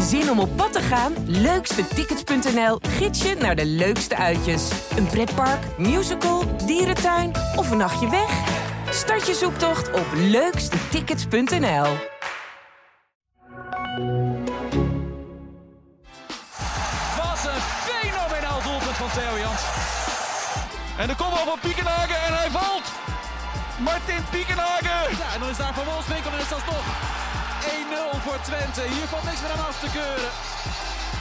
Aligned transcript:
Zin 0.00 0.30
om 0.30 0.38
op 0.38 0.56
pad 0.56 0.72
te 0.72 0.80
gaan? 0.80 1.12
Leukstetickets.nl 1.26 2.78
gids 2.88 3.22
je 3.22 3.34
naar 3.34 3.56
de 3.56 3.66
leukste 3.66 4.16
uitjes. 4.16 4.70
Een 4.96 5.06
pretpark, 5.06 5.78
musical, 5.78 6.56
dierentuin 6.66 7.32
of 7.56 7.70
een 7.70 7.76
nachtje 7.76 8.10
weg? 8.10 8.30
Start 8.90 9.26
je 9.26 9.34
zoektocht 9.34 9.92
op 9.92 10.06
leukstetickets.nl. 10.14 11.86
Wat 17.16 17.40
een 17.52 17.62
fenomenaal 17.86 18.62
doelpunt 18.62 18.96
van 18.96 19.10
Theo 19.10 19.38
Jans. 19.38 19.62
En 20.98 21.08
de 21.08 21.16
kopbal 21.16 21.44
van 21.44 21.58
Piekenhagen 21.60 22.22
en 22.26 22.34
hij 22.34 22.50
valt. 22.50 22.92
Martin 23.78 24.24
Piekenhagen. 24.30 25.16
Ja, 25.18 25.34
en 25.34 25.40
dan 25.40 25.48
is 25.48 25.56
daar 25.56 25.74
Van 25.74 25.84
Wolfswinkel 25.84 26.30
en 26.32 26.38
is 26.38 26.48
dat 26.48 26.66
nog 26.66 27.23
1-0 27.64 28.20
voor 28.24 28.40
Twente. 28.42 28.80
Hier 28.80 29.06
valt 29.12 29.24
niks 29.24 29.40
meer 29.40 29.50
aan 29.50 29.66
af 29.66 29.80
te 29.80 29.90
keuren. 29.98 30.30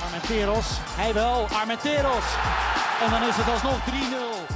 Armenteros, 0.03 0.67
hij 1.01 1.13
wel, 1.13 1.47
Armenteros. 1.47 2.27
En 3.03 3.09
dan 3.09 3.23
is 3.29 3.35
het 3.35 3.49
alsnog 3.53 3.79
3-0. 3.79 4.53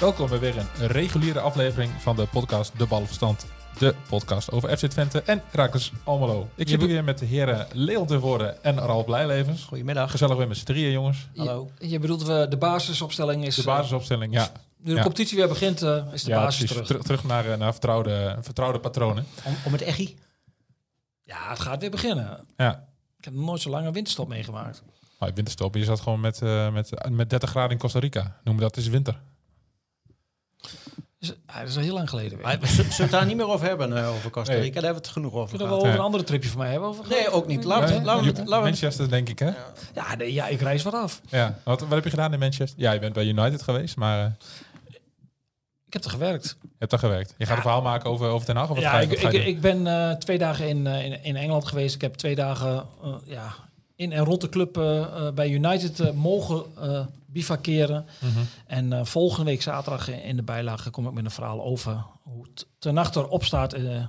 Welkom 0.00 0.28
bij 0.28 0.38
weer 0.38 0.56
een 0.56 0.86
reguliere 0.86 1.40
aflevering 1.40 1.90
van 1.98 2.16
de 2.16 2.26
podcast 2.26 2.78
De 2.78 2.86
Ballenverstand. 2.86 3.46
De 3.78 3.94
podcast 4.08 4.50
over 4.50 4.76
FC 4.76 4.86
Twente 4.86 5.22
en 5.22 5.42
Raakles 5.52 5.92
Almelo. 6.04 6.48
Ik 6.54 6.68
zit 6.68 6.80
hier 6.80 6.88
weer 6.88 7.04
met 7.04 7.18
de 7.18 7.26
heren 7.26 7.66
Leon 7.72 8.06
Tevoren 8.06 8.62
en 8.64 8.78
Ralf 8.78 9.04
Blijlevens. 9.04 9.64
Goedemiddag. 9.64 10.10
Gezellig 10.10 10.36
weer 10.36 10.48
met 10.48 10.56
z'n 10.56 10.64
drieën, 10.64 10.92
jongens. 10.92 11.28
Hallo. 11.36 11.70
Je, 11.78 11.88
je 11.88 11.98
bedoelt 11.98 12.22
we 12.22 12.46
de 12.48 12.56
basisopstelling 12.56 13.46
is. 13.46 13.54
De 13.54 13.62
basisopstelling, 13.62 14.34
ja. 14.34 14.50
Nu 14.78 14.90
de 14.90 14.96
Ja. 14.96 15.02
competitie 15.02 15.36
weer 15.36 15.48
begint, 15.48 15.82
eh, 15.82 16.04
is 16.12 16.22
de 16.24 16.30
ja, 16.30 16.36
basis 16.42 16.64
precies. 16.64 16.86
terug. 16.86 17.02
terug 17.02 17.24
naar, 17.24 17.46
eh, 17.50 17.56
naar 17.58 17.72
vertrouwde, 17.72 18.36
vertrouwde 18.40 18.80
patronen. 18.80 19.26
Om, 19.44 19.54
om 19.64 19.72
het 19.72 19.82
echi. 19.82 20.16
Ja, 21.22 21.48
het 21.48 21.60
gaat 21.60 21.80
weer 21.80 21.90
beginnen. 21.90 22.46
Ja. 22.56 22.86
Ik 23.18 23.24
heb 23.24 23.34
nooit 23.34 23.60
zo 23.60 23.70
lang 23.70 23.86
een 23.86 23.92
winterstop 23.92 24.28
meegemaakt. 24.28 24.82
Maar 25.18 25.32
winterstop, 25.34 25.74
je 25.74 25.84
zat 25.84 26.00
gewoon 26.00 26.20
met, 26.20 26.42
eh, 26.42 26.72
met, 26.72 26.90
met 27.10 27.30
30 27.30 27.50
graden 27.50 27.70
in 27.70 27.78
Costa 27.78 27.98
Rica. 27.98 28.36
Noemen 28.44 28.62
dat 28.62 28.76
is 28.76 28.88
winter. 28.88 29.20
Dus, 31.18 31.32
dat 31.46 31.68
is 31.68 31.76
al 31.76 31.82
heel 31.82 31.94
lang 31.94 32.08
geleden 32.08 32.38
weer. 32.38 32.46
Maar 32.46 32.60
we 32.60 32.66
zullen 32.66 32.90
we 32.96 33.02
het 33.02 33.10
daar 33.10 33.26
niet 33.26 33.36
meer 33.36 33.48
over 33.48 33.66
hebben, 33.66 33.92
over 34.04 34.30
Costa 34.30 34.52
Nee. 34.52 34.60
Rica. 34.62 34.74
Daar 34.74 34.82
hebben 34.84 35.02
we 35.02 35.08
het 35.08 35.16
genoeg 35.16 35.32
over 35.32 35.48
Kunnen 35.48 35.68
we 35.68 35.74
over 35.74 35.88
Ja. 35.88 35.94
een 35.94 36.00
andere 36.00 36.24
tripje 36.24 36.48
van 36.48 36.58
mij 36.58 36.70
hebben? 36.70 36.88
Over 36.88 37.08
Nee, 37.08 37.30
ook 37.30 37.46
niet. 37.46 37.64
We 37.64 37.74
Nee? 37.74 38.00
we 38.00 38.26
het- 38.26 38.48
Manchester, 38.48 39.08
denk 39.10 39.28
ik, 39.28 39.38
hè? 39.38 39.50
Ja, 39.94 40.14
nee, 40.16 40.32
ja, 40.32 40.46
ik 40.46 40.60
reis 40.60 40.82
wat 40.82 40.94
af. 40.94 41.20
Ja. 41.28 41.58
Wat, 41.64 41.80
wat 41.80 41.90
heb 41.90 42.04
je 42.04 42.10
gedaan 42.10 42.32
in 42.32 42.38
Manchester? 42.38 42.80
Ja, 42.80 42.92
je 42.92 42.98
bent 42.98 43.12
bij 43.12 43.26
United 43.26 43.62
geweest, 43.62 43.96
maar 43.96 44.24
eh, 44.24 44.30
Ik 45.88 45.94
heb 45.94 46.04
er 46.04 46.10
gewerkt. 46.10 46.56
je 46.62 46.68
hebt 46.78 46.90
daar 46.90 47.00
gewerkt. 47.00 47.34
Je 47.38 47.46
gaat 47.46 47.56
een 47.56 47.62
verhaal 47.62 47.82
maken 47.82 48.10
over, 48.10 48.28
over 48.28 48.46
Den 48.46 48.56
Haag? 48.56 48.68
Of 48.70 48.74
wat 48.74 48.84
Ja, 48.84 48.90
ga 48.90 48.98
je, 48.98 49.06
ik, 49.08 49.18
ga 49.18 49.28
ik, 49.28 49.34
je 49.34 49.44
ik 49.44 49.60
ben 49.60 49.86
eh, 49.86 50.10
twee 50.16 50.38
dagen 50.38 50.68
in, 50.68 50.86
eh, 50.86 51.04
in, 51.04 51.22
in 51.24 51.36
Engeland 51.36 51.66
geweest. 51.66 51.94
Ik 51.94 52.00
heb 52.00 52.14
twee 52.14 52.34
dagen 52.34 52.86
eh, 53.02 53.14
ja, 53.24 53.54
in 53.96 54.12
en 54.12 54.24
rond 54.24 54.40
de 54.40 54.48
club 54.48 54.72
bij 55.34 55.48
United 55.50 56.14
mogen 56.14 56.62
bivakeren. 57.26 58.06
Mhm. 58.20 58.38
En 58.66 59.06
volgende 59.06 59.44
week 59.50 59.62
zaterdag 59.62 60.08
in 60.10 60.36
de 60.36 60.42
bijlage 60.42 60.90
kom 60.90 61.06
ik 61.06 61.12
met 61.12 61.24
een 61.24 61.30
verhaal 61.30 61.62
over 61.64 62.04
hoe 62.22 62.42
het 62.54 62.66
ten 62.78 62.94
nachter 62.94 63.28
opstaat 63.28 63.72
eh, 63.72 63.82
In 63.82 64.08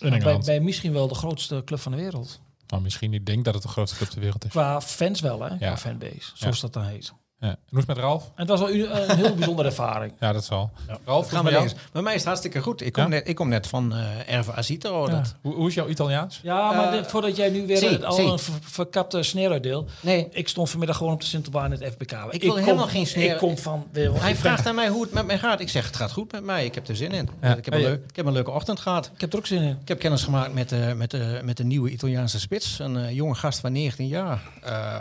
bij, 0.00 0.10
Engeland. 0.10 0.44
bij 0.44 0.60
misschien 0.60 0.92
wel 0.92 1.08
de 1.08 1.14
grootste 1.14 1.62
club 1.64 1.80
van 1.80 1.92
de 1.92 1.98
wereld. 1.98 2.40
Nou, 2.66 2.82
misschien 2.82 3.10
niet 3.10 3.26
denk 3.26 3.44
dat 3.44 3.54
het 3.54 3.62
de 3.62 3.68
grootste 3.68 3.96
club 3.96 4.08
ter 4.08 4.20
wereld 4.20 4.44
is. 4.44 4.50
Qua 4.50 4.80
fans 4.80 5.20
wel, 5.20 5.40
hè? 5.42 5.46
Qua 5.56 5.66
Ja. 5.66 5.76
fanbase, 5.76 6.30
zoals 6.34 6.56
Ja. 6.56 6.62
dat 6.62 6.72
dan 6.72 6.84
heet. 6.84 7.12
Ja. 7.40 7.48
En 7.48 7.58
hoe 7.68 7.78
is 7.80 7.86
het 7.86 7.96
met 7.96 8.04
Ralf? 8.04 8.22
En 8.24 8.30
het 8.36 8.48
was 8.48 8.60
wel 8.60 8.68
een 8.70 9.16
heel 9.16 9.34
bijzondere 9.34 9.68
ervaring. 9.68 10.12
Ja, 10.20 10.32
dat 10.32 10.44
zal. 10.44 10.70
Ralf, 11.04 11.28
Gaan 11.28 11.44
we 11.44 11.50
lezen. 11.50 11.78
Bij 11.92 12.02
mij 12.02 12.12
is 12.12 12.18
het 12.18 12.26
hartstikke 12.28 12.60
goed. 12.60 12.80
Ik 12.86 12.92
kom, 12.92 13.02
Ja? 13.02 13.08
net, 13.08 13.28
ik 13.28 13.34
kom 13.34 13.48
net 13.48 13.66
van 13.66 13.92
eh 13.94 14.34
Erve 14.36 14.52
Azitro. 14.52 15.06
Ja. 15.06 15.10
Dat. 15.16 15.34
Hoe, 15.40 15.54
hoe 15.54 15.68
is 15.68 15.74
jouw 15.74 15.88
Italiaans? 15.88 16.40
Ja, 16.42 16.72
maar 16.72 16.86
Eh, 16.86 16.92
dit- 16.92 17.06
voordat 17.06 17.36
jij 17.36 17.48
nu 17.50 17.66
weer 17.66 17.90
het- 17.90 18.04
al 18.04 18.18
een 18.18 18.38
ver- 18.38 18.54
verkapte 18.60 19.22
sneer 19.22 19.50
uitdeelt. 19.50 19.90
Nee, 20.00 20.28
Ik 20.30 20.48
stond 20.48 20.70
vanmiddag 20.70 20.96
gewoon 20.96 21.12
op 21.12 21.20
de 21.20 21.26
Sintelbaan 21.26 21.72
in 21.72 21.82
het 21.82 21.92
FBK. 21.92 22.12
Ik, 22.30 22.42
wil 22.42 22.52
kom- 22.54 22.62
helemaal 22.62 22.86
geen 22.86 23.06
sneer. 23.06 23.32
Ik 23.32 23.38
kom 23.38 23.58
van... 23.58 23.86
Hij 23.92 24.36
vraagt 24.36 24.66
aan 24.66 24.74
mij 24.74 24.88
hoe 24.88 25.02
het 25.02 25.12
met 25.12 25.26
mij 25.26 25.38
gaat. 25.38 25.60
Ik 25.60 25.68
zeg, 25.68 25.86
het 25.86 25.96
gaat 25.96 26.12
goed 26.12 26.32
met 26.32 26.44
mij. 26.44 26.64
Ik 26.64 26.74
heb 26.74 26.88
er 26.88 26.96
zin 26.96 27.12
in. 27.12 27.28
Ja. 27.42 27.56
Ik, 27.56 27.64
heb 27.64 27.74
een 27.74 27.80
leuk, 27.80 28.04
ik 28.08 28.16
heb 28.16 28.26
een 28.26 28.32
leuke 28.32 28.50
ochtend 28.50 28.80
gehad. 28.80 29.10
Ik 29.14 29.20
heb 29.20 29.32
er 29.32 29.38
ook 29.38 29.46
zin 29.46 29.62
in. 29.62 29.78
Ik 29.82 29.88
heb 29.88 29.98
kennis 29.98 30.22
gemaakt 30.22 30.52
met, 30.54 30.68
de 30.68 30.92
met, 30.96 31.10
de 31.10 31.40
met 31.44 31.56
de 31.56 31.64
nieuwe 31.64 31.90
Italiaanse 31.90 32.40
spits. 32.40 32.78
Een 32.78 32.96
eh, 32.96 33.10
jonge 33.10 33.34
gast 33.34 33.60
van 33.60 33.72
19 33.72 34.06
jaar. 34.06 34.42
Eh, 34.62 34.98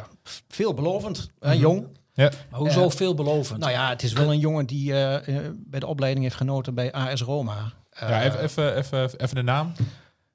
veelbelovend. 0.47 1.29
eh, 1.39 1.49
Mhm. 1.51 1.59
jong. 1.59 1.85
Ja. 2.17 2.31
Maar 2.49 2.59
hoezo 2.59 2.83
Eh, 2.83 2.89
veelbelovend? 2.89 3.59
Nou 3.59 3.71
ja, 3.71 3.89
het 3.89 4.03
is 4.03 4.13
wel 4.13 4.31
een 4.31 4.39
jongen 4.39 4.65
die 4.65 4.93
eh, 4.93 5.37
eh, 5.45 5.51
bij 5.55 5.79
de 5.79 5.87
opleiding 5.87 6.23
heeft 6.25 6.37
genoten 6.37 6.73
bij 6.73 6.91
AS 6.93 7.21
Roma. 7.21 7.73
Eh, 7.89 8.09
ja, 8.09 8.23
even, 8.23 8.41
even, 8.41 8.75
even, 8.77 9.19
even 9.19 9.35
de 9.35 9.41
naam. 9.41 9.71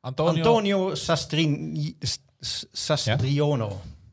Antonio, 0.01 0.45
Antonio. 0.45 0.95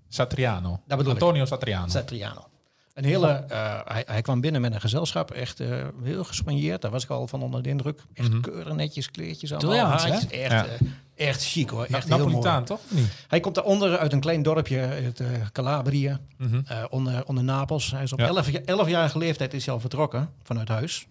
Satriano. 0.07 0.80
Dat 0.88 0.97
bedoel 0.97 1.16
ik. 1.16 1.22
Antonio 1.22 1.46
Satriano. 1.46 1.88
Satriano. 1.88 2.47
Een 2.94 3.06
hele, 3.06 3.28
eh, 3.28 3.80
hij, 3.86 4.03
hij 4.07 4.22
kwam 4.22 4.41
binnen 4.41 4.62
met 4.62 4.74
een 4.74 4.81
gezelschap, 4.81 5.31
echt 5.31 5.59
eh, 5.59 5.86
heel 6.03 6.24
gespanjeerd. 6.24 6.81
Daar 6.81 6.91
was 6.91 7.03
ik 7.03 7.09
al 7.09 7.28
van 7.28 7.41
onder 7.44 7.63
de 7.63 7.69
indruk. 7.69 8.01
Echt 8.13 8.30
Mhm. 8.30 8.41
keurig 8.41 8.74
netjes, 8.74 9.12
kleertjes, 9.12 9.53
allemaal 9.53 9.86
haartjes. 9.86 10.28
Echt, 10.28 10.51
Ja. 10.51 10.66
eh, 10.66 10.72
echt 11.19 11.46
chic 11.46 11.69
hoor, 11.69 11.84
echt 11.85 12.07
heel 12.07 12.18
Napolitaan, 12.18 12.53
mooi. 12.53 12.66
toch? 12.66 12.80
Niet? 12.88 13.12
Hij 13.28 13.40
komt 13.40 13.56
daaronder 13.56 13.97
uit 13.97 14.13
een 14.13 14.19
klein 14.19 14.41
dorpje 14.44 14.80
uit 14.81 15.19
eh, 15.19 15.28
Calabrië, 15.52 16.18
Mhm. 16.38 16.62
eh, 16.66 16.84
onder, 16.90 17.25
onder 17.25 17.44
Napels. 17.44 17.91
Hij 17.91 18.03
is 18.03 18.13
op 18.13 18.19
Ja. 18.19 18.28
11 18.28 18.52
ja. 18.52 18.59
11-jarige 18.66 19.18
leeftijd 19.18 19.53
is 19.53 19.66
hij 19.66 19.74
al 19.74 19.80
vertrokken 19.80 20.30
vanuit 20.44 20.68
huis 20.68 21.07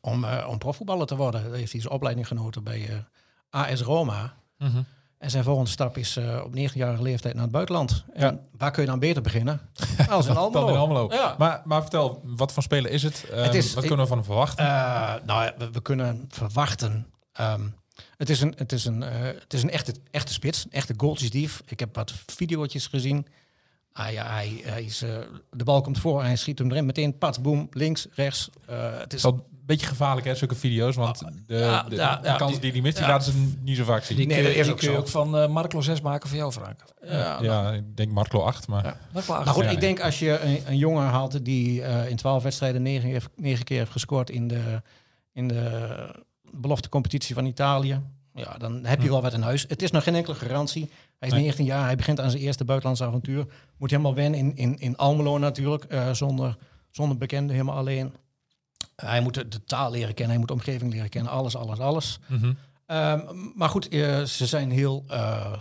om, 0.00 0.24
eh, 0.24 0.46
om 0.48 0.58
profvoetballer 0.58 1.06
te 1.06 1.16
worden. 1.16 1.42
Daar 1.44 1.58
heeft 1.58 1.72
hij 1.72 1.80
zijn 1.80 1.92
opleiding 1.92 2.26
genoten 2.26 2.62
bij 2.62 3.04
AS 3.50 3.80
Roma. 3.80 4.34
Mhm. 4.58 4.82
En 5.18 5.30
zijn 5.30 5.44
volgende 5.44 5.70
stap 5.70 5.96
is 5.96 6.16
op 6.44 6.54
19-jarige 6.54 7.02
leeftijd 7.02 7.34
naar 7.34 7.42
het 7.42 7.52
buitenland. 7.52 8.04
En 8.12 8.20
Ja. 8.26 8.38
waar 8.58 8.70
kun 8.70 8.82
je 8.82 8.88
dan 8.88 8.98
beter 8.98 9.22
beginnen? 9.22 9.60
Als 10.10 10.26
in 10.26 10.36
Almelo. 10.36 10.64
Dan 10.66 10.74
in 10.74 10.80
Almelo. 10.80 11.08
Ja. 11.12 11.34
Maar, 11.38 11.62
maar 11.64 11.80
vertel, 11.80 12.20
wat 12.24 12.52
voor 12.52 12.62
speler 12.62 12.90
is 12.90 13.02
het? 13.02 13.24
Het 13.32 13.54
is- 13.54 13.74
wat 13.74 13.84
kunnen 13.86 14.00
we 14.02 14.06
van 14.08 14.16
hem 14.16 14.26
verwachten? 14.26 14.64
Nou, 15.26 15.50
we 15.72 15.80
kunnen 15.82 16.24
verwachten. 16.28 17.06
ehm, 17.32 17.60
het 18.16 18.30
is 18.30 18.40
een, 18.40 18.54
het 18.56 18.72
is 18.72 18.84
een, 18.84 19.02
eh, 19.02 19.20
het 19.20 19.52
is 19.54 19.62
een 19.62 19.70
echte, 19.70 19.94
echte 20.10 20.32
spits, 20.32 20.64
een 20.64 20.72
echte 20.72 20.94
goaltjesdief. 20.96 21.62
Ik 21.66 21.80
heb 21.80 21.94
wat 21.94 22.12
video's 22.26 22.86
gezien. 22.86 23.26
Ah, 23.92 24.12
ja, 24.12 24.26
hij, 24.30 24.60
hij 24.64 24.82
is, 24.84 25.02
eh, 25.02 25.18
de 25.50 25.64
bal 25.64 25.80
komt 25.80 25.98
voor 25.98 26.20
en 26.20 26.26
hij 26.26 26.36
schiet 26.36 26.58
hem 26.58 26.70
erin. 26.70 26.86
Meteen 26.86 27.18
pat, 27.18 27.42
boom, 27.42 27.68
links, 27.70 28.06
rechts. 28.14 28.48
Eh, 28.66 28.98
het 28.98 29.12
is 29.12 29.22
wel 29.22 29.32
een 29.32 29.42
beetje 29.66 29.86
gevaarlijk, 29.86 30.26
hè, 30.26 30.34
zulke 30.34 30.54
video's. 30.54 30.96
Want 30.96 31.18
de, 31.18 31.54
ja, 31.56 31.82
de, 31.82 31.94
ja, 31.96 32.16
de 32.16 32.26
ja. 32.28 32.36
kansen 32.36 32.60
die 32.60 32.72
hij 32.72 32.80
mist, 32.80 32.96
die 32.96 33.04
Ja. 33.04 33.10
laten 33.10 33.32
ze 33.32 33.52
niet 33.60 33.76
zo 33.76 33.84
vaak 33.84 34.04
zien. 34.04 34.16
Die 34.16 34.26
Nee, 34.26 34.42
kun, 34.42 34.52
die 34.62 34.70
ook 34.72 34.78
kun 34.78 34.88
je 34.88 34.94
zo. 34.94 35.00
ook 35.00 35.08
van 35.08 35.36
eh 35.36 35.48
Mark 35.48 35.72
Lozes 35.72 36.00
maken 36.00 36.28
voor 36.28 36.38
jou, 36.38 36.52
Frank. 36.52 36.80
ja, 37.04 37.38
ja, 37.42 37.72
ik 37.72 37.96
denk 37.96 38.10
Marco 38.12 38.40
8, 38.42 38.68
maar... 38.68 38.84
Ja. 38.84 38.96
Dat 39.12 39.24
klaar. 39.24 39.44
Maar 39.44 39.54
goed, 39.54 39.62
Ja, 39.64 39.68
ik 39.68 39.74
ja. 39.74 39.80
denk 39.80 40.00
als 40.00 40.18
je 40.18 40.38
een, 40.40 40.60
een 40.66 40.76
jongen 40.78 41.04
haalt 41.06 41.44
die 41.44 41.82
eh, 41.82 42.08
in 42.10 42.16
twaalf 42.16 42.42
wedstrijden 42.42 42.82
negen, 42.82 43.08
heeft- 43.08 43.28
negen 43.36 43.64
keer 43.64 43.78
heeft 43.78 43.90
gescoord 43.90 44.30
in 44.30 44.48
de, 44.48 44.82
in 45.32 45.48
de 45.48 45.96
belofte 46.56 46.88
competitie 46.88 47.34
van 47.34 47.44
Italië. 47.46 48.00
Ja, 48.34 48.56
dan 48.58 48.84
heb 48.84 49.02
je 49.02 49.08
wel 49.08 49.22
wat 49.22 49.32
in 49.32 49.42
huis. 49.42 49.64
Het 49.68 49.82
is 49.82 49.90
nog 49.90 50.02
geen 50.02 50.14
enkele 50.14 50.34
garantie. 50.34 50.90
Hij 51.18 51.28
is 51.28 51.34
Nee. 51.34 51.42
19 51.42 51.64
jaar, 51.64 51.84
hij 51.84 51.96
begint 51.96 52.20
aan 52.20 52.30
zijn 52.30 52.42
eerste 52.42 52.64
buitenlandse 52.64 53.04
avontuur. 53.04 53.46
Moet 53.76 53.90
helemaal 53.90 54.14
wennen 54.14 54.38
in, 54.40 54.56
in, 54.56 54.78
in 54.78 54.96
Almelo 54.96 55.38
natuurlijk, 55.38 55.84
eh, 55.84 56.12
zonder, 56.12 56.56
zonder 56.90 57.16
bekende, 57.18 57.52
helemaal 57.52 57.76
alleen. 57.76 58.12
hij 58.96 59.20
moet 59.20 59.34
de, 59.34 59.48
de 59.48 59.64
taal 59.64 59.90
leren 59.90 60.14
kennen, 60.14 60.28
hij 60.30 60.38
moet 60.38 60.48
de 60.48 60.54
omgeving 60.54 60.92
leren 60.92 61.08
kennen, 61.08 61.32
alles, 61.32 61.56
alles, 61.56 61.78
alles. 61.78 62.18
Mhm. 62.28 62.52
Ehm, 62.86 63.20
maar 63.54 63.68
goed, 63.68 63.88
eh, 63.88 64.22
ze 64.22 64.46
zijn 64.46 64.70
heel, 64.70 65.04
eh, 65.08 65.52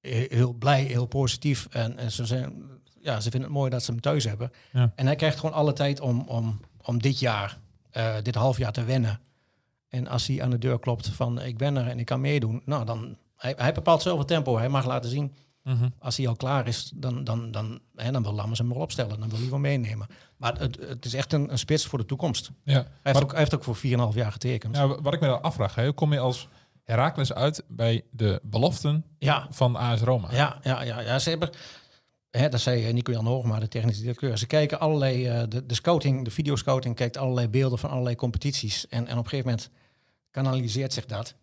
he- 0.00 0.26
heel 0.28 0.52
blij, 0.52 0.82
heel 0.82 1.06
positief. 1.06 1.66
En, 1.70 1.98
en 1.98 2.12
ze, 2.12 2.26
zijn, 2.26 2.62
ja, 3.00 3.20
ze 3.20 3.30
vinden 3.30 3.48
het 3.48 3.58
mooi 3.58 3.70
dat 3.70 3.82
ze 3.82 3.90
hem 3.90 4.00
thuis 4.00 4.24
hebben. 4.24 4.50
Ja. 4.72 4.92
En 4.94 5.06
hij 5.06 5.16
krijgt 5.16 5.38
gewoon 5.38 5.54
alle 5.54 5.72
tijd 5.72 6.00
om, 6.00 6.20
om, 6.20 6.60
om 6.82 6.98
dit 7.02 7.18
jaar, 7.18 7.58
dit 8.22 8.34
half 8.34 8.58
jaar 8.58 8.72
te 8.72 8.84
wennen. 8.84 9.20
En 9.88 10.06
als 10.08 10.26
hij 10.26 10.42
aan 10.42 10.50
de 10.50 10.58
deur 10.58 10.78
klopt 10.78 11.08
van 11.08 11.40
ik 11.42 11.56
ben 11.56 11.76
er 11.76 11.86
en 11.88 11.98
ik 11.98 12.04
kan 12.06 12.20
meedoen, 12.20 12.62
nou 12.64 12.84
dan, 12.84 13.16
hij, 13.36 13.54
hij 13.56 13.72
bepaalt 13.72 14.02
zelf 14.02 14.18
het 14.18 14.28
tempo. 14.28 14.58
Hij 14.58 14.68
mag 14.68 14.86
laten 14.86 15.10
zien, 15.10 15.34
Mhm. 15.62 15.88
als 15.98 16.16
hij 16.16 16.28
al 16.28 16.36
klaar 16.36 16.66
is, 16.68 16.92
dan, 16.94 17.24
dan, 17.24 17.50
dan, 17.50 17.80
hè, 17.94 18.10
dan 18.12 18.22
wil 18.22 18.32
Lammers 18.34 18.58
hem 18.58 18.68
wel 18.68 18.78
opstellen. 18.78 19.20
Dan 19.20 19.28
wil 19.28 19.38
hij 19.38 19.50
wel 19.50 19.58
meenemen. 19.58 20.06
Maar 20.36 20.58
het, 20.58 20.78
het 20.88 21.04
is 21.04 21.14
echt 21.14 21.32
een, 21.32 21.50
een 21.52 21.58
spits 21.58 21.86
voor 21.86 21.98
de 21.98 22.04
toekomst. 22.04 22.50
Ja. 22.62 22.72
Hij 22.74 22.84
heeft, 23.02 23.22
ook, 23.22 23.30
hij 23.30 23.38
heeft 23.38 23.54
ook 23.54 23.64
voor 23.64 23.76
4,5 23.76 23.82
jaar 24.14 24.32
getekend. 24.32 24.76
Ja, 24.76 24.86
wat 25.00 25.14
ik 25.14 25.20
me 25.20 25.26
dan 25.26 25.42
afvraag, 25.42 25.74
hè, 25.74 25.84
hoe 25.84 25.92
kom 25.92 26.12
je 26.12 26.18
als 26.18 26.48
Herakles 26.84 27.32
uit 27.32 27.64
bij 27.68 28.02
de 28.10 28.40
beloften 28.42 29.04
ja. 29.18 29.46
van 29.50 29.76
AS 29.76 30.00
Roma? 30.00 30.28
Ja, 30.32 30.58
ja, 30.62 30.82
ja, 30.82 31.00
ja. 31.00 31.18
Ze 31.18 31.28
hebben, 31.30 31.50
hè, 32.30 32.48
dat 32.48 32.60
zei 32.60 32.86
eh, 32.86 32.92
Nico-Jan 32.92 33.26
Hoogma, 33.26 33.58
de 33.58 33.68
technische 33.68 34.00
directeur. 34.00 34.38
Ze 34.38 34.46
kijken 34.46 34.80
allerlei, 34.80 35.26
eh, 35.26 35.42
de, 35.48 35.66
de 35.66 35.74
scouting, 35.74 36.24
de 36.24 36.30
videoscouting 36.30 36.94
kijkt 36.94 37.16
allerlei 37.16 37.48
beelden 37.48 37.78
van 37.78 37.90
allerlei 37.90 38.16
competities. 38.16 38.88
En, 38.88 39.06
en 39.06 39.18
op 39.18 39.24
een 39.24 39.30
gegeven 39.30 39.50
moment 39.50 39.70
kanaliseert 40.30 40.92
zich 40.92 41.06
dat. 41.06 41.34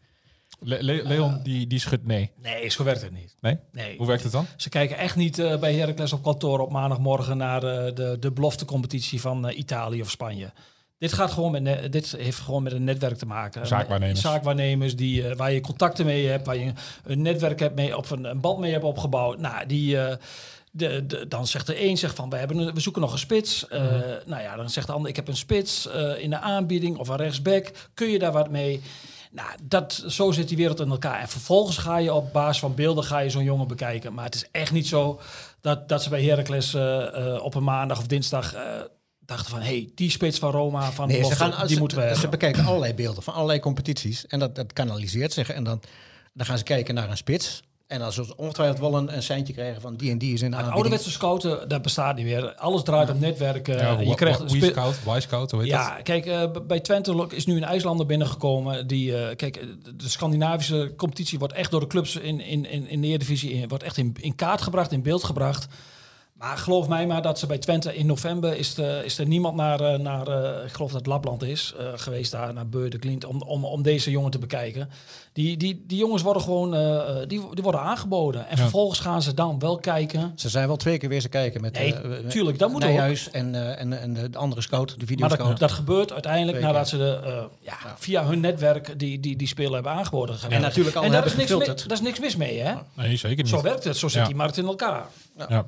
Le- 0.59 0.81
Le- 0.81 1.01
Leon, 1.03 1.39
die, 1.43 1.67
die 1.67 1.79
schudt 1.79 2.05
nee. 2.05 2.31
Nee, 2.41 2.69
zo 2.69 2.83
werkt 2.83 3.01
het 3.01 3.11
niet. 3.11 3.35
Nee? 3.41 3.57
Nee. 3.71 3.97
Hoe 3.97 4.07
werkt 4.07 4.23
het 4.23 4.31
dan? 4.31 4.45
Ze 4.57 4.69
kijken 4.69 4.97
echt 4.97 5.15
niet 5.15 5.39
eh, 5.39 5.59
bij 5.59 5.73
Heracles 5.73 6.13
op 6.13 6.23
kantoor 6.23 6.59
op 6.59 6.71
maandagmorgen 6.71 7.37
naar 7.37 7.63
eh, 7.63 7.95
de, 7.95 8.17
de 8.19 8.31
beloftecompetitie 8.31 9.21
van 9.21 9.47
eh, 9.47 9.57
Italië 9.57 10.01
of 10.01 10.09
Spanje. 10.09 10.51
Dit, 10.97 11.13
gaat 11.13 11.31
gewoon 11.31 11.51
met 11.51 11.91
dit 11.91 12.11
heeft 12.11 12.39
gewoon 12.39 12.63
met 12.63 12.73
een 12.73 12.83
netwerk 12.83 13.17
te 13.17 13.25
maken. 13.25 13.67
Zaakwaarnemers. 13.67 14.21
Zaakwaarnemers 14.21 14.95
die, 14.95 15.27
eh, 15.27 15.35
waar 15.35 15.51
je 15.51 15.61
contacten 15.61 16.05
mee 16.05 16.27
hebt, 16.27 16.45
waar 16.45 16.57
je 16.57 16.71
een 17.03 17.21
netwerk 17.21 17.59
hebt 17.59 17.75
mee, 17.75 17.97
of 17.97 18.09
een, 18.11 18.23
een 18.23 18.41
band 18.41 18.59
mee 18.59 18.71
hebt 18.71 18.83
opgebouwd. 18.83 19.39
Nou, 19.39 19.65
die, 19.65 19.97
eh, 19.99 20.17
de, 20.75 21.05
de, 21.05 21.27
dan 21.27 21.47
zegt 21.47 21.67
de 21.67 21.83
een 21.85 21.97
zegt 21.97 22.15
van 22.15 22.29
we, 22.29 22.35
hebben 22.35 22.57
een- 22.57 22.73
we 22.73 22.79
zoeken 22.79 23.01
nog 23.01 23.11
een 23.11 23.19
spits. 23.19 23.67
Eh, 23.67 23.81
Nou 24.25 24.41
ja, 24.41 24.55
dan 24.55 24.69
zegt 24.69 24.87
de 24.87 24.93
ander 24.93 25.09
ik 25.09 25.15
heb 25.15 25.27
een 25.27 25.35
spits 25.37 25.87
eh, 25.87 26.19
in 26.23 26.29
de 26.29 26.39
aanbieding 26.39 26.97
of 26.97 27.07
een 27.07 27.15
rechtsback. 27.15 27.71
Kun 27.93 28.07
je 28.09 28.19
daar 28.19 28.31
wat 28.31 28.49
mee? 28.49 28.81
Nou, 29.31 29.49
dat, 29.63 30.03
zo 30.07 30.31
zit 30.31 30.47
die 30.47 30.57
wereld 30.57 30.79
in 30.79 30.89
elkaar. 30.89 31.19
En 31.21 31.27
vervolgens 31.27 31.77
ga 31.77 31.97
je 31.97 32.13
op 32.13 32.33
basis 32.33 32.59
van 32.59 32.75
beelden 32.75 33.03
ga 33.03 33.19
je 33.19 33.29
zo'n 33.29 33.43
jongen 33.43 33.67
bekijken. 33.67 34.13
Maar 34.13 34.25
het 34.25 34.35
is 34.35 34.45
echt 34.51 34.71
niet 34.71 34.87
zo 34.87 35.19
dat, 35.61 35.89
dat 35.89 36.03
ze 36.03 36.09
bij 36.09 36.23
Heracles 36.23 36.73
eh, 36.73 37.39
op 37.43 37.55
een 37.55 37.63
maandag 37.63 37.97
of 37.97 38.07
dinsdag 38.07 38.55
dachten 39.19 39.49
van... 39.51 39.59
hey, 39.61 39.89
die 39.95 40.09
spits 40.09 40.39
van 40.39 40.51
Roma, 40.51 40.91
van 40.91 41.07
Nee, 41.07 41.15
ze, 41.15 41.21
Belofte, 41.21 41.43
gaan, 41.51 41.65
die 41.67 41.73
ze, 41.75 41.79
moeten 41.79 41.97
we 41.97 42.03
ze 42.03 42.09
hebben. 42.11 42.29
bekijken 42.29 42.65
allerlei 42.65 42.93
beelden 42.93 43.23
van 43.23 43.33
allerlei 43.33 43.59
competities. 43.59 44.25
En 44.27 44.39
dat, 44.39 44.55
dat 44.55 44.73
kanaliseert 44.73 45.33
zich. 45.33 45.49
En 45.49 45.63
dan, 45.63 45.81
dan 46.33 46.45
gaan 46.45 46.57
ze 46.57 46.63
kijken 46.63 46.95
naar 46.95 47.09
een 47.09 47.17
spits. 47.17 47.61
En 47.93 47.99
dan 47.99 48.11
zullen 48.11 48.29
ze 48.29 48.37
ongetwijfeld 48.37 48.79
wel 48.79 48.95
een, 48.95 49.15
een 49.15 49.23
seintje 49.23 49.53
krijgen 49.53 49.81
van 49.81 49.95
die 49.95 50.11
en 50.11 50.17
die 50.17 50.33
is 50.33 50.41
in 50.41 50.51
de 50.51 50.57
ouderwetse 50.57 51.11
scouten, 51.11 51.69
dat 51.69 51.81
bestaat 51.81 52.15
niet 52.15 52.25
meer. 52.25 52.55
Alles 52.55 52.83
draait 52.83 53.09
op 53.09 53.19
netwerken. 53.19 53.77
Ja, 53.77 53.99
je 53.99 54.15
krijgt 54.15 54.39
een 54.39 54.47
wie 54.47 54.65
scout, 54.65 55.03
why 55.03 55.19
scout, 55.19 55.51
hoe 55.51 55.61
heet 55.61 55.71
dat? 55.71 55.79
Ja, 55.79 56.01
kijk, 56.03 56.25
eh, 56.25 56.43
bij 56.67 56.79
Twente 56.79 57.27
is 57.29 57.45
nu 57.45 57.55
een 57.55 57.63
IJslander 57.63 58.05
binnengekomen. 58.05 58.87
Die, 58.87 59.17
eh, 59.17 59.35
kijk, 59.35 59.55
eh, 59.55 59.67
de 59.95 60.09
Scandinavische 60.09 60.93
competitie 60.97 61.39
wordt 61.39 61.53
echt 61.53 61.71
door 61.71 61.79
de 61.79 61.87
clubs 61.87 62.15
in, 62.15 62.39
in, 62.39 62.69
in, 62.69 62.87
in 62.87 63.01
de 63.01 63.07
Eredivisie 63.07 63.51
in, 63.51 63.67
wordt 63.67 63.83
echt 63.83 63.97
in, 63.97 64.15
in 64.19 64.35
kaart 64.35 64.61
gebracht, 64.61 64.91
in 64.91 65.01
beeld 65.01 65.23
gebracht. 65.23 65.67
Maar 66.43 66.57
geloof 66.57 66.87
mij 66.87 67.07
maar 67.07 67.21
dat 67.21 67.39
ze 67.39 67.45
bij 67.47 67.57
Twente 67.57 67.95
in 67.95 68.05
november 68.05 68.57
is, 68.57 68.73
de, 68.73 69.01
is 69.05 69.17
er 69.17 69.25
niemand 69.27 69.55
naar, 69.55 69.79
eh, 69.81 69.99
naar 69.99 70.27
eh, 70.27 70.65
ik 70.65 70.71
geloof 70.71 70.91
dat 70.91 70.99
het 70.99 71.07
Lapland 71.09 71.43
is, 71.43 71.73
eh, 71.79 71.85
geweest 71.95 72.31
daar, 72.31 72.53
naar 72.53 72.67
Beurde 72.67 72.97
Klint, 72.99 73.25
om, 73.25 73.41
om, 73.41 73.65
om 73.65 73.81
deze 73.81 74.11
jongen 74.11 74.31
te 74.31 74.39
bekijken. 74.39 74.89
Die, 75.33 75.57
die, 75.57 75.83
die 75.87 75.97
jongens 75.97 76.21
worden 76.21 76.41
gewoon, 76.41 76.73
eh, 76.75 76.95
eh, 76.95 77.15
die, 77.27 77.41
die 77.53 77.63
worden 77.63 77.81
aangeboden. 77.81 78.41
En 78.47 78.55
Ja. 78.55 78.61
vervolgens 78.61 78.99
gaan 78.99 79.21
ze 79.21 79.33
dan 79.33 79.59
wel 79.59 79.77
kijken. 79.77 80.31
Ze 80.35 80.49
zijn 80.49 80.67
wel 80.67 80.75
twee 80.75 80.97
keer 80.97 81.09
weer 81.09 81.21
ze 81.21 81.29
kijken 81.29 81.61
met, 81.61 81.73
Nee, 81.73 81.93
eh, 81.93 82.27
tuurlijk, 82.29 82.59
dat 82.59 82.69
moet 82.71 82.83
ook. 82.83 82.89
Nijhuis 82.89 83.29
en, 83.31 83.55
eh, 83.55 83.79
en, 83.81 84.01
en 84.01 84.13
de, 84.13 84.29
de 84.29 84.37
andere 84.37 84.61
scout, 84.61 84.89
de 84.89 84.95
Maar 84.97 85.07
videoscout. 85.07 85.47
dat, 85.49 85.59
dat 85.59 85.71
gebeurt 85.71 86.11
uiteindelijk 86.13 86.59
nadat 86.59 86.87
ze 86.89 86.97
de, 86.97 87.19
eh, 87.23 87.43
ja, 87.61 87.77
via 87.97 88.25
hun 88.25 88.39
netwerk 88.39 88.99
die, 88.99 89.19
die, 89.19 89.35
die 89.35 89.47
spelen 89.47 89.73
hebben 89.73 89.91
aangeboden. 89.91 90.35
en 90.49 90.61
natuurlijk 90.61 90.95
al 90.95 91.03
en 91.03 91.11
daar 91.11 91.23
hebben 91.23 91.41
is, 91.41 91.49
niks 91.49 91.67
mee, 91.67 91.75
daar 91.87 91.91
is 91.97 92.01
niks 92.01 92.19
mis 92.19 92.35
mee, 92.35 92.59
hè? 92.59 92.73
Nee, 92.93 93.17
zeker 93.17 93.37
niet. 93.43 93.49
Zo 93.53 93.61
werkt 93.61 93.83
het, 93.83 93.97
zo 93.97 94.07
zit 94.07 94.21
Ja. 94.21 94.27
die 94.27 94.35
markt 94.35 94.57
in 94.57 94.65
elkaar. 94.65 95.05
Ja. 95.49 95.67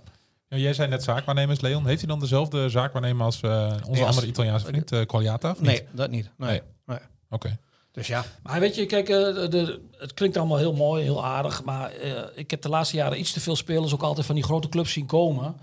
Ja, 0.55 0.61
jij 0.61 0.73
zei 0.73 0.87
net 0.89 1.03
zaakwaarnemers, 1.03 1.61
Leon. 1.61 1.85
Heeft 1.85 1.99
hij 1.99 2.09
dan 2.09 2.19
dezelfde 2.19 2.69
zaakwaarnemer 2.69 3.25
als 3.25 3.41
eh, 3.41 3.51
onze 3.73 3.89
Nee, 3.91 3.99
als- 4.01 4.09
andere 4.09 4.27
Italiaanse 4.27 4.65
vriend, 4.65 5.05
Qualiata? 5.05 5.51
Of 5.51 5.57
niet? 5.59 5.67
Nee, 5.67 5.83
dat 5.91 6.09
niet. 6.09 6.29
Nee. 6.37 6.49
Nee. 6.49 6.61
Nee. 6.85 6.97
Oké. 7.29 7.57
Dus 7.91 8.07
ja, 8.07 8.23
Maar 8.43 8.59
weet 8.59 8.75
je, 8.75 8.85
kijk, 8.85 9.09
eh, 9.09 9.15
de, 9.17 9.47
de- 9.47 9.81
het 9.97 10.13
klinkt 10.13 10.37
allemaal 10.37 10.57
heel 10.57 10.73
mooi, 10.73 11.03
heel 11.03 11.25
aardig. 11.25 11.63
Maar 11.63 11.91
eh, 11.91 12.11
ik 12.35 12.51
heb 12.51 12.61
de 12.61 12.69
laatste 12.69 12.95
jaren 12.95 13.19
iets 13.19 13.31
te 13.31 13.39
veel 13.39 13.55
spelers 13.55 13.93
ook 13.93 14.01
altijd 14.01 14.25
van 14.25 14.35
die 14.35 14.43
grote 14.43 14.69
clubs 14.69 14.91
zien 14.91 15.05
komen. 15.05 15.55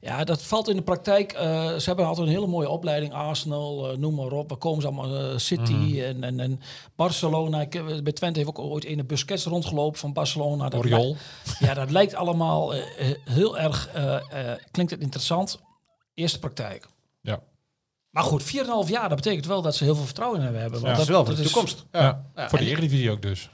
Ja, 0.00 0.24
dat 0.24 0.42
valt 0.42 0.68
in 0.68 0.76
de 0.76 0.82
praktijk. 0.82 1.32
eh, 1.32 1.74
ze 1.76 1.82
hebben 1.84 2.06
altijd 2.06 2.26
een 2.26 2.32
hele 2.32 2.46
mooie 2.46 2.68
opleiding. 2.68 3.12
Arsenal, 3.12 3.90
eh, 3.90 3.96
noem 3.98 4.14
maar 4.14 4.32
op. 4.32 4.48
Waar 4.48 4.58
komen 4.58 4.80
ze 4.80 4.86
allemaal? 4.88 5.30
eh, 5.30 5.38
City 5.38 6.00
en, 6.02 6.24
en, 6.24 6.40
en 6.40 6.60
Barcelona. 6.96 7.60
Ik, 7.60 8.02
bij 8.02 8.12
Twente 8.12 8.38
heeft 8.38 8.50
ook 8.50 8.58
ooit 8.58 8.86
een 8.86 9.06
Busquets 9.06 9.44
rondgelopen 9.44 9.98
van 9.98 10.12
Barcelona. 10.12 10.68
Dat 10.68 10.80
Oriol. 10.80 11.16
Ja, 11.58 11.74
dat 11.74 11.90
lijkt 11.90 12.14
allemaal 12.14 12.72
heel 13.24 13.58
erg, 13.58 13.88
eh, 13.88 14.14
eh, 14.50 14.58
klinkt 14.70 14.92
het 14.92 15.00
interessant. 15.00 15.60
Eerste 16.14 16.38
praktijk. 16.38 16.86
Ja. 17.20 17.40
Maar 18.10 18.22
goed, 18.24 18.42
4,5 18.42 18.88
jaar, 18.88 19.08
dat 19.08 19.16
betekent 19.16 19.46
wel 19.46 19.62
dat 19.62 19.76
ze 19.76 19.84
heel 19.84 19.94
veel 19.94 20.04
vertrouwen 20.04 20.40
in 20.40 20.46
hem 20.46 20.54
hebben. 20.54 20.72
Want 20.72 20.84
Ja. 20.84 20.90
dat 20.92 21.00
is 21.02 21.08
wel 21.08 21.24
voor 21.24 21.34
de 21.34 21.40
is- 21.42 21.46
toekomst. 21.52 21.84
Ja. 21.92 22.26
Ja, 22.34 22.48
Voor 22.48 22.58
de 22.58 22.64
Eredivisie 22.66 23.10
ook 23.10 23.22
dus. 23.22 23.50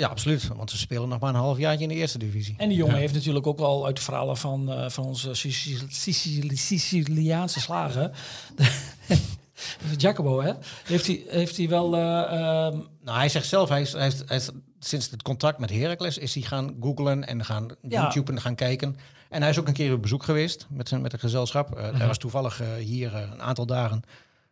Ja, 0.00 0.08
absoluut. 0.08 0.48
Want 0.56 0.70
ze 0.70 0.78
spelen 0.78 1.08
nog 1.08 1.20
maar 1.20 1.28
een 1.28 1.40
half 1.40 1.58
jaartje 1.58 1.82
in 1.82 1.88
de 1.88 1.94
eerste 1.94 2.18
divisie. 2.18 2.54
En 2.58 2.68
die 2.68 2.76
jongen 2.78 2.94
Ja. 2.94 3.00
heeft 3.00 3.14
natuurlijk 3.14 3.46
ook 3.46 3.58
wel 3.58 3.86
uit 3.86 3.96
de 3.96 4.02
verhalen 4.02 4.36
van, 4.36 4.72
eh, 4.72 4.88
van 4.90 5.04
onze 5.04 5.34
Sicil- 5.34 5.86
Sicil- 5.88 6.50
Siciliaanse 6.56 7.60
slagen. 7.60 8.12
Jacobo, 9.96 10.40
hè? 10.42 10.52
Heeft 10.84 11.06
hij, 11.06 11.22
heeft 11.26 11.56
hij 11.56 11.68
wel. 11.68 11.94
eh, 11.96 12.00
ehm, 12.22 12.78
Nou, 13.04 13.18
hij 13.18 13.28
zegt 13.28 13.46
zelf, 13.46 13.68
hij 13.68 13.80
is, 13.80 13.92
hij 13.92 14.06
is, 14.06 14.22
hij 14.26 14.36
is- 14.36 14.50
sinds 14.78 15.10
het 15.10 15.22
contact 15.22 15.58
met 15.58 15.70
Heracles 15.70 16.18
is 16.18 16.34
hij 16.34 16.42
gaan 16.42 16.76
googlen 16.80 17.26
en 17.26 17.44
gaan 17.44 17.68
Ja. 17.88 18.02
YouTube 18.02 18.32
en 18.32 18.40
gaan 18.40 18.54
kijken. 18.54 18.96
En 19.28 19.40
hij 19.40 19.50
is 19.50 19.58
ook 19.58 19.68
een 19.68 19.74
keer 19.74 19.92
op 19.92 20.02
bezoek 20.02 20.22
geweest 20.22 20.66
met, 20.70 20.88
zijn, 20.88 21.00
met 21.00 21.12
een 21.12 21.18
gezelschap. 21.18 21.76
Eh, 21.78 21.96
Hij 21.98 22.06
was 22.06 22.18
toevallig 22.18 22.60
hier 22.78 23.14
een 23.14 23.42
aantal 23.42 23.66
dagen 23.66 24.02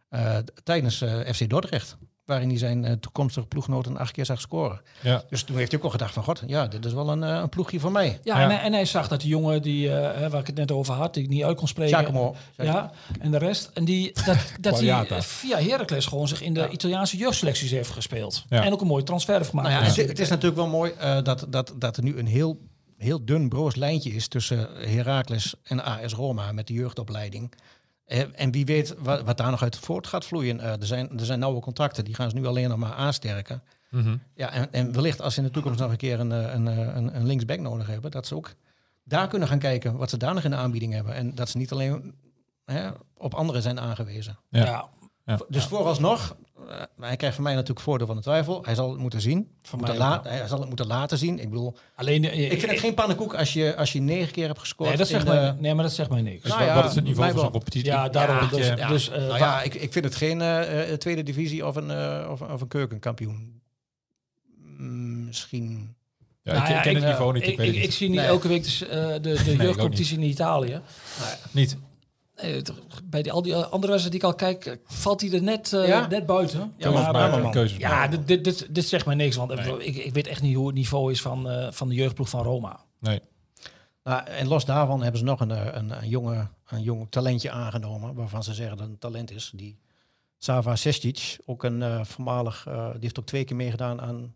eh, 0.09 0.37
tijdens 0.65 0.97
FC 1.35 1.49
Dordrecht. 1.49 1.97
Waarin 2.29 2.49
hij 2.49 2.59
zijn 2.59 2.85
eh, 2.85 2.93
toekomstige 2.93 3.47
ploeggenoten 3.47 3.97
acht 3.97 4.13
keer 4.13 4.25
zag 4.25 4.41
scoren. 4.41 4.81
Ja. 5.01 5.23
Dus 5.31 5.43
toen 5.43 5.57
heeft 5.57 5.71
hij 5.71 5.79
ook 5.79 5.85
al 5.85 5.91
gedacht 5.91 6.13
van, 6.15 6.23
god, 6.23 6.43
ja, 6.47 6.67
dit 6.67 6.85
is 6.85 6.93
wel 6.93 7.09
een, 7.09 7.23
eh, 7.23 7.31
een 7.43 7.49
ploegje 7.49 7.81
voor 7.81 7.93
mij. 7.93 8.19
ja, 8.23 8.39
Ja. 8.39 8.43
En, 8.45 8.51
hij, 8.51 8.59
en 8.61 8.73
hij 8.73 8.85
zag 8.85 9.09
dat 9.09 9.21
die 9.21 9.29
jongen 9.29 9.63
die, 9.63 9.95
eh, 9.95 10.21
hè, 10.21 10.31
waar 10.31 10.41
ik 10.41 10.47
het 10.47 10.57
net 10.57 10.73
over 10.73 10.95
had, 10.95 11.15
die 11.15 11.23
ik 11.23 11.29
niet 11.29 11.45
uit 11.45 11.57
kon 11.57 11.69
spreken. 11.69 11.99
Giacomo. 11.99 12.35
Ja, 12.57 12.91
en 13.21 13.31
de 13.31 13.39
rest. 13.39 13.71
En 13.75 13.85
die, 13.85 14.13
dat, 14.25 14.37
dat 14.61 14.81
hij 14.81 15.23
via 15.23 15.59
Heracles 15.61 16.07
gewoon 16.07 16.29
zich 16.29 16.43
in 16.43 16.55
de 16.55 16.69
Italiaanse 16.69 17.17
jeugdselecties 17.17 17.71
heeft 17.71 17.91
gespeeld. 17.91 18.45
Ja. 18.49 18.65
En 18.65 18.73
ook 18.73 18.81
een 18.81 18.87
mooie 18.87 19.03
transfer 19.03 19.37
heeft 19.37 19.49
gemaakt. 19.49 19.69
Nou 19.69 19.81
ja, 19.81 19.89
Ja. 19.91 19.95
het, 19.97 20.09
het 20.09 20.19
is 20.19 20.29
natuurlijk 20.29 20.57
wel 20.57 20.69
mooi 20.69 20.93
eh, 20.99 21.23
dat, 21.23 21.47
dat, 21.49 21.75
dat 21.77 21.97
er 21.97 22.03
nu 22.03 22.19
een 22.19 22.27
heel, 22.27 22.61
heel 22.97 23.25
dun 23.25 23.49
broos 23.49 23.75
lijntje 23.75 24.11
is 24.11 24.29
tussen 24.29 24.69
Heracles 24.75 25.55
en 25.63 25.85
AS 25.85 26.13
Roma 26.15 26.53
met 26.53 26.67
de 26.67 26.73
jeugdopleiding. 26.73 27.53
Eh, 28.09 28.25
en 28.35 28.51
wie 28.51 28.65
weet 28.65 28.95
wat, 28.99 29.23
wat 29.23 29.37
daar 29.37 29.51
nog 29.51 29.63
uit 29.63 29.77
voort 29.77 30.07
gaat 30.07 30.25
vloeien. 30.25 30.61
Eh, 30.61 30.73
er, 30.73 30.87
zijn, 30.87 31.19
er 31.19 31.25
zijn 31.25 31.39
nauwe 31.39 31.61
contracten, 31.61 32.05
die 32.05 32.15
gaan 32.15 32.31
ze 32.31 32.37
nu 32.37 32.47
alleen 32.47 32.69
nog 32.69 32.79
maar 32.79 32.93
aansterken. 32.93 33.63
Mhm. 33.91 34.17
Ja, 34.35 34.53
en, 34.53 34.73
en 34.73 34.93
wellicht 34.93 35.21
als 35.21 35.35
ze 35.35 35.41
in 35.41 35.47
de 35.47 35.53
toekomst 35.53 35.81
nog 35.81 35.91
een 35.91 35.97
keer 35.97 36.21
een, 36.21 36.33
eh, 36.33 36.55
een, 36.55 36.67
een, 36.67 37.17
een 37.17 37.27
linksback 37.27 37.61
nodig 37.61 37.87
hebben, 37.87 38.11
dat 38.11 38.27
ze 38.27 38.35
ook 38.35 38.55
daar 39.05 39.29
kunnen 39.29 39.49
gaan 39.49 39.59
kijken 39.59 39.97
wat 39.97 40.11
ze 40.11 40.17
daar 40.17 40.35
nog 40.35 40.45
in 40.45 40.51
de 40.51 40.57
aanbieding 40.57 40.93
hebben. 40.93 41.15
En 41.15 41.35
dat 41.35 41.49
ze 41.49 41.59
niet 41.59 41.73
alleen 41.73 42.15
hè, 42.65 42.91
op 43.17 43.35
anderen 43.35 43.63
zijn 43.63 43.81
aangewezen. 43.81 44.39
Ja. 44.49 44.65
Ja. 44.65 44.89
Ja. 45.29 45.39
Dus 45.49 45.65
vooralsnog, 45.65 46.37
eh, 46.69 46.83
hij 47.01 47.17
krijgt 47.17 47.35
van 47.35 47.45
mij 47.45 47.55
natuurlijk 47.55 47.81
voordeel 47.81 48.07
van 48.07 48.17
de 48.17 48.23
twijfel. 48.23 48.65
Hij 48.65 48.75
zal 48.75 48.91
het 48.91 48.99
moeten 49.01 49.21
zien. 49.21 49.49
Van 49.63 49.79
Moeten 49.79 49.99
mij 49.99 50.07
la- 50.09 50.21
hij 50.23 50.47
zal 50.49 50.59
het 50.59 50.69
moeten 50.69 50.87
laten 50.87 51.19
zien. 51.19 51.39
Ik 51.39 51.51
bedoel, 51.51 51.77
Alleen, 51.95 52.25
eh, 52.25 52.51
ik 52.53 52.59
vind 52.59 52.71
het 52.73 52.81
geen 52.81 52.95
pannenkoek 52.95 53.35
als 53.35 53.53
je, 53.53 53.77
als 53.77 53.93
je 53.93 54.01
negen 54.01 54.33
keer 54.33 54.47
hebt 54.47 54.59
gescoord. 54.59 54.89
Nee, 54.89 54.99
dat 54.99 55.09
zegt 55.09 55.27
mij, 55.27 55.47
eh, 55.49 55.53
nee, 55.59 55.75
maar 55.75 55.85
dat 55.85 55.93
zegt 55.93 56.11
mij 56.11 56.23
niks. 56.23 56.43
Dus 56.43 56.51
Nou 56.53 56.59
wat, 56.65 56.69
ja, 56.75 56.81
wat 56.81 56.91
is 56.91 56.95
het 56.97 57.05
niveau 57.05 57.31
van 57.31 57.41
zo'n 57.41 57.51
competitie? 57.51 57.89
Ja, 57.89 58.09
daarom. 58.09 58.37
Ja, 58.37 58.57
dus, 58.57 58.67
ja. 58.67 58.89
dus, 58.89 59.11
eh, 59.11 59.19
nou 59.19 59.39
ja, 59.39 59.63
ik, 59.63 59.75
ik 59.75 59.93
vind 59.93 60.05
het 60.05 60.15
geen 60.15 60.41
eh, 60.41 60.91
eh, 60.93 60.99
tweede 60.99 61.23
divisie 61.23 61.67
of 61.67 61.77
een, 61.77 61.91
eh, 61.91 62.29
of, 62.31 62.41
of 62.43 62.61
een 62.61 62.69
keukenkampioen. 62.69 63.61
Mm, 64.79 65.25
misschien. 65.25 65.97
Ja, 66.43 66.53
Nou 66.53 66.65
ik, 66.65 66.69
ik 66.71 66.77
ja, 66.77 66.83
ken 66.83 66.95
het 66.95 67.05
niveau 67.05 67.33
niet. 67.33 67.43
Ik, 67.43 67.49
Ik, 67.49 67.57
weet 67.57 67.67
ik, 67.67 67.73
het 67.75 67.83
ik 67.83 67.89
niet. 67.89 67.99
zie 67.99 68.09
niet 68.09 68.19
Nee. 68.19 68.27
elke 68.27 68.49
week 68.49 68.63
de, 68.65 68.87
eh, 68.87 69.13
de, 69.13 69.21
de 69.45 69.57
jeugdcompetitie 69.57 70.17
in 70.17 70.23
Italië. 70.23 70.81
Niet. 71.51 71.77
Nee, 72.43 72.63
bij 73.05 73.23
die, 73.23 73.33
al 73.33 73.43
die 73.43 73.55
andere 73.57 73.93
wedstrijden 73.93 74.11
die 74.11 74.21
ik 74.21 74.25
al 74.25 74.35
kijk, 74.35 74.67
eh, 74.67 74.75
valt 74.85 75.21
hij 75.21 75.33
er 75.33 75.43
net, 75.43 75.73
eh, 75.73 75.87
Ja? 75.89 76.07
net 76.07 76.27
buiten. 76.27 76.73
Ja, 76.77 76.91
maar- 76.91 77.13
maken, 77.13 77.43
maar- 77.43 77.53
keuzes 77.53 77.79
Ja, 77.79 77.91
maken. 77.91 78.11
dit, 78.11 78.27
dit, 78.27 78.45
dit, 78.45 78.75
dit 78.75 78.85
zegt 78.89 79.07
mij 79.07 79.15
niks, 79.15 79.37
want 79.37 79.55
Nee. 79.55 79.85
ik, 79.87 79.97
ik 79.97 80.13
weet 80.15 80.27
echt 80.27 80.43
niet 80.43 80.57
hoe 80.57 80.67
het 80.67 80.75
niveau 80.75 81.11
is 81.13 81.21
van, 81.23 81.51
eh, 81.51 81.71
van 81.73 81.89
de 81.89 81.95
jeugdploeg 81.95 82.29
van 82.29 82.43
Roma. 82.43 82.81
Nee. 83.01 83.21
Nou, 84.05 84.25
en 84.27 84.49
los 84.49 84.65
daarvan 84.65 85.03
hebben 85.03 85.19
ze 85.19 85.25
nog 85.27 85.41
een, 85.41 85.51
eh, 85.51 85.67
een, 85.71 85.91
een, 86.03 86.09
jonge, 86.09 86.49
een 86.69 86.83
jong 86.83 87.07
talentje 87.11 87.51
aangenomen. 87.51 88.15
Waarvan 88.15 88.43
ze 88.43 88.55
zeggen 88.55 88.77
dat 88.77 88.85
het 88.87 88.95
een 88.95 89.01
talent 89.01 89.31
is. 89.31 89.53
Die 89.55 89.79
Sava 90.39 90.77
Sestic, 90.77 91.39
ook 91.47 91.63
een 91.63 91.83
eh, 91.83 92.05
voormalig. 92.05 92.65
eh, 92.69 92.91
die 92.91 93.01
heeft 93.01 93.19
ook 93.19 93.27
twee 93.27 93.45
keer 93.45 93.57
meegedaan 93.57 94.01
aan 94.01 94.35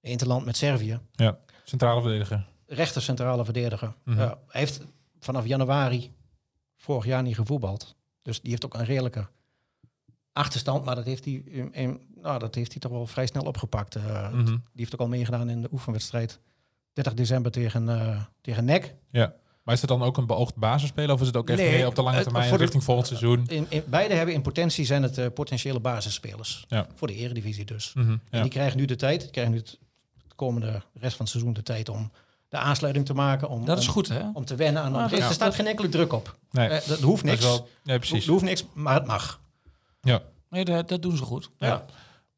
Interland 0.00 0.44
met 0.44 0.56
Servië. 0.56 1.00
Ja. 1.12 1.38
Centrale 1.64 2.00
verdediger. 2.00 2.46
rechter 2.66 3.02
centrale 3.02 3.44
verdediger. 3.44 3.92
Mhm. 4.04 4.18
Ja, 4.18 4.38
hij 4.48 4.60
heeft 4.60 4.80
vanaf 5.20 5.46
januari 5.46 6.12
vorig 6.80 7.04
jaar 7.04 7.22
niet 7.22 7.34
gevoetbald. 7.34 7.94
Dus 8.22 8.40
die 8.40 8.50
heeft 8.50 8.64
ook 8.64 8.74
een 8.74 8.84
redelijke 8.84 9.26
achterstand. 10.32 10.84
Maar 10.84 10.94
dat 10.94 11.04
heeft 11.04 11.24
hij, 11.24 11.42
in, 11.46 11.72
in- 11.74 12.00
nou, 12.22 12.38
dat 12.38 12.54
heeft 12.54 12.70
hij 12.70 12.80
toch 12.80 12.90
wel 12.92 13.06
vrij 13.06 13.26
snel 13.26 13.42
opgepakt. 13.44 13.94
Eh, 13.96 14.32
Mhm. 14.32 14.44
Die 14.44 14.58
heeft 14.74 14.94
ook 14.94 15.00
al 15.00 15.08
meegedaan 15.08 15.48
in 15.50 15.62
de 15.62 15.68
oefenwedstrijd 15.72 16.38
30 16.92 17.14
december 17.14 17.50
tegen, 17.52 17.88
eh 17.88 18.22
tegen 18.40 18.64
NEC. 18.64 18.94
Ja. 19.10 19.34
Maar 19.62 19.74
is 19.74 19.80
het 19.80 19.90
dan 19.90 20.02
ook 20.02 20.16
een 20.16 20.26
beoogd 20.26 20.56
basisspeler 20.56 21.14
of 21.14 21.20
is 21.20 21.26
het 21.26 21.36
ook 21.36 21.48
echt 21.50 21.58
Nee, 21.58 21.70
meer 21.76 21.86
op 21.86 21.94
de 21.94 22.02
lange 22.02 22.22
termijn 22.22 22.48
voor 22.48 22.56
de- 22.56 22.62
richting 22.62 22.84
volgend 22.84 23.06
seizoen? 23.06 23.44
In, 23.48 23.66
in, 23.68 23.82
beide 23.86 24.14
hebben 24.14 24.34
in 24.34 24.42
potentie 24.42 24.84
zijn 24.84 25.02
het 25.02 25.18
eh, 25.18 25.26
potentiële 25.34 25.80
basisspelers. 25.80 26.64
Ja. 26.68 26.86
Voor 26.94 27.06
de 27.08 27.14
eredivisie 27.14 27.64
dus. 27.64 27.92
Mhm. 27.94 28.10
En 28.10 28.20
Ja. 28.30 28.42
die 28.42 28.50
krijgen 28.50 28.76
nu 28.78 28.84
de 28.84 28.96
tijd. 28.96 29.20
Die 29.20 29.30
krijgen 29.30 29.52
nu 29.52 29.58
het 29.58 29.78
komende 30.36 30.82
rest 30.94 31.16
van 31.16 31.24
het 31.24 31.28
seizoen 31.34 31.52
de 31.52 31.62
tijd 31.62 31.88
om 31.88 32.10
de 32.50 32.56
aansluiting 32.58 33.06
te 33.06 33.14
maken. 33.14 33.48
Om, 33.48 33.64
Dat 33.64 33.78
is 33.78 33.86
om, 33.86 33.92
goed, 33.92 34.08
hè? 34.08 34.22
om 34.32 34.44
te 34.44 34.54
wennen 34.54 34.82
aan. 34.82 34.94
Ah, 34.94 35.02
er, 35.04 35.10
dat- 35.10 35.18
er 35.28 35.34
staat 35.34 35.54
geen 35.54 35.66
enkele 35.66 35.88
druk 35.88 36.12
op. 36.12 36.36
Nee, 36.50 36.68
Eh, 36.68 36.88
dat 36.88 37.00
hoeft 37.00 37.22
dat 37.24 37.30
niks. 37.32 37.44
wel... 37.44 37.68
Nee, 37.84 37.94
Er 37.94 38.00
precies. 38.06 38.26
hoeft 38.26 38.44
niks, 38.44 38.64
maar 38.74 38.94
het 38.94 39.06
mag. 39.06 39.40
Ja. 40.00 40.20
Nee, 40.50 40.64
dat, 40.64 40.88
dat 40.88 41.02
doen 41.02 41.16
ze 41.16 41.22
goed. 41.22 41.50
Ja. 41.58 41.84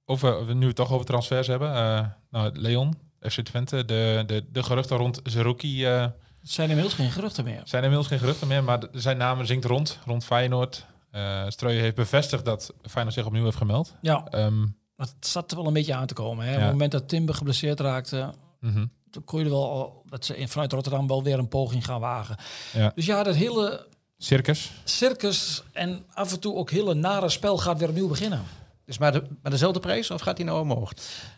Of 0.04 0.22
eh, 0.22 0.44
we 0.46 0.54
nu 0.54 0.66
het 0.66 0.76
toch 0.76 0.92
over 0.92 1.06
transfers 1.06 1.46
hebben. 1.46 1.74
eh, 1.74 2.06
nou, 2.30 2.50
Leon, 2.58 2.94
FC 3.20 3.40
Twente, 3.40 3.84
de, 3.84 4.22
de, 4.26 4.44
de 4.52 4.62
geruchten 4.62 4.96
rond 4.96 5.20
Zerouki 5.24 5.86
eh 5.86 6.00
Het 6.40 6.50
zijn 6.50 6.68
inmiddels 6.68 6.94
geen 6.96 7.10
geruchten 7.10 7.44
meer. 7.44 7.60
zijn 7.64 7.82
inmiddels 7.82 8.08
geen 8.08 8.18
geruchten 8.18 8.48
meer, 8.48 8.64
maar 8.64 8.78
er 8.82 8.88
zijn 8.92 9.16
namen 9.16 9.46
zingt 9.46 9.64
rond, 9.64 9.98
rond 10.06 10.24
Feyenoord. 10.24 10.86
Uh, 11.12 11.42
Strooijen 11.48 11.82
heeft 11.82 11.96
bevestigd 11.96 12.44
dat 12.44 12.72
Feyenoord 12.82 13.14
zich 13.16 13.26
opnieuw 13.26 13.44
heeft 13.44 13.56
gemeld. 13.56 13.94
Ja, 14.00 14.26
Um, 14.34 14.76
het 14.96 15.14
zat 15.20 15.50
er 15.50 15.56
wel 15.56 15.66
een 15.66 15.72
beetje 15.72 15.94
aan 15.94 16.06
te 16.06 16.14
komen. 16.14 16.44
Hè? 16.44 16.50
Ja. 16.50 16.56
Op 16.56 16.62
het 16.62 16.72
moment 16.72 16.92
dat 16.92 17.08
Timber 17.08 17.34
geblesseerd 17.34 17.80
raakte, 17.80 18.30
mhm. 18.60 18.86
Toen 19.12 19.24
kon 19.24 19.38
je 19.38 19.44
er 19.44 19.50
wel 19.50 19.70
al- 19.70 20.02
dat 20.08 20.24
ze 20.24 20.36
in, 20.36 20.48
vanuit 20.48 20.72
Rotterdam 20.72 21.06
wel 21.06 21.22
weer 21.22 21.38
een 21.38 21.48
poging 21.48 21.84
gaan 21.84 22.00
wagen. 22.00 22.36
Ja. 22.72 22.92
Dus 22.94 23.06
ja, 23.06 23.22
dat 23.22 23.34
hele 23.34 23.86
Circus. 24.18 24.70
circus 24.84 25.62
en 25.72 26.04
af 26.14 26.32
en 26.32 26.40
toe 26.40 26.54
ook 26.54 26.70
hele 26.70 26.94
nare 26.94 27.28
spel 27.28 27.58
gaat 27.58 27.78
weer 27.78 27.88
opnieuw 27.88 28.08
beginnen. 28.08 28.42
Dus 28.84 28.98
maar, 28.98 29.12
de, 29.12 29.22
maar 29.42 29.50
dezelfde 29.50 29.80
prijs 29.80 30.10
of 30.10 30.20
gaat 30.20 30.36
hij 30.36 30.46
nou 30.46 30.60
omhoog? 30.60 30.92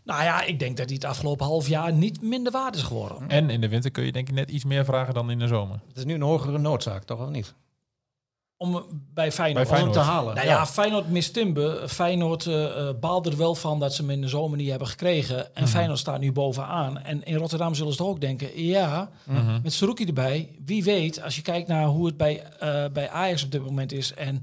Nou 0.04 0.22
ja, 0.22 0.42
ik 0.42 0.58
denk 0.58 0.76
dat 0.76 0.86
hij 0.86 0.94
het 0.94 1.04
afgelopen 1.04 1.46
half 1.46 1.68
jaar 1.68 1.92
niet 1.92 2.22
minder 2.22 2.52
waard 2.52 2.76
is 2.76 2.82
geworden. 2.82 3.28
En 3.28 3.50
in 3.50 3.60
de 3.60 3.68
winter 3.68 3.90
kun 3.90 4.04
je 4.04 4.12
denk 4.12 4.28
ik 4.28 4.34
net 4.34 4.50
iets 4.50 4.64
meer 4.64 4.84
vragen 4.84 5.14
dan 5.14 5.30
in 5.30 5.38
de 5.38 5.46
zomer. 5.46 5.80
Het 5.88 5.96
is 5.96 6.04
nu 6.04 6.14
een 6.14 6.22
hogere 6.22 6.58
noodzaak, 6.58 7.04
toch 7.04 7.20
of 7.20 7.28
niet? 7.28 7.54
Om 8.56 8.84
bij 9.14 9.32
Feyenoord, 9.32 9.68
Bij 9.68 9.90
te 9.90 9.98
halen. 9.98 10.34
Nou 10.34 10.46
ja, 10.46 10.66
Feyenoord 10.66 11.08
mist 11.10 11.32
Timber. 11.32 11.88
Feyenoord 11.88 12.48
baalde 13.00 13.30
er 13.30 13.36
wel 13.36 13.54
van 13.54 13.78
dat 13.80 13.94
ze 13.94 14.00
hem 14.02 14.10
in 14.10 14.20
de 14.20 14.28
zomer 14.28 14.58
niet 14.58 14.70
hebben 14.70 14.88
gekregen. 14.88 15.54
En 15.54 15.62
Mhm. 15.62 15.70
Feyenoord 15.72 15.98
staat 15.98 16.20
nu 16.20 16.32
bovenaan. 16.32 16.98
En 16.98 17.24
in 17.24 17.36
Rotterdam 17.36 17.74
zullen 17.74 17.92
ze 17.92 17.98
toch 17.98 18.06
ook 18.08 18.20
denken, 18.20 18.62
ja, 18.64 19.10
Mhm. 19.24 19.60
met 19.62 19.72
Saruki 19.72 20.04
erbij. 20.04 20.48
Wie 20.64 20.84
weet, 20.84 21.22
als 21.22 21.36
je 21.36 21.42
kijkt 21.42 21.68
naar 21.68 21.86
hoe 21.86 22.06
het 22.06 22.16
bij, 22.16 22.42
eh, 22.58 22.84
bij 22.92 23.10
Ajax 23.10 23.44
op 23.44 23.50
dit 23.50 23.64
moment 23.64 23.92
is 23.92 24.14
en 24.14 24.40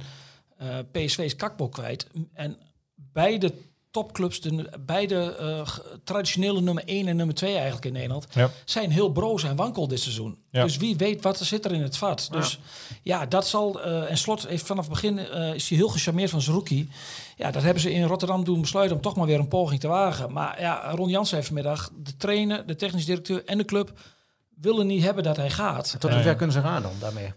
eh 0.57 0.67
PSV 0.91 1.17
is 1.17 1.35
kakbok 1.35 1.71
kwijt. 1.71 2.07
En 2.33 2.57
beide 2.95 3.53
topclubs, 3.91 4.41
de, 4.41 4.69
beide 4.85 5.35
eh, 5.35 5.67
traditionele 6.03 6.61
nummer 6.61 6.83
1 6.85 7.07
en 7.07 7.15
nummer 7.15 7.35
2 7.35 7.53
eigenlijk 7.53 7.85
in 7.85 7.93
Nederland, 7.93 8.27
Ja. 8.33 8.49
zijn 8.65 8.91
heel 8.91 9.11
broos 9.11 9.43
en 9.43 9.55
wankel 9.55 9.87
dit 9.87 9.99
seizoen. 9.99 10.37
Ja. 10.51 10.63
Dus 10.63 10.77
wie 10.77 10.95
weet 10.95 11.21
wat 11.23 11.39
er 11.39 11.45
zit 11.45 11.65
er 11.65 11.71
in 11.73 11.81
het 11.81 11.97
vat. 11.97 12.27
Dus 12.31 12.59
ja, 13.01 13.25
dat 13.25 13.47
zal. 13.47 13.81
eh, 13.81 14.09
en 14.11 14.17
Slot 14.17 14.47
heeft 14.47 14.65
vanaf 14.65 14.83
het 14.85 14.93
begin 14.93 15.19
eh, 15.19 15.53
is 15.53 15.69
hij 15.69 15.77
heel 15.77 15.87
gecharmeerd 15.89 16.29
van 16.29 16.41
zijn 16.41 16.55
rookie. 16.55 16.89
Ja, 17.37 17.51
dat 17.51 17.63
hebben 17.63 17.81
ze 17.81 17.93
in 17.93 18.03
Rotterdam 18.03 18.43
doen 18.43 18.61
besluiten 18.61 18.95
om 18.95 19.01
toch 19.01 19.15
maar 19.15 19.27
weer 19.27 19.39
een 19.39 19.47
poging 19.47 19.79
te 19.79 19.87
wagen. 19.87 20.31
Maar 20.31 20.61
ja, 20.61 20.91
Ron 20.91 21.09
Jans 21.09 21.31
heeft 21.31 21.45
vanmiddag 21.45 21.89
de 22.03 22.17
trainer, 22.17 22.65
de 22.65 22.75
technisch 22.75 23.05
directeur 23.05 23.45
en 23.45 23.57
de 23.57 23.65
club 23.65 23.99
willen 24.61 24.87
niet 24.87 25.03
hebben 25.03 25.23
dat 25.23 25.35
hij 25.37 25.49
gaat. 25.49 25.91
Tot 25.91 26.01
Ja, 26.09 26.09
hoe 26.15 26.21
ver 26.21 26.31
ja. 26.31 26.37
kunnen 26.37 26.55
ze 26.55 26.61
gaan 26.61 26.81
dan 26.81 26.91
daarmee? 26.99 27.33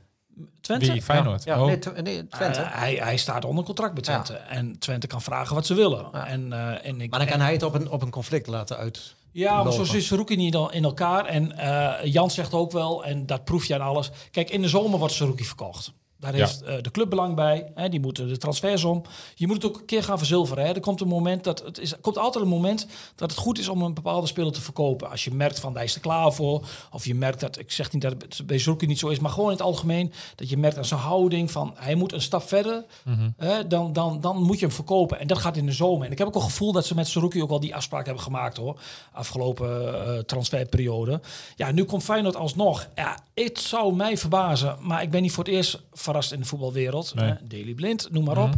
Twente. 0.61 0.93
Wie? 0.93 1.03
Feyenoord. 1.03 1.45
Ja, 1.45 1.61
oh. 1.61 1.67
nee, 1.67 1.79
Tw- 1.79 2.01
nee, 2.01 2.29
Twente. 2.29 2.61
Eh, 2.61 2.79
hij, 2.79 2.95
hij 2.95 3.17
staat 3.17 3.45
onder 3.45 3.65
contract 3.65 3.95
bij 3.95 4.03
Twente. 4.03 4.35
En 4.35 4.79
Twente 4.79 5.07
kan 5.07 5.23
vragen 5.23 5.55
wat 5.55 5.67
ze 5.67 5.75
willen. 5.75 6.09
Ja. 6.13 6.27
En, 6.27 6.53
eh, 6.53 6.89
en 6.89 7.01
ik, 7.01 7.11
maar 7.11 7.19
dan 7.19 7.29
kan 7.29 7.41
hij 7.41 7.53
het 7.53 7.63
op 7.63 7.75
een, 7.75 7.91
op 7.91 8.03
een 8.03 8.11
conflict 8.11 8.47
laten 8.47 8.77
uit. 8.77 9.15
Ja, 9.33 9.63
maar 9.63 9.73
zo 9.73 9.85
zit 9.85 10.03
Saruki 10.03 10.37
niet 10.37 10.55
al 10.55 10.73
in 10.73 10.85
elkaar. 10.85 11.25
En 11.27 11.59
eh 11.59 12.13
Jan 12.13 12.31
zegt 12.31 12.55
ook 12.55 12.73
wel, 12.73 13.05
en 13.05 13.27
dat 13.27 13.45
proef 13.45 13.65
je 13.65 13.75
aan 13.75 13.81
alles. 13.81 14.11
Kijk, 14.31 14.51
in 14.51 14.63
de 14.63 14.69
zomer 14.69 14.99
wordt 14.99 15.15
Saruki 15.15 15.45
verkocht. 15.45 15.93
Daar 16.25 16.37
Ja. 16.37 16.47
heeft 16.47 16.63
eh, 16.63 16.75
de 16.83 16.91
club 16.91 17.11
belang 17.11 17.35
bij. 17.35 17.71
Hè, 17.75 17.89
die 17.89 18.01
moeten 18.01 18.29
de 18.29 18.37
transfers 18.37 18.85
om. 18.85 19.03
Je 19.35 19.47
moet 19.47 19.57
het 19.57 19.65
ook 19.67 19.77
een 19.79 19.85
keer 19.85 20.03
gaan 20.03 20.19
verzilveren. 20.19 20.65
Hè. 20.67 20.73
Er 20.73 20.81
komt 20.81 21.01
een 21.01 21.09
moment 21.09 21.45
dat 21.45 21.63
het 21.65 21.79
is, 21.79 21.93
er 21.93 21.99
komt 21.99 22.19
altijd 22.19 22.45
een 22.45 22.51
moment 22.51 22.87
dat 23.15 23.31
het 23.31 23.41
goed 23.41 23.59
is 23.59 23.69
om 23.69 23.83
een 23.83 23.95
bepaalde 23.95 24.27
speler 24.27 24.53
te 24.53 24.61
verkopen. 24.61 25.11
Als 25.11 25.25
je 25.25 25.35
merkt 25.35 25.61
van 25.61 25.75
hij 25.75 25.85
is 25.85 25.95
er 25.95 26.01
klaar 26.01 26.33
voor. 26.33 26.67
Of 26.93 27.05
je 27.07 27.15
merkt 27.15 27.41
dat, 27.41 27.59
ik 27.59 27.73
zeg 27.73 27.93
niet 27.93 28.03
dat 28.03 28.13
het 28.13 28.47
bij 28.47 28.63
niet 28.87 28.99
zo 28.99 29.09
is, 29.09 29.19
maar 29.19 29.31
gewoon 29.31 29.51
in 29.51 29.57
het 29.57 29.65
algemeen. 29.65 30.13
Dat 30.35 30.49
je 30.49 30.57
merkt 30.57 30.77
aan 30.77 30.85
zijn 30.85 31.01
houding 31.01 31.51
van 31.51 31.73
hij 31.77 31.95
moet 31.95 32.13
een 32.13 32.21
stap 32.21 32.43
verder. 32.49 32.85
Mhm. 33.05 33.31
Hè, 33.37 33.67
dan, 33.67 33.93
dan, 33.93 34.21
dan 34.21 34.43
moet 34.43 34.59
je 34.59 34.67
hem 34.67 34.75
verkopen. 34.75 35.19
En 35.21 35.27
dat 35.27 35.39
gaat 35.39 35.57
in 35.57 35.67
de 35.67 35.73
zomer. 35.73 36.07
En 36.07 36.13
ik 36.13 36.19
heb 36.19 36.27
ook 36.27 36.35
al 36.35 36.41
gevoel 36.41 36.73
dat 36.73 36.87
ze 36.87 36.95
met 36.95 37.09
Saruki 37.09 37.43
ook 37.43 37.51
al 37.51 37.61
die 37.61 37.75
afspraak 37.75 38.05
hebben 38.05 38.23
gemaakt 38.23 38.57
hoor. 38.57 38.81
Afgelopen 39.13 40.05
eh, 40.07 40.19
transferperiode. 40.19 41.21
Ja, 41.57 41.71
nu 41.73 41.85
komt 41.85 42.03
Feyenoord 42.03 42.37
alsnog. 42.37 42.89
Ja, 42.95 43.19
het 43.35 43.59
zou 43.61 43.95
mij 43.95 44.17
verbazen. 44.17 44.77
Maar 44.81 45.03
ik 45.03 45.11
ben 45.11 45.23
niet 45.23 45.33
voor 45.33 45.45
het 45.45 45.53
eerst 45.53 45.83
verrast 46.15 46.33
in 46.33 46.41
de 46.41 46.47
voetbalwereld. 46.47 47.15
Nee. 47.15 47.35
Daily 47.49 47.75
Blind, 47.75 48.09
noem 48.11 48.25
maar 48.25 48.39
op. 48.43 48.55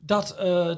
Dat, 0.00 0.30
eh, 0.38 0.70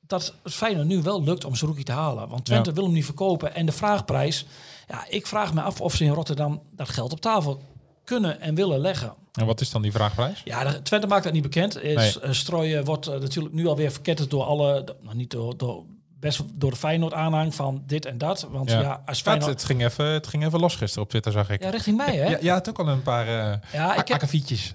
dat 0.00 0.34
het 0.42 0.54
Feyenoord 0.54 0.86
nu 0.86 1.02
wel 1.02 1.22
lukt 1.22 1.44
om 1.44 1.54
Saruki 1.54 1.82
te 1.82 1.92
halen. 1.92 2.28
Want 2.28 2.44
Twente 2.44 2.68
Ja. 2.68 2.74
wil 2.74 2.84
hem 2.84 2.92
niet 2.92 3.04
verkopen. 3.04 3.54
En 3.54 3.66
de 3.66 3.72
vraagprijs. 3.72 4.46
Ja, 4.88 5.04
ik 5.08 5.26
vraag 5.26 5.54
me 5.54 5.60
af 5.62 5.80
of 5.80 5.94
ze 5.94 6.04
in 6.04 6.12
Rotterdam 6.12 6.62
dat 6.70 6.88
geld 6.88 7.12
op 7.12 7.20
tafel 7.20 7.60
kunnen 8.04 8.40
en 8.40 8.54
willen 8.54 8.78
leggen. 8.80 9.14
En 9.32 9.46
wat 9.46 9.60
is 9.60 9.70
dan 9.70 9.82
die 9.82 9.92
vraagprijs? 9.92 10.40
Ja, 10.44 10.64
de, 10.64 10.82
Twente 10.82 11.06
maakt 11.06 11.24
dat 11.24 11.32
niet 11.32 11.42
bekend. 11.42 11.82
Is, 11.82 11.94
Nee. 11.94 12.20
eh, 12.20 12.32
Strooien 12.32 12.84
wordt 12.84 13.06
eh, 13.06 13.18
natuurlijk 13.20 13.54
nu 13.54 13.66
alweer 13.66 13.92
verketterd 13.92 14.30
door 14.30 14.44
alle, 14.44 14.84
nou 15.02 15.16
niet 15.16 15.30
door, 15.30 15.56
door 15.56 15.84
best 16.22 16.42
door 16.54 16.70
de 16.70 16.76
Feyenoord 16.76 17.12
aanhang 17.12 17.54
van 17.54 17.82
dit 17.86 18.06
en 18.06 18.18
dat. 18.18 18.46
Want 18.50 18.70
ja, 18.70 18.80
Ja. 18.80 19.02
als 19.06 19.18
Het, 19.18 19.26
Feyenoord... 19.26 19.50
het, 19.50 19.64
ging 19.64 19.84
even, 19.84 20.04
het 20.04 20.26
ging 20.26 20.44
even 20.44 20.60
los 20.60 20.76
gisteren 20.76 21.02
op 21.04 21.10
Twitter, 21.10 21.32
zag 21.32 21.50
ik. 21.50 21.62
Ja, 21.62 21.70
richting 21.70 21.96
mij 21.96 22.16
hè? 22.16 22.28
Ja, 22.28 22.38
ja, 22.40 22.54
het 22.54 22.68
ook 22.68 22.78
al 22.78 22.88
een 22.88 23.02
paar 23.02 23.26
uh, 23.26 23.32
Ja, 23.72 23.96
ik 23.96 24.08
heb, 24.08 24.22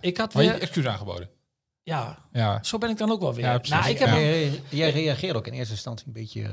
ik 0.01 0.18
had 0.18 0.34
Maar 0.34 0.44
je 0.44 0.50
hebt 0.50 0.60
weer... 0.60 0.68
excuus 0.70 0.86
aangeboden. 0.86 1.30
Ja, 1.84 2.18
Ja. 2.32 2.63
zo 2.63 2.77
ben 2.77 2.89
ik 2.89 2.98
dan 2.98 3.12
ook 3.12 3.22
wel 3.22 3.34
weer. 3.34 3.46
Ja, 3.46 3.60
nou, 3.70 3.89
ik 3.89 4.00
heb. 4.00 4.10
Jij, 4.70 4.89
reageerde 4.89 5.38
ook 5.39 5.48
in 5.48 5.54
eerste 5.54 5.74
instantie 5.74 6.08
een 6.08 6.13
beetje 6.13 6.44
eh, 6.44 6.50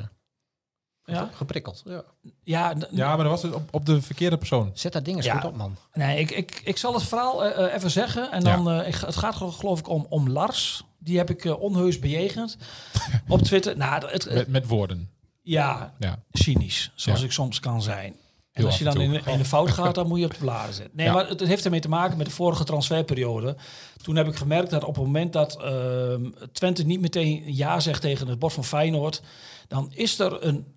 Ja, 1.06 1.30
geprikkeld. 1.34 1.82
Ja. 1.84 2.02
ja, 2.42 2.74
maar 2.90 3.16
dat 3.16 3.26
was 3.26 3.40
dus 3.42 3.52
op, 3.52 3.68
op 3.70 3.86
de 3.86 4.02
verkeerde 4.02 4.36
persoon. 4.38 4.70
Zet 4.74 4.92
dat 4.92 5.04
ding 5.04 5.16
eens 5.16 5.26
Ja. 5.26 5.34
goed 5.34 5.50
op, 5.50 5.56
man. 5.56 5.76
nee, 5.92 6.18
ik, 6.18 6.30
ik, 6.30 6.60
ik 6.64 6.76
zal 6.76 6.94
het 6.94 7.02
verhaal 7.02 7.44
eh, 7.44 7.66
eh, 7.66 7.74
even 7.74 7.90
zeggen. 7.90 8.30
En 8.32 8.44
dan, 8.44 8.70
eh, 8.70 8.88
ik, 8.88 8.94
het 8.94 9.16
gaat 9.16 9.34
geloof 9.34 9.78
ik 9.78 9.88
om, 9.88 10.06
om 10.08 10.28
Lars. 10.30 10.84
Die 10.98 11.16
heb 11.18 11.30
ik 11.30 11.60
onheus 11.60 11.98
bejegend 11.98 12.56
op 13.28 13.42
Twitter. 13.42 13.76
Nou, 13.76 14.06
het, 14.08 14.24
het- 14.24 14.34
Met, 14.34 14.48
met 14.48 14.66
woorden. 14.66 15.10
ja, 15.42 15.94
Ja. 15.98 16.18
cynisch, 16.32 16.92
zoals 16.94 17.18
Ja. 17.20 17.24
ik 17.26 17.32
soms 17.32 17.60
kan 17.60 17.82
zijn. 17.82 18.12
En 18.12 18.60
Heel 18.60 18.66
als 18.70 18.78
je 18.78 18.84
dan 18.84 19.00
in, 19.00 19.38
de 19.38 19.44
fout 19.44 19.70
gaat, 19.70 19.94
dan 19.94 20.08
moet 20.08 20.18
je 20.18 20.24
op 20.24 20.30
de 20.32 20.38
bladen 20.38 20.74
zitten. 20.74 20.96
Nee, 20.96 21.06
Ja. 21.06 21.12
maar 21.12 21.28
het, 21.28 21.40
het 21.40 21.48
heeft 21.48 21.64
ermee 21.64 21.80
te 21.80 21.88
maken 21.88 22.16
met 22.16 22.26
de 22.26 22.32
vorige 22.32 22.64
transferperiode. 22.64 23.56
Toen 24.02 24.16
heb 24.16 24.26
ik 24.28 24.36
gemerkt 24.36 24.70
dat 24.70 24.84
op 24.84 24.94
het 24.94 25.04
moment 25.04 25.32
dat 25.32 25.62
ehm, 25.62 26.30
Twente 26.52 26.82
niet 26.84 27.00
meteen 27.00 27.54
ja 27.54 27.80
zegt 27.80 28.00
tegen 28.00 28.28
het 28.28 28.38
bord 28.38 28.52
van 28.52 28.64
Feyenoord, 28.64 29.22
dan 29.68 29.92
is 29.92 30.18
er 30.18 30.44
een, 30.46 30.73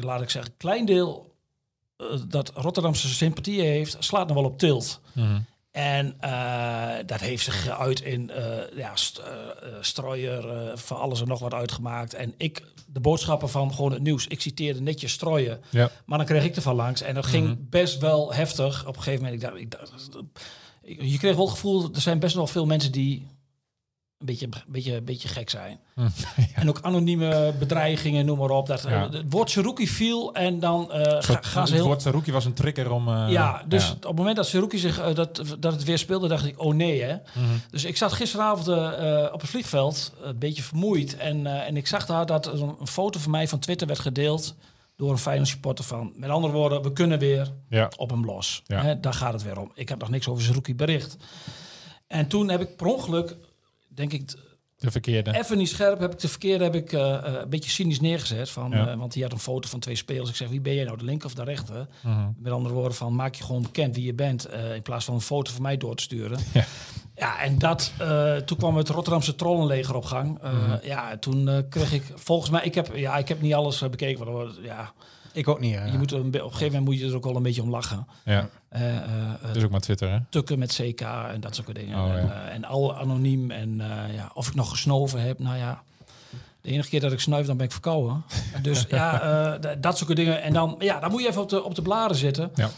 laat 0.00 0.22
ik 0.22 0.30
zeggen, 0.30 0.56
klein 0.56 0.84
deel 0.86 1.34
eh, 1.96 2.06
dat 2.28 2.52
Rotterdamse 2.54 3.08
sympathie 3.08 3.60
heeft, 3.60 3.96
slaat 3.98 4.26
nog 4.26 4.36
wel 4.36 4.44
op 4.44 4.58
tilt. 4.58 5.00
Mhm. 5.12 5.40
En 5.70 6.16
eh, 6.20 7.06
dat 7.06 7.20
heeft 7.20 7.44
zich 7.44 7.62
geuit 7.62 8.00
in 8.00 8.30
eh 8.30 8.76
ja, 8.76 8.96
st 8.96 9.22
strooier, 9.80 10.72
van 10.78 10.96
alles 10.98 11.20
en 11.20 11.28
nog 11.28 11.38
wat 11.40 11.54
uitgemaakt. 11.54 12.14
En 12.14 12.34
ik, 12.36 12.62
de 12.86 13.00
boodschappen 13.00 13.48
van 13.48 13.74
gewoon 13.74 13.92
het 13.92 14.02
nieuws, 14.02 14.26
ik 14.26 14.40
citeerde 14.40 14.80
netjes 14.80 15.12
strooien. 15.12 15.60
Ja. 15.70 15.90
Maar 16.06 16.18
dan 16.18 16.26
kreeg 16.26 16.44
ik 16.44 16.56
ervan 16.56 16.74
langs. 16.74 17.00
En 17.00 17.14
dat 17.14 17.26
ging 17.26 17.46
Mhm. 17.46 17.56
best 17.60 17.98
wel 17.98 18.32
heftig. 18.34 18.86
Op 18.86 18.96
een 18.96 19.02
gegeven 19.02 19.24
moment, 19.24 19.42
ik 19.42 19.48
dacht, 19.48 19.60
ik 19.60 19.70
dacht, 19.70 20.08
je 20.82 21.18
kreeg 21.18 21.34
wel 21.36 21.44
het 21.44 21.54
gevoel, 21.54 21.88
er 21.94 22.00
zijn 22.00 22.18
best 22.18 22.34
wel 22.34 22.46
veel 22.46 22.66
mensen 22.66 22.92
die 22.92 23.26
een 24.22 24.28
beetje, 24.28 24.48
beetje, 24.66 25.00
beetje 25.02 25.28
gek 25.28 25.50
zijn. 25.50 25.78
Hm, 25.94 26.08
En 26.54 26.68
ook 26.68 26.78
anonieme 26.82 27.54
bedreigingen, 27.58 28.26
noem 28.26 28.38
maar 28.38 28.50
op. 28.50 28.66
Dat, 28.66 28.82
Ja. 28.82 28.88
eh, 29.06 29.12
het 29.12 29.24
woord 29.28 29.50
Seruki 29.50 29.88
viel 29.88 30.34
en 30.34 30.60
dan 30.60 30.86
Soort- 31.18 31.46
gaan 31.46 31.66
ze 31.66 31.72
het 31.72 31.80
heel... 31.80 31.84
woord 31.84 32.02
Saruki 32.02 32.32
was 32.32 32.44
een 32.44 32.52
trigger 32.52 32.90
om... 32.90 33.08
eh, 33.08 33.24
Ja, 33.28 33.62
dus 33.68 33.86
ja. 33.86 33.92
op 33.92 34.02
het 34.02 34.16
moment 34.16 34.36
dat 34.36 34.46
Seruki 34.46 34.78
zich 34.78 35.12
dat, 35.14 35.42
dat 35.58 35.72
het 35.72 35.84
weer 35.84 35.98
speelde, 35.98 36.28
dacht 36.28 36.44
ik, 36.46 36.60
oh 36.62 36.74
nee 36.74 37.02
hè. 37.02 37.12
Mhm. 37.14 37.44
Dus 37.70 37.84
ik 37.84 37.96
zat 37.96 38.12
gisteravond 38.12 38.68
op 39.32 39.40
het 39.40 39.50
vliegveld, 39.50 40.12
een 40.22 40.38
beetje 40.38 40.62
vermoeid. 40.62 41.16
En, 41.16 41.46
en 41.66 41.76
ik 41.76 41.86
zag 41.86 42.06
daar 42.06 42.26
dat 42.26 42.46
een, 42.46 42.74
een 42.80 42.86
foto 42.86 43.18
van 43.18 43.30
mij 43.30 43.48
van 43.48 43.58
Twitter 43.58 43.86
werd 43.86 43.98
gedeeld 44.00 44.54
door 44.96 45.10
een 45.10 45.18
Feyenoord 45.18 45.48
supporter 45.48 45.84
van. 45.84 46.12
Met 46.16 46.30
andere 46.30 46.52
woorden, 46.52 46.82
we 46.82 46.92
kunnen 46.92 47.18
weer 47.18 47.52
Ja. 47.68 47.90
op 47.96 48.10
hem 48.10 48.24
los. 48.24 48.62
Hè, 48.66 49.00
daar 49.00 49.14
gaat 49.14 49.32
het 49.32 49.42
weer 49.42 49.58
om. 49.60 49.70
Ik 49.74 49.88
heb 49.88 49.98
nog 49.98 50.10
niks 50.10 50.28
over 50.28 50.42
Seruki 50.42 50.74
bericht. 50.74 51.16
En 52.06 52.26
toen 52.26 52.48
heb 52.50 52.60
ik 52.60 52.76
per 52.76 52.86
ongeluk, 52.86 53.36
denk 53.94 54.12
ik, 54.12 54.28
De 54.76 54.90
verkeerde. 54.90 55.38
even 55.38 55.58
niet 55.58 55.68
scherp, 55.68 55.98
heb 56.00 56.12
ik 56.12 56.18
de 56.20 56.28
verkeerde 56.28 56.64
heb 56.64 56.74
ik, 56.74 56.92
eh, 56.92 57.14
eh, 57.14 57.40
een 57.42 57.48
beetje 57.48 57.70
cynisch 57.70 58.00
neergezet. 58.00 58.50
Van, 58.50 58.70
Ja. 58.70 58.88
eh, 58.88 58.96
want 58.98 59.14
hij 59.14 59.22
had 59.22 59.32
een 59.32 59.38
foto 59.38 59.68
van 59.68 59.80
twee 59.80 59.96
spelers. 59.96 60.30
Ik 60.30 60.36
zeg, 60.36 60.48
wie 60.48 60.60
ben 60.60 60.74
jij 60.74 60.84
nou, 60.84 60.98
de 60.98 61.04
linker 61.04 61.26
of 61.26 61.34
de 61.34 61.44
rechter? 61.44 61.86
Mhm. 62.02 62.28
Met 62.36 62.52
andere 62.52 62.74
woorden, 62.74 62.94
van 62.94 63.14
maak 63.14 63.34
je 63.34 63.44
gewoon 63.44 63.62
bekend 63.62 63.94
wie 63.96 64.04
je 64.04 64.14
bent. 64.14 64.48
in 64.74 64.82
plaats 64.82 65.04
van 65.04 65.14
een 65.14 65.20
foto 65.20 65.52
van 65.52 65.62
mij 65.62 65.76
door 65.76 65.94
te 65.94 66.02
sturen. 66.02 66.38
Ja. 66.52 66.64
Ja, 67.14 67.40
en 67.42 67.58
dat, 67.58 67.92
toen 68.44 68.56
kwam 68.58 68.76
het 68.76 68.88
Rotterdamse 68.88 69.34
trollenleger 69.34 69.94
op 69.94 70.04
gang. 70.04 70.38
Mhm. 70.42 70.76
Ja, 70.86 71.16
toen 71.18 71.66
kreeg 71.68 71.92
ik, 71.92 72.02
volgens 72.14 72.50
mij, 72.50 72.64
ik 72.64 72.74
heb, 72.74 72.96
ja, 72.96 73.16
ik 73.16 73.28
heb 73.28 73.40
niet 73.40 73.54
alles 73.54 73.78
bekeken. 73.78 74.24
Wordt- 74.26 74.58
ja, 74.62 74.92
Ik 75.32 75.48
ook 75.48 75.60
niet. 75.60 75.74
eh. 75.74 75.92
je 75.92 75.98
moet 75.98 76.10
er 76.10 76.18
op 76.18 76.24
een 76.34 76.40
gegeven 76.40 76.64
moment 76.64 76.84
moet 76.84 76.98
je 76.98 77.06
er 77.08 77.14
ook 77.16 77.24
wel 77.24 77.36
een 77.36 77.42
beetje 77.42 77.62
om 77.62 77.70
lachen. 77.70 78.06
Ja, 78.24 78.48
dus 79.52 79.64
ook 79.64 79.70
maar 79.70 79.80
Twitter, 79.80 80.10
hè? 80.10 80.18
tukken 80.28 80.58
met 80.58 80.72
CK 80.72 81.00
en 81.00 81.40
dat 81.40 81.54
soort 81.54 81.74
dingen. 81.74 81.98
Oh, 82.04 82.14
en, 82.14 82.50
en 82.50 82.64
al 82.64 82.96
anoniem. 82.96 83.50
En 83.50 83.76
ja, 84.14 84.30
of 84.34 84.48
ik 84.48 84.54
nog 84.54 84.70
gesnoven 84.70 85.22
heb, 85.22 85.38
nou 85.38 85.56
ja. 85.56 85.82
De 86.60 86.68
enige 86.68 86.88
keer 86.88 87.00
dat 87.00 87.12
ik 87.12 87.20
snuif, 87.20 87.46
dan 87.46 87.56
ben 87.56 87.66
ik 87.66 87.72
verkouden. 87.72 88.22
dus 88.62 88.86
ja, 88.88 89.58
dat 89.80 89.98
soort 89.98 90.16
dingen. 90.16 90.42
En 90.42 90.52
dan, 90.52 90.76
ja, 90.78 91.00
dan 91.00 91.10
moet 91.10 91.22
je 91.22 91.28
even 91.28 91.42
op 91.42 91.48
de, 91.48 91.62
op 91.62 91.74
de 91.74 91.82
bladen 91.82 92.16
zitten. 92.16 92.50
Ja. 92.54 92.70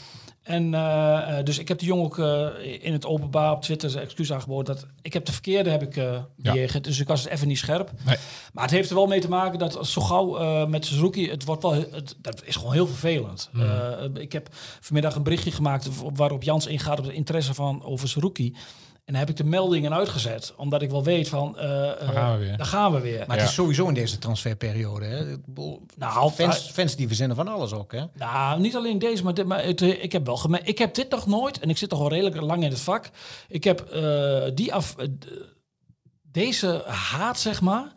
En 0.45 0.75
eh, 0.75 1.39
eh, 1.39 1.45
dus 1.45 1.59
ik 1.59 1.69
heb 1.69 1.79
de 1.79 1.85
jongen 1.87 2.05
ook 2.05 2.19
eh, 2.19 2.47
in 2.81 2.93
het 2.93 3.07
openbaar 3.07 3.53
op 3.53 3.63
Twitter 3.63 3.91
zijn 3.91 4.05
excuus 4.05 4.33
aangeboden. 4.33 4.75
Dat 4.75 4.87
ik 5.03 5.13
heb 5.13 5.25
de 5.25 5.33
verkeerde 5.33 5.71
heb 5.71 5.83
ik 5.83 5.97
eh 5.97 6.23
bejegend. 6.37 6.85
Dus 6.85 7.01
ik 7.01 7.09
was 7.09 7.23
het 7.23 7.33
even 7.33 7.49
niet 7.49 7.59
scherp. 7.59 7.91
Nee. 8.05 8.17
Maar 8.53 8.65
het 8.65 8.73
heeft 8.73 8.89
er 8.91 8.97
wel 8.97 9.07
mee 9.07 9.21
te 9.21 9.29
maken 9.29 9.59
dat 9.59 9.87
zo 9.87 10.01
gauw 10.01 10.67
met 10.67 10.87
Suzuki, 10.87 11.31
het 11.31 11.45
wordt 11.45 11.63
wel, 11.63 11.73
het, 11.73 12.17
dat 12.21 12.43
is 12.45 12.57
gewoon 12.57 12.73
heel 12.73 12.87
vervelend. 12.87 13.51
Eh, 13.55 14.23
ik 14.23 14.33
heb 14.33 14.49
vanmiddag 14.81 15.15
een 15.15 15.23
berichtje 15.23 15.51
gemaakt 15.51 15.89
waarop 16.15 16.43
Jans 16.43 16.67
ingaat 16.67 16.99
op 16.99 17.05
de 17.05 17.13
interesse 17.13 17.55
van 17.55 17.85
over 17.85 18.09
Suzuki. 18.09 18.55
En 19.05 19.13
dan 19.13 19.21
heb 19.23 19.31
ik 19.31 19.37
de 19.37 19.45
meldingen 19.45 19.95
uitgezet. 19.95 20.53
Omdat 20.57 20.83
ik 20.83 20.91
wel 20.91 21.05
weet 21.05 21.29
van... 21.29 21.59
eh, 21.59 21.91
eh, 22.03 22.09
gaan 22.09 22.39
we 22.39 22.45
weer. 22.45 22.57
Daar 22.57 22.67
gaan 22.67 22.93
we 22.93 23.01
weer. 23.01 23.19
Maar 23.27 23.37
Ja. 23.37 23.43
het 23.43 23.49
is 23.51 23.55
sowieso 23.57 23.89
in 23.89 23.95
deze 23.95 24.19
transferperiode. 24.19 25.05
Hè. 25.07 25.37
Nou, 25.97 26.31
fans, 26.31 26.71
fans 26.71 26.97
die 26.97 27.07
verzinnen 27.07 27.37
van 27.37 27.49
alles 27.49 27.73
ook. 27.73 27.93
Hè. 27.93 28.05
Nou, 28.15 28.61
niet 28.61 28.77
alleen 28.77 28.99
deze, 28.99 29.25
maar, 29.25 29.35
dit, 29.35 29.47
maar 29.47 29.65
het, 29.65 29.83
eh, 29.83 30.03
ik 30.03 30.13
heb 30.13 30.27
wel 30.27 30.37
gemerkt. 30.37 30.69
Ik 30.69 30.79
heb 30.79 30.95
dit 30.95 31.11
nog 31.11 31.27
nooit, 31.27 31.59
en 31.61 31.71
ik 31.71 31.77
zit 31.79 31.89
toch 31.89 32.01
al 32.01 32.09
redelijk 32.09 32.41
lang 32.41 32.65
in 32.65 32.71
het 32.71 32.81
vak. 32.81 33.11
Ik 33.49 33.65
heb 33.65 33.81
eh, 33.81 34.43
die 34.55 34.75
af, 34.75 34.95
deze 36.23 36.83
haat, 36.87 37.39
zeg 37.39 37.61
maar. 37.61 37.93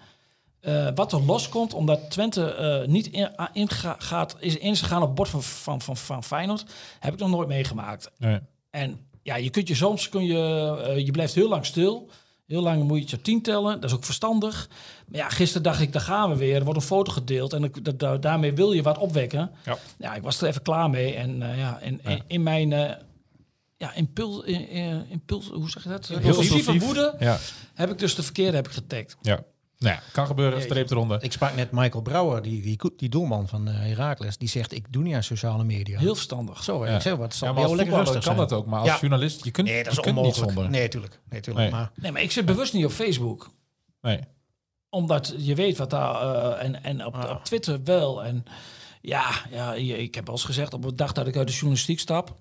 eh, 0.59 0.87
wat 0.95 1.11
er 1.11 1.21
loskomt, 1.23 1.73
omdat 1.73 2.11
Twente 2.11 2.53
eh, 2.53 2.87
niet 2.87 3.07
in, 3.07 3.29
a- 3.39 3.49
inga- 3.53 3.95
gaat, 3.99 4.35
is 4.39 4.57
ingegaan 4.57 5.01
op 5.01 5.07
het 5.07 5.15
bord 5.15 5.29
van, 5.29 5.43
van, 5.43 5.81
van, 5.81 5.97
van 5.97 6.23
Feyenoord, 6.23 6.65
heb 6.99 7.13
ik 7.13 7.19
nog 7.19 7.29
nooit 7.29 7.47
meegemaakt. 7.47 8.11
Nee. 8.17 8.39
En 8.69 9.06
ja, 9.27 9.35
je 9.35 9.49
kunt 9.49 9.67
je 9.67 9.75
soms, 9.75 10.09
kun 10.09 10.25
je, 10.25 10.75
eh, 10.87 11.05
je 11.05 11.11
blijft 11.11 11.33
heel 11.33 11.49
lang 11.49 11.65
stil. 11.65 12.09
Heel 12.45 12.61
lang 12.61 12.83
moet 12.83 12.95
je 12.97 13.01
het 13.01 13.09
je 13.11 13.21
tien 13.21 13.41
tellen. 13.41 13.81
Dat 13.81 13.89
is 13.89 13.95
ook 13.95 14.03
verstandig. 14.03 14.69
Maar 15.07 15.19
ja, 15.19 15.29
gisteren 15.29 15.63
dacht 15.63 15.81
ik, 15.81 15.91
daar 15.93 16.01
gaan 16.01 16.29
we 16.29 16.35
weer. 16.35 16.55
Er 16.55 16.63
wordt 16.63 16.79
een 16.79 16.85
foto 16.85 17.11
gedeeld 17.11 17.53
en 17.53 17.71
dat- 17.81 17.99
da- 17.99 18.17
daarmee 18.17 18.53
wil 18.53 18.71
je 18.71 18.81
wat 18.81 18.97
opwekken. 18.97 19.51
Ja. 19.65 19.77
Ja, 19.97 20.15
ik 20.15 20.21
was 20.21 20.41
er 20.41 20.47
even 20.47 20.61
klaar 20.61 20.89
mee. 20.89 21.13
En 21.13 21.41
eh, 21.51 21.57
ja, 21.57 21.79
en, 21.79 21.99
Ja. 22.03 22.09
in- 22.09 22.23
in 22.27 22.43
mijn 22.43 22.73
eh, 22.73 22.91
ja, 23.77 23.93
impuls, 23.93 24.43
impuls, 25.09 25.47
hoe 25.49 25.69
zeg 25.69 25.83
je 25.83 25.89
dat? 25.89 26.09
Impulsieve 26.09 26.79
woede 26.79 27.15
Ja. 27.19 27.37
heb 27.73 27.91
ik 27.91 27.97
dus 27.99 28.15
de 28.15 28.23
verkeerde 28.23 28.55
heb 28.55 28.67
ik 28.67 28.73
getagd. 28.73 29.17
ja. 29.21 29.43
Nou 29.79 29.95
ja, 29.95 30.01
kan 30.11 30.25
gebeuren. 30.27 30.61
Streep 30.61 30.89
eronder. 30.91 31.23
Ik 31.23 31.31
sprak 31.31 31.55
net 31.55 31.71
Michael 31.71 32.01
Brouwer, 32.03 32.41
die, 32.41 32.61
die, 32.61 32.79
die 32.97 33.09
doelman 33.09 33.47
van 33.47 33.67
eh 33.67 33.75
Heracles. 33.75 34.37
Die 34.37 34.49
zegt, 34.49 34.71
ik 34.73 34.85
doe 34.93 35.03
niet 35.03 35.15
aan 35.15 35.23
sociale 35.23 35.63
media. 35.63 35.99
Heel 35.99 36.15
verstandig. 36.15 36.63
Zo, 36.63 36.83
hè. 36.83 36.89
Ja. 36.89 36.95
ik 36.95 37.01
zeg 37.01 37.15
wat, 37.15 37.37
Ja, 37.39 37.51
maar 37.53 37.63
als 37.63 37.71
lekker 37.73 37.95
rustig 37.95 38.13
kan 38.13 38.23
zijn. 38.23 38.37
dat 38.37 38.53
ook. 38.53 38.65
Maar 38.65 38.79
als 38.79 38.89
Ja. 38.89 38.97
journalist, 38.99 39.43
je 39.43 39.51
kunt, 39.51 39.67
Nee, 39.67 39.83
dat 39.83 39.93
je 39.93 39.99
is 39.99 40.05
kunt 40.05 40.21
niet 40.25 40.35
zonder. 40.35 40.69
Nee, 40.69 40.87
tuurlijk. 40.87 41.19
Nee, 41.29 41.41
tuurlijk. 41.41 41.65
Nee. 41.71 41.79
Maar 41.79 41.91
Nee, 41.95 42.11
maar 42.11 42.21
ik 42.21 42.31
zit 42.31 42.45
bewust 42.45 42.73
niet 42.73 42.85
op 42.85 42.91
Facebook. 42.91 43.49
Nee. 44.01 44.19
Omdat 44.89 45.33
je 45.37 45.55
weet 45.55 45.77
wat 45.77 45.89
daar... 45.89 46.15
eh, 46.35 46.65
en 46.65 46.83
en 46.83 47.05
op, 47.05 47.13
Ah. 47.15 47.29
op 47.29 47.43
Twitter 47.43 47.83
wel. 47.83 48.23
En 48.23 48.43
ja, 49.01 49.29
ja, 49.49 49.73
je- 49.73 49.97
ik 49.97 50.15
heb 50.15 50.25
wel 50.25 50.35
eens 50.35 50.43
gezegd 50.43 50.73
op 50.73 50.81
de 50.81 50.93
dag 50.95 51.11
dat 51.11 51.27
ik 51.27 51.35
uit 51.35 51.47
de 51.47 51.53
journalistiek 51.53 51.99
stap... 51.99 52.35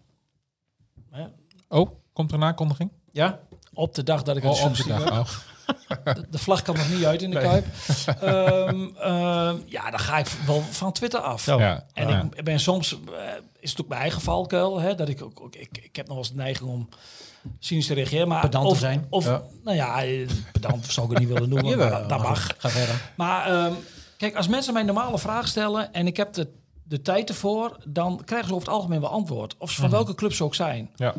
Hè, 1.11 1.25
Oh, 1.69 1.91
komt 2.13 2.31
er 2.31 2.37
een 2.37 2.45
aankondiging? 2.45 2.91
ja, 3.13 3.41
op 3.73 3.95
de 3.95 4.03
dag 4.03 4.23
dat 4.23 4.37
ik 4.37 4.45
uit 4.45 4.57
de 4.57 4.63
Oh, 4.63 4.75
journalistiek. 4.77 5.11
Oh. 5.13 5.29
De, 6.05 6.27
de 6.31 6.39
vlag 6.39 6.63
kan 6.63 6.77
nog 6.77 6.91
niet 6.91 7.05
uit 7.05 7.23
in 7.23 7.31
de 7.31 7.39
Kuip. 7.39 7.67
Ehm, 8.21 8.87
ehm, 8.99 9.57
ja, 9.67 9.91
dan 9.91 9.99
ga 9.99 10.19
ik 10.19 10.27
wel 10.47 10.61
van 10.71 10.93
Twitter 10.93 11.21
af. 11.21 11.47
Ja. 11.47 11.85
En 11.95 12.09
ja. 12.09 12.29
ik 12.35 12.45
ben 12.45 12.61
soms, 12.61 12.93
eh, 12.93 13.01
is 13.61 13.71
het 13.71 13.81
ook 13.81 13.89
mijn 13.89 14.01
eigen 14.01 14.21
valkuil, 14.21 14.81
hè, 14.81 14.95
dat 14.95 15.09
ik 15.09 15.23
ook, 15.23 15.41
ook- 15.41 15.55
ik, 15.57 15.79
ik 15.83 15.97
heb 15.97 16.07
nog 16.07 16.17
wel 16.17 16.25
eens 16.25 16.29
de 16.35 16.43
neiging 16.43 16.71
om 16.71 16.89
cynisch 17.59 17.87
te 17.87 17.95
reageren. 17.95 18.29
Maar 18.29 18.41
Pedant 18.41 18.65
te 18.67 18.71
of, 18.71 18.79
zijn. 18.79 19.07
Of, 19.11 19.25
Ja. 19.25 19.43
nou 19.65 19.77
ja, 19.77 20.03
eh, 20.05 20.29
pedant 20.53 20.87
zou 20.87 21.07
ik 21.07 21.13
het 21.13 21.21
niet 21.27 21.33
willen 21.33 21.49
noemen, 21.49 21.69
Jawel, 21.79 21.91
maar 21.91 22.09
dat 22.09 22.23
mag. 22.23 22.55
Ga 22.59 22.69
verder. 22.69 23.01
Maar 23.17 23.47
ehm, 23.47 23.73
kijk, 24.17 24.37
als 24.37 24.49
mensen 24.49 24.73
mij 24.73 24.81
een 24.83 24.87
normale 24.89 25.19
vraag 25.19 25.49
stellen 25.49 25.93
en 25.93 26.07
ik 26.07 26.17
heb 26.17 26.33
de, 26.33 26.49
de 26.83 27.03
tijd 27.03 27.29
ervoor, 27.29 27.77
dan 27.87 28.23
krijgen 28.25 28.49
ze 28.49 28.55
over 28.55 28.67
het 28.67 28.77
algemeen 28.77 29.01
wel 29.01 29.11
antwoord. 29.11 29.55
Of 29.59 29.71
ze 29.71 29.81
van 29.81 29.91
welke 29.91 30.15
club 30.15 30.33
ze 30.33 30.45
ook 30.45 30.55
zijn. 30.55 30.91
ja. 30.97 31.15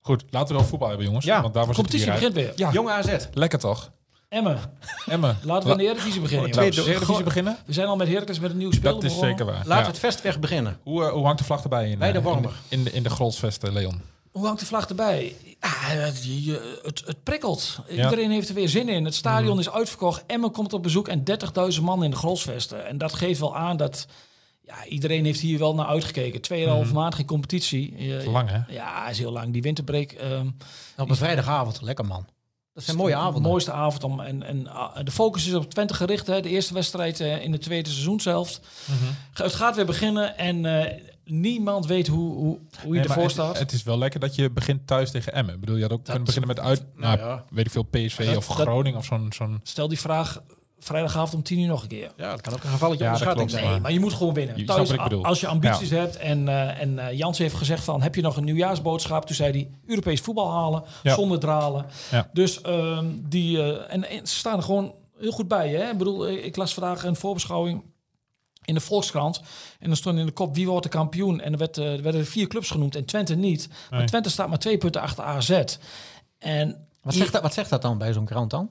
Goed, 0.00 0.24
laten 0.30 0.48
we 0.48 0.60
wel 0.60 0.68
voetbal 0.68 0.88
hebben, 0.88 1.06
jongens. 1.06 1.24
Ja, 1.24 1.42
want 1.42 1.54
daarvoor 1.54 1.74
De 1.74 1.80
zit 1.80 1.90
competitie 1.90 2.12
begint 2.30 2.34
weer. 2.34 2.52
Ja. 2.56 2.70
Jong 2.72 2.88
AZ. 2.90 3.26
Lekker 3.32 3.58
toch? 3.58 3.90
Emmen, 4.28 4.58
Emmen. 5.06 5.38
laten 5.42 5.66
we 5.66 5.72
in 5.72 5.78
de 5.78 5.84
Eredivisie 5.84 6.20
beginnen. 6.20 6.46
Laten 6.48 6.64
we 6.64 6.70
de 6.82 6.90
Eredivisie 6.90 7.22
beginnen? 7.24 7.56
We 7.66 7.72
zijn 7.72 7.86
al 7.86 7.96
met 7.96 8.08
Heracles 8.08 8.40
met 8.40 8.50
een 8.50 8.56
nieuw 8.56 8.72
spel 8.72 8.94
Dat 8.94 9.02
is 9.02 9.08
begonnen. 9.08 9.30
zeker 9.38 9.46
waar. 9.52 9.56
Laten 9.66 9.74
Ja. 9.76 9.80
we 9.80 9.86
het 9.86 9.98
vestweg 9.98 10.38
beginnen. 10.38 10.78
Hoe, 10.82 11.04
eh, 11.04 11.10
hoe 11.12 11.24
hangt 11.24 11.38
de 11.38 11.44
vlag 11.44 11.62
erbij 11.62 11.90
in, 11.90 11.98
Bij 11.98 12.12
de 12.12 12.18
eh, 12.18 12.24
Wormer. 12.24 12.50
in, 12.68 12.78
in 12.78 12.84
de, 12.84 12.90
in 12.92 13.02
de 13.02 13.10
Grolsvesten, 13.10 13.72
Leon? 13.72 14.00
Hoe 14.30 14.44
hangt 14.44 14.60
de 14.60 14.66
vlag 14.66 14.88
erbij? 14.88 15.34
Ah, 15.60 15.70
het, 15.88 16.24
je- 16.24 16.78
het, 16.82 17.02
het 17.06 17.22
prikkelt. 17.22 17.78
Ja. 17.88 17.94
Mhm. 17.94 18.02
Iedereen 18.02 18.30
heeft 18.30 18.48
er 18.48 18.54
weer 18.54 18.68
zin 18.68 18.88
in. 18.88 19.04
Het 19.04 19.14
stadion 19.14 19.58
is 19.58 19.70
uitverkocht. 19.70 20.22
Emmen 20.26 20.50
komt 20.50 20.72
op 20.72 20.82
bezoek 20.82 21.08
en 21.08 21.22
30.000 21.74 21.82
man 21.82 22.04
in 22.04 22.10
de 22.10 22.16
Grolsvesten. 22.16 22.86
En 22.86 22.98
dat 22.98 23.12
geeft 23.12 23.40
wel 23.40 23.56
aan 23.56 23.76
dat 23.76 24.06
ja, 24.70 24.84
iedereen 24.86 25.24
heeft 25.24 25.40
hier 25.40 25.58
wel 25.58 25.74
naar 25.74 25.86
uitgekeken. 25.86 26.40
Tweeënhalf 26.40 26.92
maand 26.92 27.14
geen 27.14 27.26
competitie. 27.26 27.90
Dat 28.08 28.20
is 28.20 28.24
lang, 28.26 28.48
hè? 28.50 28.60
Ja, 28.74 29.08
is 29.08 29.18
heel 29.18 29.32
lang. 29.32 29.52
Die 29.52 29.62
winterbreak. 29.62 30.12
ehm, 30.12 30.46
Op 30.96 31.10
een 31.10 31.16
vrijdagavond. 31.16 31.80
Lekker 31.82 32.04
man. 32.06 32.26
Dat 32.74 32.84
zijn 32.84 32.96
mooie 32.96 33.14
de 33.14 33.18
avonden. 33.20 33.50
mooiste 33.50 33.72
avond 33.72 34.04
om. 34.04 34.20
En, 34.20 34.42
en 34.42 34.66
ah, 34.66 34.96
de 35.04 35.10
focus 35.10 35.46
is 35.46 35.54
op 35.54 35.70
Twente 35.70 35.94
gericht. 35.94 36.26
Hè. 36.26 36.40
De 36.40 36.48
eerste 36.48 36.74
wedstrijd 36.74 37.20
eh, 37.20 37.42
in 37.44 37.52
de 37.52 37.58
tweede 37.58 37.88
seizoenshelft. 37.90 38.60
Mhm. 38.84 39.12
Het 39.44 39.54
gaat 39.54 39.76
weer 39.76 39.86
beginnen 39.86 40.38
en 40.38 40.64
eh, 40.84 41.00
niemand 41.24 41.86
weet 41.86 42.06
hoe, 42.06 42.32
hoe, 42.34 42.58
hoe 42.82 42.94
je 42.94 43.00
Nee, 43.00 43.08
ervoor 43.08 43.30
staat. 43.30 43.58
het 43.58 43.72
is 43.72 43.82
wel 43.82 43.98
lekker 43.98 44.20
dat 44.20 44.34
je 44.34 44.50
begint 44.50 44.86
thuis 44.86 45.10
tegen 45.10 45.32
Emmen. 45.32 45.54
Ik 45.54 45.60
bedoel, 45.60 45.76
je 45.76 45.82
had 45.82 45.92
ook 45.92 46.04
kunnen 46.04 46.24
beginnen 46.24 46.48
met 46.48 46.60
uit, 46.60 46.84
nou 46.96 47.16
nou, 47.16 47.28
ja. 47.28 47.44
weet 47.50 47.66
ik 47.66 47.72
veel, 47.72 47.82
PSV 47.82 48.24
Dat- 48.26 48.36
of 48.36 48.46
dat- 48.46 48.56
Groningen 48.56 48.98
of 48.98 49.04
zo'n... 49.04 49.32
zo'n 49.32 49.60
Stel 49.62 49.88
die 49.88 50.00
vraag 50.00 50.42
vrijdagavond 50.80 51.34
om 51.34 51.42
tien 51.42 51.58
uur 51.58 51.66
nog 51.66 51.82
een 51.82 51.88
keer. 51.88 52.12
Ja, 52.16 52.30
dat 52.30 52.40
kan 52.40 52.52
ook 52.52 52.62
een 52.64 52.70
gevalletje 52.70 53.04
Ja, 53.04 53.10
onderschatting 53.10 53.50
zijn. 53.50 53.70
Nee, 53.70 53.80
maar 53.80 53.92
je 53.92 54.00
moet 54.00 54.12
gewoon 54.12 54.34
winnen. 54.34 54.56
Je 54.56 54.64
Thuis. 54.64 54.98
Als 55.22 55.40
je 55.40 55.46
ambities 55.46 55.90
hebt 55.90 56.16
en, 56.16 56.48
eh 56.48 56.80
en 56.80 56.98
eh, 56.98 57.18
Jans 57.18 57.38
heeft 57.38 57.54
gezegd 57.54 57.84
van, 57.84 58.02
heb 58.02 58.14
je 58.14 58.22
nog 58.22 58.36
een 58.36 58.44
nieuwjaarsboodschap? 58.44 59.26
Toen 59.26 59.36
zei 59.36 59.52
hij, 59.52 59.70
Europees 59.86 60.20
voetbal 60.20 60.50
halen, 60.50 60.82
Ja. 61.02 61.14
zonder 61.14 61.38
dralen. 61.38 61.86
Ja. 62.10 62.28
Dus 62.32 62.60
ehm, 62.60 63.06
die, 63.28 63.62
eh, 63.62 63.94
en, 63.94 64.08
en 64.08 64.26
ze 64.26 64.34
staan 64.36 64.56
er 64.56 64.62
gewoon 64.62 64.94
heel 65.18 65.32
goed 65.32 65.48
bij. 65.48 65.68
Hè? 65.68 65.90
Ik 65.90 65.98
bedoel, 65.98 66.28
ik 66.28 66.56
las 66.56 66.74
vandaag 66.74 67.04
een 67.04 67.16
voorbeschouwing 67.16 67.82
in 68.64 68.74
de 68.74 68.80
Volkskrant. 68.80 69.40
En 69.78 69.90
er 69.90 69.96
stond 69.96 70.18
in 70.18 70.26
de 70.26 70.32
kop, 70.32 70.54
wie 70.54 70.66
wordt 70.68 70.82
de 70.82 70.88
kampioen? 70.88 71.40
En 71.40 71.52
er, 71.52 71.58
werd, 71.58 71.76
er 71.76 72.02
werden 72.02 72.26
vier 72.26 72.46
clubs 72.46 72.70
genoemd 72.70 72.96
en 72.96 73.04
Twente 73.04 73.34
niet. 73.34 73.68
Maar. 73.90 74.06
Twente 74.06 74.30
staat 74.30 74.48
maar 74.48 74.58
twee 74.58 74.78
punten 74.78 75.00
achter 75.00 75.24
AZ. 75.24 75.62
En 76.38 76.86
Wat 77.02 77.14
zegt, 77.14 77.32
dat, 77.32 77.42
wat 77.42 77.54
zegt 77.54 77.70
dat 77.70 77.82
dan 77.82 77.98
bij 77.98 78.12
zo'n 78.12 78.24
krant 78.24 78.50
dan? 78.50 78.70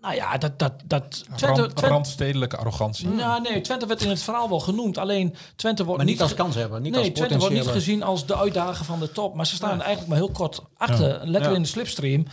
Nou 0.00 0.14
ja, 0.14 0.38
dat, 0.38 0.58
dat, 0.58 0.72
dat 0.84 1.10
Twente, 1.10 1.46
rand, 1.46 1.56
Twente, 1.56 1.86
randstedelijke 1.86 2.56
arrogantie. 2.56 3.08
nou, 3.08 3.40
nee, 3.42 3.60
Twente 3.60 3.86
werd 3.86 4.02
in 4.02 4.08
het 4.08 4.22
verhaal 4.22 4.48
wel 4.48 4.60
genoemd. 4.60 4.98
Alleen 4.98 5.34
Twente 5.56 5.84
wordt 5.84 5.98
Maar 6.02 6.10
niet 6.10 6.22
als 6.22 6.34
kans 6.34 6.54
hebben. 6.54 6.82
Niet 6.82 6.92
nee, 6.92 7.00
als 7.00 7.10
Twente 7.14 7.38
wordt 7.38 7.54
niet 7.54 7.66
gezien 7.66 8.02
als 8.02 8.26
de 8.26 8.36
uitdager 8.36 8.84
van 8.84 9.00
de 9.00 9.12
top. 9.12 9.34
Maar 9.34 9.46
ze 9.46 9.54
staan 9.54 9.80
eigenlijk 9.80 10.06
maar 10.08 10.16
heel 10.18 10.30
kort 10.30 10.60
achter. 10.76 11.30
Ja. 11.30 11.38
Mhm. 11.40 11.54
in 11.54 11.62
de 11.62 11.68
slipstream. 11.68 12.26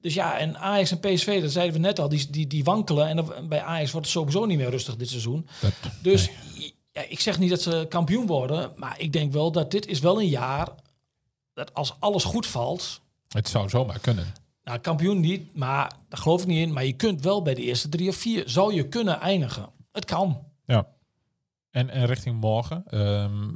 Dus 0.00 0.14
ja, 0.14 0.38
en 0.38 0.58
Ajax 0.58 0.90
en 0.90 1.00
PSV, 1.00 1.40
dat 1.42 1.50
zeiden 1.50 1.74
we 1.74 1.80
net 1.80 1.98
al, 2.00 2.08
die, 2.08 2.30
die, 2.30 2.46
die 2.46 2.64
wankelen. 2.64 3.08
En 3.08 3.48
bij 3.48 3.62
Ajax 3.62 3.90
wordt 3.90 4.06
het 4.06 4.16
sowieso 4.16 4.44
niet 4.44 4.58
meer 4.58 4.70
rustig 4.70 4.96
dit 4.96 5.08
seizoen. 5.08 5.46
Dat- 5.60 5.72
Dus 6.02 6.30
ja, 6.92 7.02
ik 7.08 7.20
zeg 7.20 7.38
niet 7.38 7.50
dat 7.50 7.62
ze 7.62 7.86
kampioen 7.88 8.26
worden. 8.26 8.72
Maar 8.76 8.94
ik 9.00 9.12
denk 9.12 9.32
wel 9.32 9.52
dat 9.52 9.70
dit 9.70 9.86
is 9.86 10.00
wel 10.00 10.20
een 10.20 10.28
jaar... 10.28 10.68
dat 11.54 11.74
als 11.74 11.94
alles 11.98 12.24
goed 12.24 12.46
valt... 12.46 13.00
Het 13.28 13.48
zou 13.48 13.68
zomaar 13.68 13.98
kunnen. 13.98 14.32
Nou, 14.64 14.78
kampioen 14.78 15.20
niet, 15.20 15.54
maar 15.56 15.92
daar 16.08 16.20
geloof 16.20 16.40
ik 16.40 16.46
niet 16.46 16.66
in. 16.66 16.72
Maar 16.72 16.84
je 16.84 16.92
kunt 16.92 17.20
wel 17.22 17.42
bij 17.42 17.54
de 17.54 17.62
eerste 17.62 17.88
drie 17.88 18.08
of 18.08 18.16
vier... 18.16 18.42
zou 18.46 18.74
je 18.74 18.88
kunnen 18.88 19.20
eindigen. 19.20 19.68
Het 19.92 20.04
kan. 20.04 20.42
Ja. 20.64 20.86
En, 21.70 21.90
en 21.90 22.06
richting 22.06 22.40
morgen, 22.40 22.84
ehm, 22.86 23.48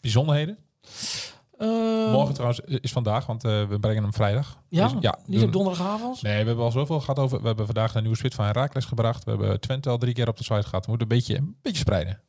bijzonderheden? 0.00 0.58
Ehm, 1.58 2.10
morgen 2.10 2.34
trouwens 2.34 2.60
is 2.60 2.92
vandaag, 2.92 3.26
want 3.26 3.44
eh, 3.44 3.64
we 3.68 3.78
brengen 3.80 4.02
hem 4.02 4.12
vrijdag. 4.12 4.58
Ja, 4.68 4.88
Dus, 4.88 4.96
ja 5.00 5.18
niet 5.26 5.38
doen- 5.38 5.46
op 5.46 5.52
donderdagavond? 5.52 6.22
Nee, 6.22 6.40
we 6.40 6.46
hebben 6.46 6.64
al 6.64 6.70
zoveel 6.70 7.00
gehad 7.00 7.18
over. 7.18 7.40
We 7.40 7.46
hebben 7.46 7.66
vandaag 7.66 7.94
een 7.94 8.02
nieuwe 8.02 8.16
spit 8.16 8.34
van 8.34 8.44
Herakles 8.44 8.84
gebracht. 8.84 9.24
We 9.24 9.30
hebben 9.30 9.60
Twente 9.60 9.88
al 9.88 9.98
drie 9.98 10.14
keer 10.14 10.28
op 10.28 10.36
de 10.36 10.44
site 10.44 10.62
gehad. 10.62 10.84
We 10.86 10.90
moeten 10.90 11.10
een 11.10 11.16
beetje, 11.16 11.36
een 11.36 11.56
beetje 11.62 11.78
spreiden. 11.78 12.20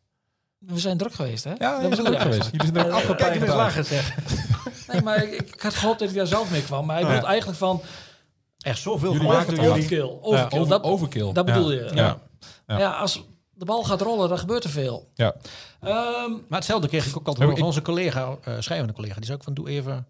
We 0.58 0.80
zijn 0.80 0.98
druk 0.98 1.14
geweest, 1.14 1.44
hè? 1.44 1.54
Ja, 1.58 1.80
is 1.80 1.90
bedoel 1.90 2.06
leuk 2.06 2.14
je 2.14 2.20
geweest. 2.20 2.52
Jullie 2.52 2.66
zijn 2.74 2.86
er 2.86 2.90
Eh, 2.92 2.96
afgepakt. 2.96 3.38
Kijk, 3.38 3.48
lachen 3.48 3.86
zeg. 3.86 4.16
Nee, 4.92 5.02
maar 5.02 5.24
ik, 5.24 5.32
ik 5.54 5.62
had 5.62 5.74
gehoopt 5.74 6.00
dat 6.00 6.10
ik 6.10 6.16
daar 6.16 6.28
zelf 6.28 6.52
mee 6.52 6.64
kwam. 6.64 6.86
Maar 6.86 6.96
hij 6.96 7.06
bedoelt 7.06 7.24
eigenlijk 7.24 7.58
van 7.58 7.82
Echt 8.58 8.80
zoveel 8.80 9.12
Jullie 9.14 9.28
gemaakt. 9.28 9.48
hebben 9.48 9.66
door 9.66 9.74
het 9.76 9.88
jullie. 9.90 10.04
overkill. 10.04 10.30
Overkill. 10.32 10.60
over, 10.60 10.70
dat, 10.72 10.84
overkill. 10.84 11.32
dat 11.34 11.48
Ja. 11.48 11.54
bedoel 11.54 11.72
je. 11.72 11.90
Ja. 11.94 12.20
Ja. 12.68 12.78
Ja. 12.80 12.92
als 12.92 13.24
de 13.54 13.66
bal 13.66 13.84
gaat 13.84 14.02
rollen, 14.02 14.30
dan 14.30 14.38
gebeurt 14.38 14.64
er 14.64 14.70
veel. 14.70 15.12
Ja. 15.14 15.36
Ehm, 15.82 16.32
Maar 16.32 16.58
hetzelfde 16.60 16.88
kreeg 16.88 17.06
ik 17.06 17.18
ook 17.18 17.28
altijd 17.28 17.52
van 17.58 17.62
onze 17.68 17.82
collega, 17.82 18.36
eh 18.44 18.54
schrijvende 18.60 18.94
collega. 18.94 19.16
Die 19.16 19.26
zei 19.26 19.38
ook 19.38 19.44
van, 19.44 19.54
doe 19.54 19.70
even, 19.70 20.08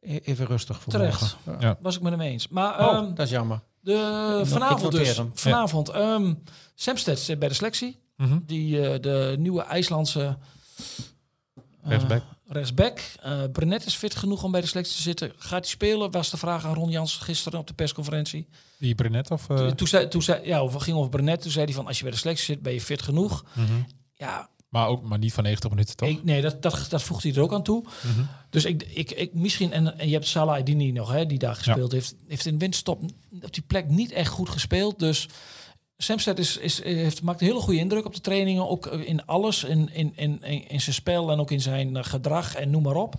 e- 0.00 0.16
even 0.22 0.46
rustig 0.46 0.80
voor 0.80 0.92
Terecht. 0.92 1.36
Ja. 1.58 1.76
was 1.80 1.96
ik 1.96 2.02
met 2.02 2.12
hem 2.12 2.20
eens. 2.20 2.48
Maar 2.48 2.80
Oh, 2.88 2.94
ehm, 2.96 3.14
dat 3.14 3.26
is 3.26 3.30
jammer. 3.32 3.60
de, 3.80 4.40
vanavond 4.44 4.92
dus. 4.92 5.20
Vanavond. 5.34 5.88
ehm 5.88 6.34
Semsted 6.74 7.18
zit 7.18 7.38
bij 7.38 7.48
de 7.48 7.54
selectie. 7.54 8.00
Mhm. 8.16 8.38
Die, 8.42 8.88
eh, 8.88 9.00
de 9.00 9.34
nieuwe 9.38 9.62
IJslandse... 9.62 10.20
eh, 10.22 11.90
Rechtsback. 11.90 12.22
Rechtsback. 12.52 13.00
Eh, 13.22 13.42
Brenet 13.52 13.86
is 13.86 13.94
fit 13.94 14.16
genoeg 14.16 14.42
om 14.42 14.50
bij 14.52 14.60
de 14.60 14.66
selectie 14.66 14.96
te 14.96 15.02
zitten. 15.02 15.32
Gaat 15.36 15.60
hij 15.64 15.68
spelen? 15.70 16.10
Was 16.10 16.30
de 16.30 16.36
vraag 16.36 16.64
aan 16.66 16.74
Ron 16.74 16.90
Jans 16.90 17.16
gisteren 17.16 17.58
op 17.58 17.66
de 17.66 17.72
persconferentie. 17.74 18.48
Die 18.78 18.94
Brenet 18.94 19.30
of... 19.30 19.48
eh, 19.48 19.66
Toen, 19.66 19.86
zei, 19.88 20.08
toen 20.08 20.22
zei, 20.22 20.46
ja, 20.46 20.68
we 20.68 20.80
gingen 20.80 20.98
over 20.98 21.10
Brenet. 21.10 21.42
Toen 21.42 21.50
zei 21.50 21.64
hij 21.64 21.74
van, 21.74 21.86
als 21.86 21.96
je 21.96 22.02
bij 22.02 22.12
de 22.12 22.18
selectie 22.18 22.44
zit, 22.44 22.62
ben 22.62 22.72
je 22.72 22.80
fit 22.80 23.02
genoeg. 23.02 23.44
mhm. 23.54 23.72
Ja, 24.14 24.48
Maar 24.68 24.86
ook 24.86 25.02
maar 25.02 25.18
niet 25.18 25.32
van 25.32 25.42
90 25.44 25.70
minuten, 25.70 25.96
toch? 25.96 26.08
ik, 26.08 26.24
nee, 26.24 26.40
dat, 26.40 26.62
dat, 26.62 26.86
dat 26.88 27.02
voegt 27.02 27.22
hij 27.22 27.32
er 27.34 27.40
ook 27.40 27.52
aan 27.52 27.62
toe. 27.62 27.82
Mhm. 28.02 28.20
Dus 28.50 28.64
ik, 28.64 28.82
ik, 28.82 29.10
ik 29.10 29.34
misschien, 29.34 29.72
en, 29.72 29.98
en 29.98 30.06
je 30.08 30.12
hebt 30.12 30.26
Salah 30.26 30.64
Dini 30.64 30.92
nog, 30.92 31.10
hè, 31.12 31.26
die 31.26 31.38
daar 31.38 31.54
gespeeld 31.56 31.92
heeft, 31.92 32.14
heeft 32.28 32.46
in 32.46 32.58
winststop 32.58 33.02
op 33.42 33.52
die 33.54 33.62
plek 33.66 33.88
niet 33.88 34.12
echt 34.12 34.30
goed 34.30 34.48
gespeeld. 34.48 34.98
Dus 34.98 35.28
Samsted 36.02 36.38
is, 36.38 36.56
is, 36.56 36.82
heeft, 36.84 37.22
maakt 37.22 37.40
een 37.40 37.46
hele 37.46 37.60
goede 37.60 37.78
indruk 37.80 38.04
op 38.06 38.14
de 38.14 38.20
trainingen. 38.20 38.68
Ook 38.68 38.86
in 38.86 39.26
alles. 39.26 39.64
In, 39.64 39.90
in, 39.92 40.12
in, 40.16 40.42
in 40.68 40.80
zijn 40.80 40.94
spel 40.94 41.30
en 41.30 41.40
ook 41.40 41.50
in 41.50 41.60
zijn 41.60 41.96
eh, 41.96 42.04
gedrag 42.04 42.54
en 42.54 42.70
noem 42.70 42.82
maar 42.82 42.94
op. 42.96 43.14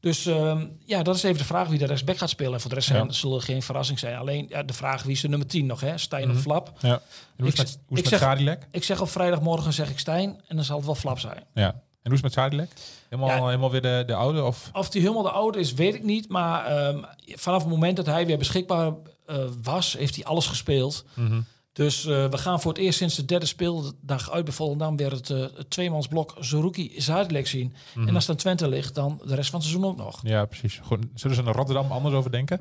Dus 0.00 0.26
ehm, 0.26 0.66
ja, 0.84 1.02
dat 1.02 1.16
is 1.16 1.22
even 1.22 1.38
de 1.38 1.44
vraag 1.44 1.68
wie 1.68 1.78
de 1.78 1.86
rechtsback 1.86 2.16
gaat 2.18 2.30
spelen. 2.30 2.52
En 2.54 2.60
voor 2.60 2.68
de 2.70 2.74
rest 2.76 2.88
zijn, 2.88 3.04
Ja. 3.06 3.12
zullen 3.12 3.36
er 3.36 3.42
geen 3.42 3.62
verrassing 3.62 3.98
zijn. 3.98 4.16
Alleen 4.16 4.46
ja, 4.48 4.62
de 4.62 4.72
vraag 4.72 5.02
wie 5.02 5.12
is 5.12 5.20
de 5.20 5.28
nummer 5.28 5.46
10 5.48 5.66
nog, 5.66 5.80
hè? 5.80 5.98
Stijn 5.98 6.30
of 6.30 6.40
Flap? 6.40 6.72
Ja. 6.78 6.88
En 6.92 7.00
hoe 7.36 7.46
is 7.46 7.58
het 7.58 7.58
met, 7.58 7.68
zeg- 7.68 7.76
hoe 7.86 7.96
is 7.98 8.04
ik 8.04 8.10
met 8.10 8.38
zeg-? 8.48 8.58
Ik 8.70 8.84
zeg 8.84 9.00
op 9.00 9.08
vrijdagmorgen 9.08 9.72
zeg 9.72 9.90
ik 9.90 9.98
Stijn 9.98 10.40
en 10.48 10.56
dan 10.56 10.64
zal 10.64 10.76
het 10.76 10.86
wel 10.86 10.94
Flap 10.94 11.18
zijn. 11.18 11.44
Ja. 11.54 11.66
En 12.02 12.10
hoe 12.10 12.14
is 12.14 12.22
het 12.22 12.22
met 12.22 12.32
Sadilek? 12.32 12.70
Helemaal, 13.08 13.30
Ja. 13.36 13.44
helemaal 13.46 13.70
weer 13.70 13.82
de, 13.82 14.02
de 14.06 14.14
oude? 14.14 14.44
Of? 14.44 14.70
Of 14.72 14.90
die 14.90 15.00
helemaal 15.00 15.22
de 15.22 15.30
oude 15.30 15.58
is, 15.58 15.72
weet 15.74 15.94
ik 15.94 16.02
niet. 16.02 16.28
Maar 16.28 16.64
ehm, 16.66 17.02
vanaf 17.26 17.60
het 17.62 17.70
moment 17.70 17.96
dat 17.96 18.06
hij 18.06 18.26
weer 18.26 18.38
beschikbaar 18.38 18.92
eh, 19.26 19.36
was, 19.62 19.92
heeft 19.96 20.14
hij 20.14 20.24
alles 20.24 20.46
gespeeld. 20.46 21.04
Mhm. 21.14 21.40
Dus 21.72 22.06
eh, 22.06 22.28
we 22.28 22.38
gaan 22.38 22.60
voor 22.60 22.72
het 22.72 22.80
eerst 22.80 22.98
sinds 22.98 23.14
de 23.14 23.24
derde 23.24 23.46
speeldag 23.46 24.30
uit 24.30 24.44
bij 24.44 24.54
Volendam 24.54 24.96
weer 24.96 25.10
het, 25.10 25.30
eh, 25.30 25.38
het 25.40 25.70
tweemansblok 25.70 26.34
Zoruki 26.40 27.00
Zuidelijk 27.00 27.46
zien. 27.46 27.74
Mhm. 27.94 28.08
En 28.08 28.14
als 28.14 28.22
het 28.26 28.30
aan 28.32 28.36
Twente 28.40 28.68
ligt, 28.68 28.94
dan 28.94 29.20
de 29.26 29.34
rest 29.34 29.50
van 29.50 29.58
het 29.60 29.68
seizoen 29.68 29.90
ook 29.90 29.96
nog. 29.96 30.20
Ja, 30.22 30.44
precies. 30.44 30.80
Goed. 30.82 31.04
Zullen 31.14 31.36
ze 31.36 31.42
naar 31.42 31.54
Rotterdam 31.54 31.90
anders 31.92 32.14
over 32.14 32.30
denken? 32.30 32.60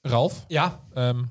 Ralf, 0.00 0.44
Ja, 0.48 0.80
ehm, 0.94 1.22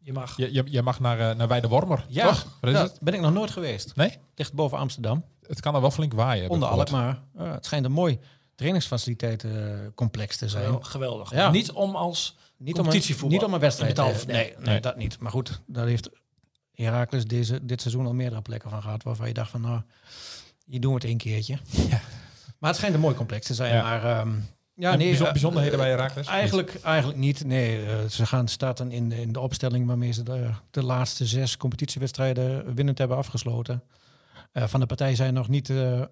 Je 0.00 0.12
mag. 0.12 0.36
je, 0.36 0.52
je, 0.52 0.62
je 0.66 0.82
mag 0.82 1.00
naar, 1.00 1.30
eh, 1.30 1.36
naar 1.36 1.48
Weidewormer, 1.48 2.04
ja. 2.08 2.26
toch? 2.26 2.46
Wat 2.60 2.70
is 2.70 2.76
Ja, 2.76 2.82
het? 2.82 2.98
ben 3.00 3.14
ik 3.14 3.20
nog 3.20 3.32
nooit 3.32 3.50
geweest. 3.50 3.96
Nee? 3.96 4.16
Dicht 4.34 4.52
boven 4.52 4.78
Amsterdam. 4.78 5.24
Het 5.46 5.60
kan 5.60 5.74
er 5.74 5.80
wel 5.80 5.90
flink 5.90 6.12
waaien. 6.12 6.50
Onder. 6.50 6.68
Alkmaar. 6.68 7.22
Uh, 7.38 7.52
het 7.52 7.64
schijnt 7.64 7.84
een 7.84 7.92
mooi 7.92 8.18
trainingsfaciliteitencomplex 8.54 10.36
te 10.36 10.48
zijn. 10.48 10.64
Gewel- 10.64 10.80
Geweldig. 10.82 11.30
Ja. 11.30 11.50
Niet 11.50 11.72
om 11.72 11.96
als 11.96 12.36
Niet 12.56 12.72
om, 12.74 12.78
een, 12.78 12.82
Competitievoetbal. 12.84 13.30
niet 13.38 13.46
om 13.46 13.54
een 13.54 13.60
wedstrijd. 13.60 13.96
Nee, 13.96 14.14
nee, 14.26 14.54
nee. 14.58 14.80
dat 14.80 14.96
niet. 14.96 15.18
Maar 15.20 15.30
goed, 15.30 15.60
daar 15.66 15.86
heeft 15.86 16.10
Heracles 16.74 17.24
deze, 17.24 17.64
dit 17.64 17.80
seizoen 17.80 18.06
al 18.06 18.14
meerdere 18.14 18.42
plekken 18.42 18.70
van 18.70 18.82
gehad. 18.82 19.02
Waarvan 19.02 19.28
je 19.28 19.34
dacht 19.34 19.50
van, 19.50 19.60
nou, 19.60 19.80
doen 20.66 20.90
we 20.90 20.94
het 20.94 21.04
één 21.04 21.18
keertje. 21.18 21.58
Maar 22.58 22.72
het 22.72 22.82
schijnt 22.82 22.98
een 22.98 23.04
mooi 23.04 23.16
complex 23.16 23.46
te 23.46 23.54
zijn. 23.54 23.74
Ja. 23.74 23.82
Maar 23.82 24.04
ehm, 24.04 24.32
ja, 24.74 24.96
nee, 24.96 25.16
eh, 25.16 25.32
bijzonderheden 25.32 25.78
bij 25.78 25.90
Heracles? 25.90 26.26
Eigenlijk, 26.26 26.74
eigenlijk 26.82 27.18
niet. 27.18 27.44
Nee, 27.44 27.86
eh, 27.86 28.04
ze 28.08 28.26
gaan 28.26 28.48
starten 28.48 28.90
in 28.90 29.08
de, 29.08 29.20
in 29.20 29.32
de 29.32 29.40
opstelling 29.40 29.86
waarmee 29.86 30.12
ze 30.12 30.22
de, 30.22 30.50
de 30.70 30.82
laatste 30.82 31.26
zes 31.26 31.56
competitiewedstrijden 31.56 32.74
winnend 32.74 32.98
hebben 32.98 33.16
afgesloten. 33.16 33.82
Eh, 34.52 34.66
van 34.66 34.80
de 34.80 34.86
partij 34.86 35.14
zijn 35.14 35.34
nog 35.34 35.48
niet 35.48 35.70
eh, 35.70 36.02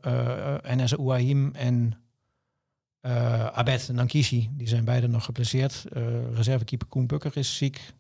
NS 0.63 0.99
Ouahim 0.99 1.55
en 1.55 1.97
Abed 3.53 3.89
Nankishi. 3.93 4.51
Die 4.53 4.69
zijn 4.69 4.85
beide 4.85 5.09
nog 5.09 5.25
geblesseerd. 5.25 5.85
Eh 5.93 6.03
reservekeeper 6.35 6.87
Koen 6.87 7.07
Bukker 7.07 7.37
is 7.37 7.57
ziek. 7.57 7.93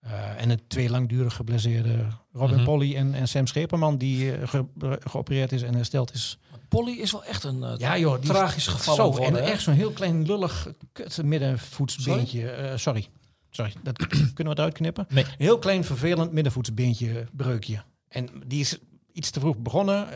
Eh, 0.00 0.42
en 0.42 0.48
het 0.50 0.68
twee 0.68 0.90
langdurig 0.90 1.34
geblesseerde 1.34 2.06
Robin 2.32 2.54
Mhm. 2.56 2.64
Polly 2.64 2.96
en, 2.96 3.14
en 3.14 3.28
Sam 3.28 3.46
Scheperman, 3.46 3.98
die 3.98 4.32
eh, 4.36 4.48
ge- 4.48 4.98
geopereerd 5.04 5.52
is 5.52 5.62
en 5.62 5.74
hersteld 5.74 6.12
is. 6.14 6.38
Polly 6.68 6.92
is 6.98 7.12
wel 7.12 7.24
echt 7.24 7.44
een 7.44 7.62
eh, 7.64 7.72
Ja, 7.76 7.98
joh, 7.98 8.18
tragisch 8.18 8.66
geval. 8.66 9.12
Zo, 9.12 9.22
en 9.22 9.32
hè? 9.34 9.40
echt 9.40 9.62
zo'n 9.62 9.74
heel 9.74 9.90
klein 9.90 10.26
lullig 10.26 10.72
kut 10.92 11.22
middenvoetsbeentje. 11.22 12.50
Eh, 12.50 12.76
sorry. 12.76 13.06
Sorry, 13.50 13.72
dat 13.82 14.06
kunnen 14.34 14.52
we 14.54 14.58
eruit 14.58 14.74
knippen. 14.74 15.06
Nee. 15.08 15.24
Heel 15.38 15.58
klein 15.58 15.84
vervelend 15.84 16.32
middenvoetsbeentje 16.32 17.26
breukje. 17.32 17.82
En 18.08 18.28
die 18.46 18.60
is 18.60 18.78
iets 19.12 19.30
te 19.30 19.40
vroeg 19.40 19.56
begonnen. 19.56 20.06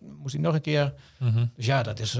Moest 0.00 0.34
hij 0.34 0.42
nog 0.42 0.54
een 0.54 0.60
keer. 0.60 0.94
Mhm. 1.18 1.46
Dus 1.56 1.66
ja, 1.66 1.82
dat 1.82 2.00
is. 2.00 2.12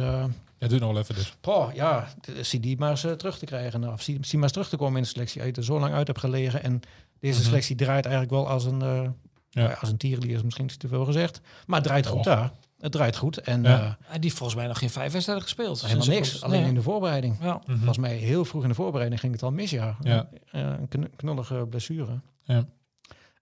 Ja, 0.59 0.69
doe 0.69 0.79
nog 0.79 0.93
wel 0.93 1.01
even 1.03 1.15
dus. 1.15 1.35
poh, 1.41 1.75
ja, 1.75 2.09
zie 2.41 2.61
die 2.61 2.79
maar 2.79 2.91
eens 2.91 3.01
terug 3.01 3.39
te 3.39 3.45
krijgen. 3.45 3.81
Nou, 3.81 3.93
of 3.93 4.03
zie, 4.03 4.19
zie 4.21 4.35
maar 4.35 4.43
eens 4.43 4.53
terug 4.53 4.69
te 4.69 4.77
komen 4.77 4.97
in 4.97 5.03
de 5.03 5.09
selectie. 5.09 5.41
Als 5.41 5.51
je 5.51 5.57
er 5.57 5.65
zo 5.65 5.81
lang 5.81 5.95
uit 5.95 6.07
hebt 6.07 6.19
gelegen. 6.19 6.63
En 6.63 6.81
deze 7.27 7.39
Mhm. 7.39 7.49
selectie 7.49 7.77
draait 7.77 8.05
eigenlijk 8.05 8.35
wel 8.35 8.49
als 8.49 8.65
een. 8.65 8.83
eh 8.83 9.03
Ja. 9.51 9.63
ja. 9.63 9.73
als 9.81 9.91
een 9.91 9.97
tierlier 9.97 10.35
is 10.37 10.43
misschien 10.43 10.65
iets 10.65 10.77
te 10.77 10.89
veel 10.89 11.05
gezegd. 11.05 11.41
Maar 11.67 11.77
het 11.79 11.87
draait 11.89 12.07
goed 12.07 12.25
daar. 12.25 12.53
Het 12.79 12.93
draait 12.93 13.17
goed. 13.17 13.39
En 13.41 13.63
Ja. 13.63 13.69
eh, 13.81 13.81
Hij 13.81 13.95
die 14.13 14.21
heeft 14.21 14.37
volgens 14.37 14.59
mij 14.59 14.67
nog 14.67 14.79
geen 14.79 14.91
vijf 14.91 15.13
wedstrijden 15.13 15.45
gespeeld. 15.45 15.81
helemaal 15.83 16.03
Sinds 16.03 16.19
niks. 16.19 16.37
ik- 16.37 16.43
Alleen 16.43 16.61
nee. 16.61 16.69
in 16.69 16.75
de 16.75 16.83
voorbereiding. 16.83 17.37
Ja. 17.41 17.61
Mhm. 17.67 17.77
Volgens 17.77 17.99
mij 17.99 18.15
heel 18.17 18.45
vroeg 18.45 18.63
in 18.63 18.69
de 18.69 18.75
voorbereiding 18.75 19.21
ging 19.21 19.33
het 19.33 19.43
al 19.43 19.51
mis, 19.53 19.71
ja. 19.71 19.97
Ja. 20.01 20.29
Eh, 20.51 20.61
een 20.61 20.89
kn- 20.89 21.11
knullige 21.17 21.67
blessure. 21.71 22.21
Ja. 22.43 22.65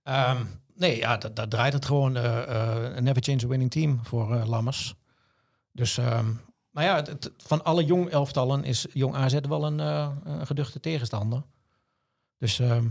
Ehm, 0.02 0.44
nee, 0.74 0.96
ja, 0.96 1.16
dat, 1.16 1.36
dat 1.36 1.50
draait 1.50 1.72
het 1.72 1.84
gewoon. 1.84 2.16
eh 2.16 2.42
eh, 2.96 3.02
never 3.02 3.22
change 3.22 3.44
a 3.44 3.46
winning 3.46 3.70
team 3.70 4.00
voor 4.02 4.34
eh, 4.36 4.46
Lammers. 4.48 4.94
Dus, 5.72 5.98
ehm, 5.98 6.26
maar 6.70 6.84
ja, 6.84 6.96
het- 6.96 7.06
het- 7.06 7.30
van 7.36 7.64
alle 7.64 7.84
jong 7.84 8.08
elftallen 8.10 8.64
is 8.64 8.86
jong 8.92 9.14
AZ 9.14 9.38
wel 9.48 9.64
een, 9.66 9.80
eh, 9.80 10.08
een 10.24 10.46
geduchte 10.46 10.80
tegenstander. 10.80 11.42
Dus 12.38 12.58
ehm, 12.58 12.86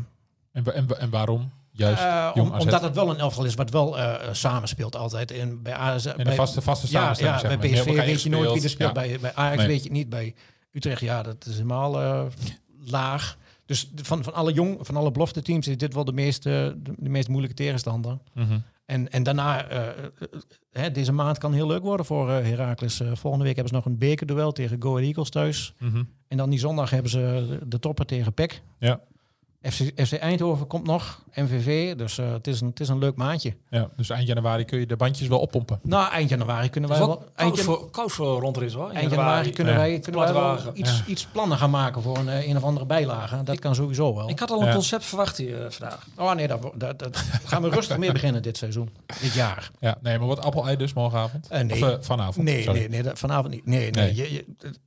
En, 0.53 0.73
en, 0.73 0.99
en 0.99 1.09
waarom? 1.09 1.51
Juist, 1.71 2.01
eh, 2.03 2.31
om- 2.33 2.51
omdat 2.51 2.81
het 2.81 2.95
wel 2.95 3.09
een 3.09 3.17
elftal 3.17 3.45
is 3.45 3.53
wat 3.55 3.69
wel 3.69 3.97
eh, 3.99 4.13
samenspeelt 4.31 4.95
altijd. 4.95 5.31
In, 5.31 5.61
bij 5.61 5.73
AZ, 5.73 6.05
En 6.05 6.23
bij- 6.23 6.35
vaste, 6.35 6.61
vaste 6.61 6.87
ja, 6.91 6.91
samenstelling, 6.99 7.35
ja, 7.35 7.41
zeg 7.49 7.59
bij 7.59 7.69
PSV 7.71 8.05
weet 8.05 8.21
je 8.21 8.29
nooit 8.29 8.51
wie 8.53 8.63
er 8.63 8.69
speelt. 8.69 8.93
Bij, 8.93 9.17
bij 9.21 9.33
Ajax 9.35 9.57
Nee. 9.57 9.67
weet 9.67 9.77
je 9.77 9.83
het 9.83 9.91
niet. 9.97 10.09
Bij 10.09 10.33
Utrecht, 10.71 11.01
ja, 11.01 11.23
dat 11.23 11.45
is 11.45 11.53
helemaal 11.53 12.29
laag. 12.85 13.37
Dus 13.65 13.91
van, 13.95 14.23
van 14.23 14.33
alle 14.33 14.53
jong, 14.53 14.77
van 14.81 14.95
alle 14.95 15.11
belofte 15.11 15.41
teams 15.41 15.67
is 15.67 15.77
dit 15.77 15.93
wel 15.93 16.05
de 16.05 16.13
meest, 16.13 16.45
eh, 16.45 16.53
de, 16.53 16.93
de 16.97 17.09
meest 17.09 17.27
moeilijke 17.27 17.55
tegenstander. 17.55 18.17
Mhm. 18.33 18.57
En, 18.85 19.09
en 19.11 19.23
daarna, 19.23 19.65
hè, 20.71 20.91
deze 20.91 21.11
maand 21.11 21.37
kan 21.37 21.53
heel 21.53 21.67
leuk 21.67 21.81
worden 21.81 22.05
voor 22.05 22.29
Heracles. 22.29 23.01
Volgende 23.13 23.45
week 23.45 23.55
hebben 23.55 23.67
ze 23.73 23.75
nog 23.75 23.85
een 23.85 23.97
bekerduel 23.97 24.51
tegen 24.51 24.81
Go 24.81 24.89
Ahead 24.91 25.05
Eagles 25.07 25.29
thuis. 25.29 25.73
Mhm. 25.79 26.03
En 26.27 26.37
dan 26.37 26.49
die 26.49 26.59
zondag 26.59 26.89
hebben 26.89 27.11
ze 27.11 27.45
de, 27.59 27.67
de 27.67 27.79
topper 27.79 28.05
tegen 28.05 28.33
PEC. 28.33 28.61
Ja. 28.79 28.99
FC, 29.71 29.91
FC 30.05 30.13
Eindhoven 30.13 30.67
komt 30.67 30.85
nog, 30.85 31.21
MVV. 31.33 31.95
Dus 31.95 32.17
eh, 32.17 32.31
het, 32.31 32.47
is 32.47 32.61
een, 32.61 32.67
het 32.67 32.79
is 32.79 32.89
een 32.89 32.97
leuk 32.97 33.15
maandje. 33.15 33.53
ja, 33.69 33.89
dus 33.95 34.09
eind 34.09 34.27
januari 34.27 34.65
kun 34.65 34.79
je 34.79 34.85
de 34.85 34.95
bandjes 34.95 35.27
wel 35.27 35.39
oppompen. 35.39 35.79
Nou, 35.83 36.11
eind 36.11 36.29
januari 36.29 36.69
kunnen 36.69 36.89
wij 36.89 36.99
is 36.99 37.05
wel... 37.05 37.15
wel 37.15 37.27
Eind, 37.35 37.53
koud 37.53 37.65
voor, 37.65 37.89
koud 37.89 38.11
voor 38.11 38.39
rondrit 38.41 38.73
hoor. 38.73 38.89
in 38.89 38.95
eind 38.95 39.11
januari 39.11 39.51
kunnen 39.51 39.73
Ja. 39.73 39.79
wij, 39.79 39.99
kunnen 39.99 40.21
wij 40.21 40.33
wel 40.33 40.57
iets, 40.73 40.97
Ja. 40.97 41.03
iets 41.07 41.25
plannen 41.25 41.57
gaan 41.57 41.69
maken 41.69 42.01
voor 42.01 42.17
een, 42.17 42.29
eh, 42.29 42.47
een 42.47 42.57
of 42.57 42.63
andere 42.63 42.85
bijlage. 42.85 43.43
Dat 43.43 43.59
kan 43.59 43.75
sowieso 43.75 44.15
wel. 44.15 44.29
Ik 44.29 44.39
had 44.39 44.51
al 44.51 44.59
een 44.61 44.67
Ja. 44.67 44.73
concept 44.73 45.05
verwacht 45.05 45.37
hier 45.37 45.65
eh, 45.65 45.71
vandaag. 45.71 46.07
Oh 46.17 46.33
nee, 46.33 46.47
dat, 46.47 46.61
dat, 46.75 46.99
dat 46.99 47.23
gaan 47.45 47.61
we 47.61 47.69
rustig 47.69 47.97
mee 47.97 48.11
beginnen 48.11 48.41
dit 48.41 48.57
seizoen. 48.57 48.89
Dit 49.21 49.33
jaar. 49.33 49.71
Ja, 49.79 49.97
nee, 50.01 50.17
maar 50.19 50.27
wat 50.27 50.39
appel-ei 50.41 50.75
dus 50.77 50.93
morgenavond? 50.93 51.47
Eh, 51.47 51.61
nee. 51.61 51.83
Of 51.83 51.89
eh, 51.89 51.95
vanavond? 51.99 52.45
Nee, 52.45 52.63
sorry. 52.63 52.79
nee, 52.79 52.89
nee 52.89 53.03
dat, 53.03 53.19
vanavond 53.19 53.53
niet. 53.53 53.65
Nee, 53.65 53.91
nee. 53.91 54.03
Nee. 54.05 54.15
Je, 54.15 54.33
je, 54.33 54.45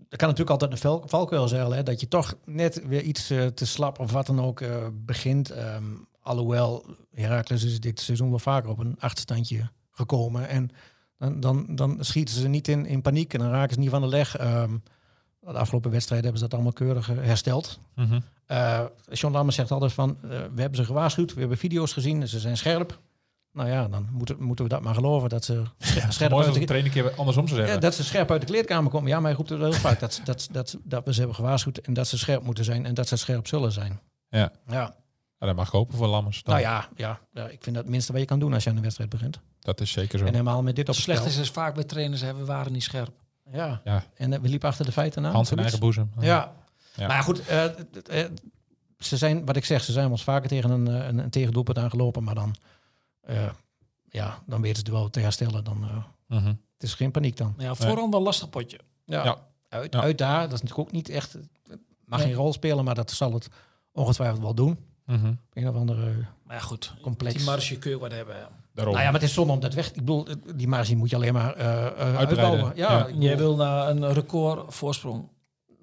er 0.09 0.17
kan 0.17 0.29
natuurlijk 0.29 0.51
altijd 0.51 0.71
een 0.71 0.79
val, 0.91 1.03
valkuil 1.07 1.49
zijn, 1.49 1.73
hè, 1.73 1.83
dat 1.83 2.01
je 2.01 2.09
toch 2.09 2.35
net 2.45 2.83
weer 2.87 3.03
iets 3.03 3.31
eh, 3.31 3.47
te 3.47 3.67
slap 3.67 3.99
of 4.01 4.13
wat 4.13 4.27
dan 4.27 4.45
ook 4.45 4.61
eh, 4.67 4.87
begint. 4.93 5.51
Ehm, 5.51 5.85
alhoewel, 6.21 6.87
Heracles 7.15 7.65
is 7.65 7.81
dit 7.81 8.01
seizoen 8.01 8.29
wel 8.29 8.39
vaker 8.39 8.71
op 8.71 8.79
een 8.79 8.97
achterstandje 8.99 9.71
gekomen. 9.91 10.49
En 10.49 10.71
dan, 11.19 11.41
dan, 11.41 11.67
dan 11.75 11.97
schieten 12.01 12.35
ze 12.35 12.49
niet 12.49 12.69
in, 12.69 12.87
in 12.87 13.03
paniek 13.03 13.35
en 13.35 13.41
dan 13.41 13.51
raken 13.51 13.75
ze 13.75 13.81
niet 13.81 13.91
van 13.91 14.01
de 14.01 14.07
leg. 14.07 14.37
Ehm, 14.37 14.77
de 15.41 15.59
afgelopen 15.59 15.91
wedstrijden 15.91 16.27
hebben 16.27 16.43
ze 16.43 16.49
dat 16.49 16.59
allemaal 16.59 16.79
keurig 16.79 17.11
eh, 17.11 17.17
hersteld. 17.17 17.79
Mhm. 17.95 18.21
Eh 18.47 18.85
John 19.13 19.35
Lammers 19.35 19.57
zegt 19.57 19.71
altijd 19.71 19.93
van, 19.93 20.19
we 20.21 20.61
hebben 20.61 20.77
ze 20.77 20.85
gewaarschuwd, 20.85 21.35
we 21.35 21.41
hebben 21.41 21.59
video's 21.59 21.93
gezien, 21.93 22.29
ze 22.29 22.41
zijn 22.41 22.57
scherp. 22.57 23.01
Nou 23.57 23.69
ja, 23.69 23.89
dan 23.89 24.09
moeten, 24.13 24.43
moeten 24.43 24.65
we 24.65 24.71
dat 24.71 24.83
maar 24.83 24.95
geloven 24.95 25.29
dat 25.29 25.45
ze 25.45 25.63
Ja, 25.79 26.11
scherp 26.11 26.33
uit 26.33 26.55
de, 26.55 26.65
trainer 26.65 26.97
een 26.97 27.03
keer 27.03 27.15
andersom 27.15 27.49
zou 27.49 27.61
ja, 27.61 27.65
zeggen. 27.65 27.83
dat 27.83 27.95
ze 27.95 28.05
scherp 28.05 28.31
uit 28.31 28.41
de 28.41 28.47
kleedkamer 28.47 28.91
komen. 28.91 29.09
Ja, 29.09 29.17
maar 29.17 29.27
hij 29.27 29.37
roept 29.37 29.49
het 29.49 29.59
wel 29.59 29.71
heel 29.71 29.81
vaak 29.81 30.01
dat, 30.01 30.21
dat, 30.25 30.49
dat, 30.53 30.77
dat 30.83 31.05
we 31.05 31.13
ze 31.13 31.19
hebben 31.19 31.37
gewaarschuwd 31.37 31.79
en 31.79 31.95
dat 31.95 32.09
ze 32.09 32.19
scherp 32.19 32.43
moeten 32.43 32.65
zijn 32.65 32.87
en 32.87 32.95
dat 32.95 33.09
ze 33.09 33.17
scherp 33.17 33.47
zullen 33.47 33.73
zijn. 33.73 34.01
Ja. 34.37 34.53
Ja, 34.67 34.95
Ja, 35.39 35.47
dat 35.47 35.57
mag 35.57 35.67
ik 35.67 35.73
hopen 35.73 35.97
voor 35.97 36.07
Lammers. 36.07 36.43
Dan. 36.43 36.55
nou 36.55 36.67
ja, 36.67 36.89
ja, 36.97 37.21
ja, 37.33 37.45
ik 37.49 37.63
vind 37.63 37.75
dat 37.75 37.85
het 37.85 37.93
minste 37.93 38.13
wat 38.13 38.21
je 38.21 38.27
kan 38.27 38.39
doen 38.39 38.53
als 38.55 38.65
je 38.65 38.71
aan 38.71 38.77
een 38.77 38.83
wedstrijd 38.83 39.11
begint. 39.11 39.41
Dat 39.61 39.81
is 39.81 39.91
zeker 39.93 40.19
zo. 40.19 40.25
En 40.25 40.31
helemaal 40.33 40.63
met 40.63 40.77
dit 40.77 40.89
op 40.89 40.95
Het 40.95 41.05
het 41.07 41.15
slecht 41.15 41.27
is, 41.27 41.37
is 41.37 41.51
vaak 41.51 41.75
bij 41.75 41.85
trainers 41.85 42.21
hebben 42.21 42.43
we 42.47 42.53
waren 42.53 42.73
niet 42.73 42.83
scherp. 42.83 43.13
Ja. 43.53 43.81
Ja. 43.85 44.05
En 44.15 44.33
eh, 44.33 44.41
we 44.41 44.49
liepen 44.49 44.69
achter 44.69 44.85
de 44.85 44.93
feiten 44.93 45.27
aan. 45.27 45.33
Hand 45.33 45.51
in 45.51 45.59
eigen 45.59 45.79
boezem. 45.81 46.11
Ja. 46.21 46.53
Ja. 46.95 47.07
Maar 47.07 47.23
goed, 47.23 47.47
eh, 47.47 47.63
het- 47.93 48.09
eh, 48.09 48.25
ze 48.99 49.17
zijn, 49.17 49.45
wat 49.47 49.57
ik 49.57 49.65
zeg, 49.65 49.85
ze 49.85 49.93
zijn 49.93 50.11
ons 50.11 50.25
vaker 50.25 50.49
tegen 50.49 50.71
een, 50.71 50.87
een, 50.87 51.19
een 51.19 51.31
tegendoelpunt 51.31 51.79
aangelopen, 51.79 52.25
maar 52.25 52.35
dan, 52.35 52.55
eh, 53.21 53.49
ja, 54.09 54.39
dan 54.47 54.61
weten 54.61 54.77
ze 54.77 54.83
het 54.83 54.93
wel 54.93 55.11
te 55.11 55.21
herstellen. 55.21 55.65
Dan, 55.65 55.83
eh, 55.85 55.97
Mhm. 56.39 56.47
het 56.47 56.83
is 56.83 56.95
geen 56.95 57.11
paniek 57.11 57.37
dan. 57.37 57.55
Ja, 57.59 57.75
voorhand 57.75 58.11
wel 58.11 58.19
een 58.19 58.25
lastig 58.27 58.51
potje. 58.51 58.79
Ja. 59.05 59.25
Ja. 59.25 59.37
Uit, 59.69 59.93
Ja. 59.95 60.01
uit 60.01 60.19
daar, 60.19 60.41
dat 60.43 60.53
is 60.53 60.61
natuurlijk 60.63 60.89
ook 60.89 60.93
niet 60.95 61.09
echt, 61.09 61.33
het 61.33 61.79
mag 62.05 62.19
Nee. 62.19 62.29
geen 62.29 62.37
rol 62.37 62.53
spelen, 62.53 62.85
maar 62.85 62.95
dat 62.95 63.11
zal 63.11 63.33
het 63.33 63.49
ongetwijfeld 63.97 64.41
wel 64.41 64.55
doen. 64.55 64.79
Mhm. 65.07 65.33
Een 65.53 65.69
of 65.69 65.75
andere 65.75 66.13
Maar 66.45 66.57
ja, 66.57 66.63
goed, 66.63 66.95
complex. 67.03 67.35
die 67.37 67.45
marge 67.45 67.77
kun 67.79 67.91
je 67.91 67.99
wat 67.99 68.13
hebben. 68.13 68.37
ja. 68.37 68.49
Daarom. 68.75 68.95
Nou 68.95 69.07
ja, 69.07 69.11
maar 69.13 69.21
het 69.21 69.29
is 69.29 69.35
zonde 69.37 69.53
om 69.53 69.61
dat 69.61 69.75
weg. 69.75 69.87
Ik 69.89 69.95
bedoel, 69.95 70.27
die 70.55 70.69
marge 70.69 70.97
moet 70.97 71.11
je 71.11 71.17
alleen 71.17 71.33
maar 71.33 71.55
eh, 71.55 71.87
eh, 71.87 72.17
uitbouwen. 72.17 72.73
Ja, 72.75 72.93
Ja. 72.99 73.07
Jij 73.19 73.37
wil 73.37 73.57
naar 73.57 73.89
een 73.91 74.13
record 74.13 74.75
voorsprong. 74.75 75.29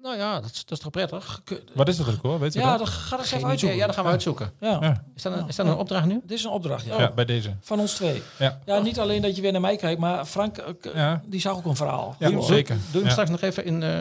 Nou 0.02 0.16
ja, 0.16 0.40
dat, 0.40 0.50
is- 0.50 0.64
dat 0.64 0.70
is 0.70 0.78
toch 0.78 0.90
prettig? 0.90 1.42
Wat 1.74 1.88
is 1.88 1.96
dat 1.96 2.08
ook 2.08 2.22
hoor? 2.22 2.38
Weet 2.40 2.52
je 2.52 2.58
Ja, 2.58 2.68
dat? 2.70 2.78
dan 2.78 2.86
ga 2.86 3.18
eens 3.18 3.32
even 3.32 3.48
uitzoeken. 3.48 3.78
Ja, 3.78 3.86
dat 3.86 3.94
gaan 3.94 4.04
we 4.04 4.10
uitzoeken. 4.10 4.52
Ja. 4.60 4.78
Ja. 4.80 5.04
Is 5.14 5.22
dat 5.22 5.32
een, 5.38 5.48
is 5.48 5.56
dat 5.56 5.66
een 5.66 5.74
opdracht 5.76 6.06
nu? 6.06 6.20
Dit 6.22 6.38
is 6.38 6.44
een 6.44 6.50
opdracht, 6.50 6.84
ja. 6.84 6.98
Ja, 7.00 7.12
bij 7.12 7.24
deze. 7.24 7.54
Van 7.60 7.80
ons 7.80 7.94
twee. 7.94 8.22
Ja. 8.38 8.58
Ja, 8.64 8.78
niet 8.78 8.98
alleen 9.00 9.22
dat 9.22 9.36
je 9.36 9.42
weer 9.42 9.52
naar 9.52 9.60
mij 9.60 9.76
kijkt, 9.76 10.00
maar 10.00 10.24
Frank, 10.24 10.56
eh, 10.58 11.14
die 11.26 11.40
zag 11.40 11.56
ook 11.56 11.64
een 11.64 11.76
verhaal. 11.76 12.16
Ja, 12.18 12.30
Doe- 12.30 12.42
zeker. 12.42 12.74
Doe 12.76 12.92
hem 12.94 13.04
Ja. 13.04 13.10
straks 13.10 13.30
nog 13.30 13.40
even 13.40 13.64
in, 13.64 13.82
eh, 13.82 14.00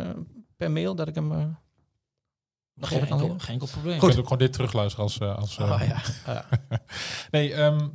per 0.57 0.71
mail, 0.71 0.95
dat 0.95 1.07
ik 1.07 1.15
hem... 1.15 1.31
eh, 1.31 1.37
nog 2.75 2.89
Geen 2.89 2.99
enkel, 2.99 3.17
leren? 3.19 3.39
geen 3.39 3.53
enkel 3.53 3.67
probleem. 3.67 3.93
Je 3.93 3.99
kunt 3.99 4.17
ook 4.17 4.23
gewoon 4.23 4.37
dit 4.37 4.53
terugluisteren 4.53 5.03
als... 5.05 5.17
eh, 5.19 5.35
als 5.37 5.57
eh, 5.57 5.71
Oh, 5.71 5.81
ja. 5.87 6.01
Ja. 6.33 6.45
Nee, 7.31 7.53
ehm, 7.53 7.87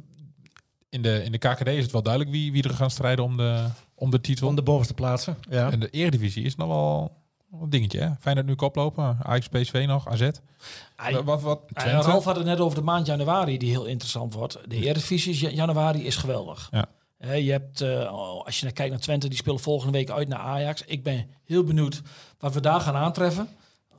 in 0.88 1.02
de, 1.02 1.22
in 1.24 1.32
de 1.32 1.38
KKD 1.38 1.66
is 1.66 1.82
het 1.82 1.92
wel 1.92 2.02
duidelijk 2.02 2.34
wie, 2.34 2.52
wie 2.52 2.62
er 2.62 2.74
gaan 2.74 2.90
strijden 2.90 3.24
om 3.24 3.36
de, 3.36 3.66
om 3.94 4.10
de 4.10 4.20
titel. 4.20 4.48
Om 4.48 4.54
de 4.54 4.62
bovenste 4.62 4.94
plaatsen. 4.94 5.36
Ja. 5.50 5.70
En 5.70 5.80
de 5.80 5.90
Eredivisie 5.90 6.44
is 6.44 6.56
nog 6.56 6.68
wel 6.68 7.16
een 7.62 7.70
dingetje. 7.70 8.00
Hè? 8.00 8.10
Feyenoord 8.20 8.46
nu 8.46 8.54
koplopen. 8.54 9.18
Ajax, 9.22 9.48
PSV 9.48 9.84
nog, 9.86 10.08
AZ. 10.08 10.28
Wat, 11.24 11.42
wat, 11.42 11.60
Twente? 11.72 12.06
Ralf 12.06 12.24
had 12.24 12.36
het 12.36 12.44
net 12.44 12.60
over 12.60 12.78
de 12.78 12.84
maand 12.84 13.06
januari, 13.06 13.58
die 13.58 13.70
heel 13.70 13.84
interessant 13.84 14.34
wordt. 14.34 14.58
De 14.66 14.76
Eredivisie 14.76 15.32
is 15.32 15.40
ja- 15.40 15.48
januari 15.48 16.04
is 16.06 16.16
geweldig. 16.16 16.68
Ja. 16.70 16.86
Je 17.34 17.50
hebt, 17.50 17.80
eh, 17.80 18.06
als 18.44 18.58
je 18.58 18.64
naar 18.64 18.72
kijkt 18.74 18.90
naar 18.90 19.00
Twente, 19.00 19.28
die 19.28 19.38
speelt 19.38 19.60
volgende 19.60 19.92
week 19.98 20.10
uit 20.10 20.28
naar 20.28 20.38
Ajax. 20.38 20.82
Ik 20.86 21.02
ben 21.02 21.26
heel 21.44 21.64
benieuwd 21.64 22.02
wat 22.38 22.54
we 22.54 22.60
daar 22.60 22.80
gaan 22.80 22.94
aantreffen. 22.96 23.48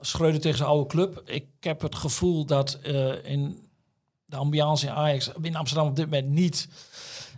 Schreuder 0.01 0.41
tegen 0.41 0.57
zijn 0.57 0.69
oude 0.69 0.87
club. 0.87 1.21
Ik 1.25 1.45
heb 1.59 1.81
het 1.81 1.95
gevoel 1.95 2.45
dat 2.45 2.79
eh, 2.83 3.25
in 3.31 3.67
de 4.25 4.35
ambiance 4.35 4.85
in 4.85 4.91
Ajax, 4.93 5.31
in 5.41 5.55
Amsterdam 5.55 5.87
op 5.87 5.95
dit 5.95 6.05
moment 6.09 6.29
niet 6.29 6.67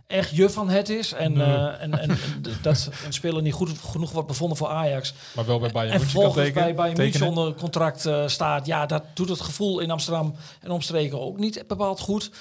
echt 0.08 0.36
je 0.36 0.50
van 0.50 0.70
het 0.70 0.90
is. 0.90 1.12
En, 1.14 1.34
Nee. 1.34 1.44
eh, 1.56 1.82
en, 1.82 2.00
en, 2.00 2.10
en 2.10 2.18
dat 2.62 2.90
een 3.06 3.14
speler 3.14 3.42
niet 3.42 3.54
goed 3.54 3.70
genoeg 3.92 4.12
wordt 4.12 4.28
bevonden 4.28 4.58
voor 4.58 4.68
Ajax. 4.68 5.14
Maar 5.36 5.46
wel 5.46 5.60
bij 5.60 5.72
Bayern 5.72 5.94
En 5.94 6.00
München 6.00 6.20
kan 6.22 6.32
vervolgens 6.32 6.64
bij 6.64 6.76
Bayern 6.76 6.98
München 6.98 7.28
onder 7.28 7.54
contract 7.54 8.06
eh, 8.06 8.28
staat. 8.28 8.66
Ja, 8.66 8.86
dat 8.86 9.04
doet 9.14 9.30
het 9.30 9.42
gevoel 9.42 9.80
in 9.80 9.92
Amsterdam 9.92 10.36
en 10.62 10.72
omstreken 10.72 11.22
ook 11.22 11.38
niet 11.38 11.64
bepaald 11.68 12.00
goed. 12.00 12.32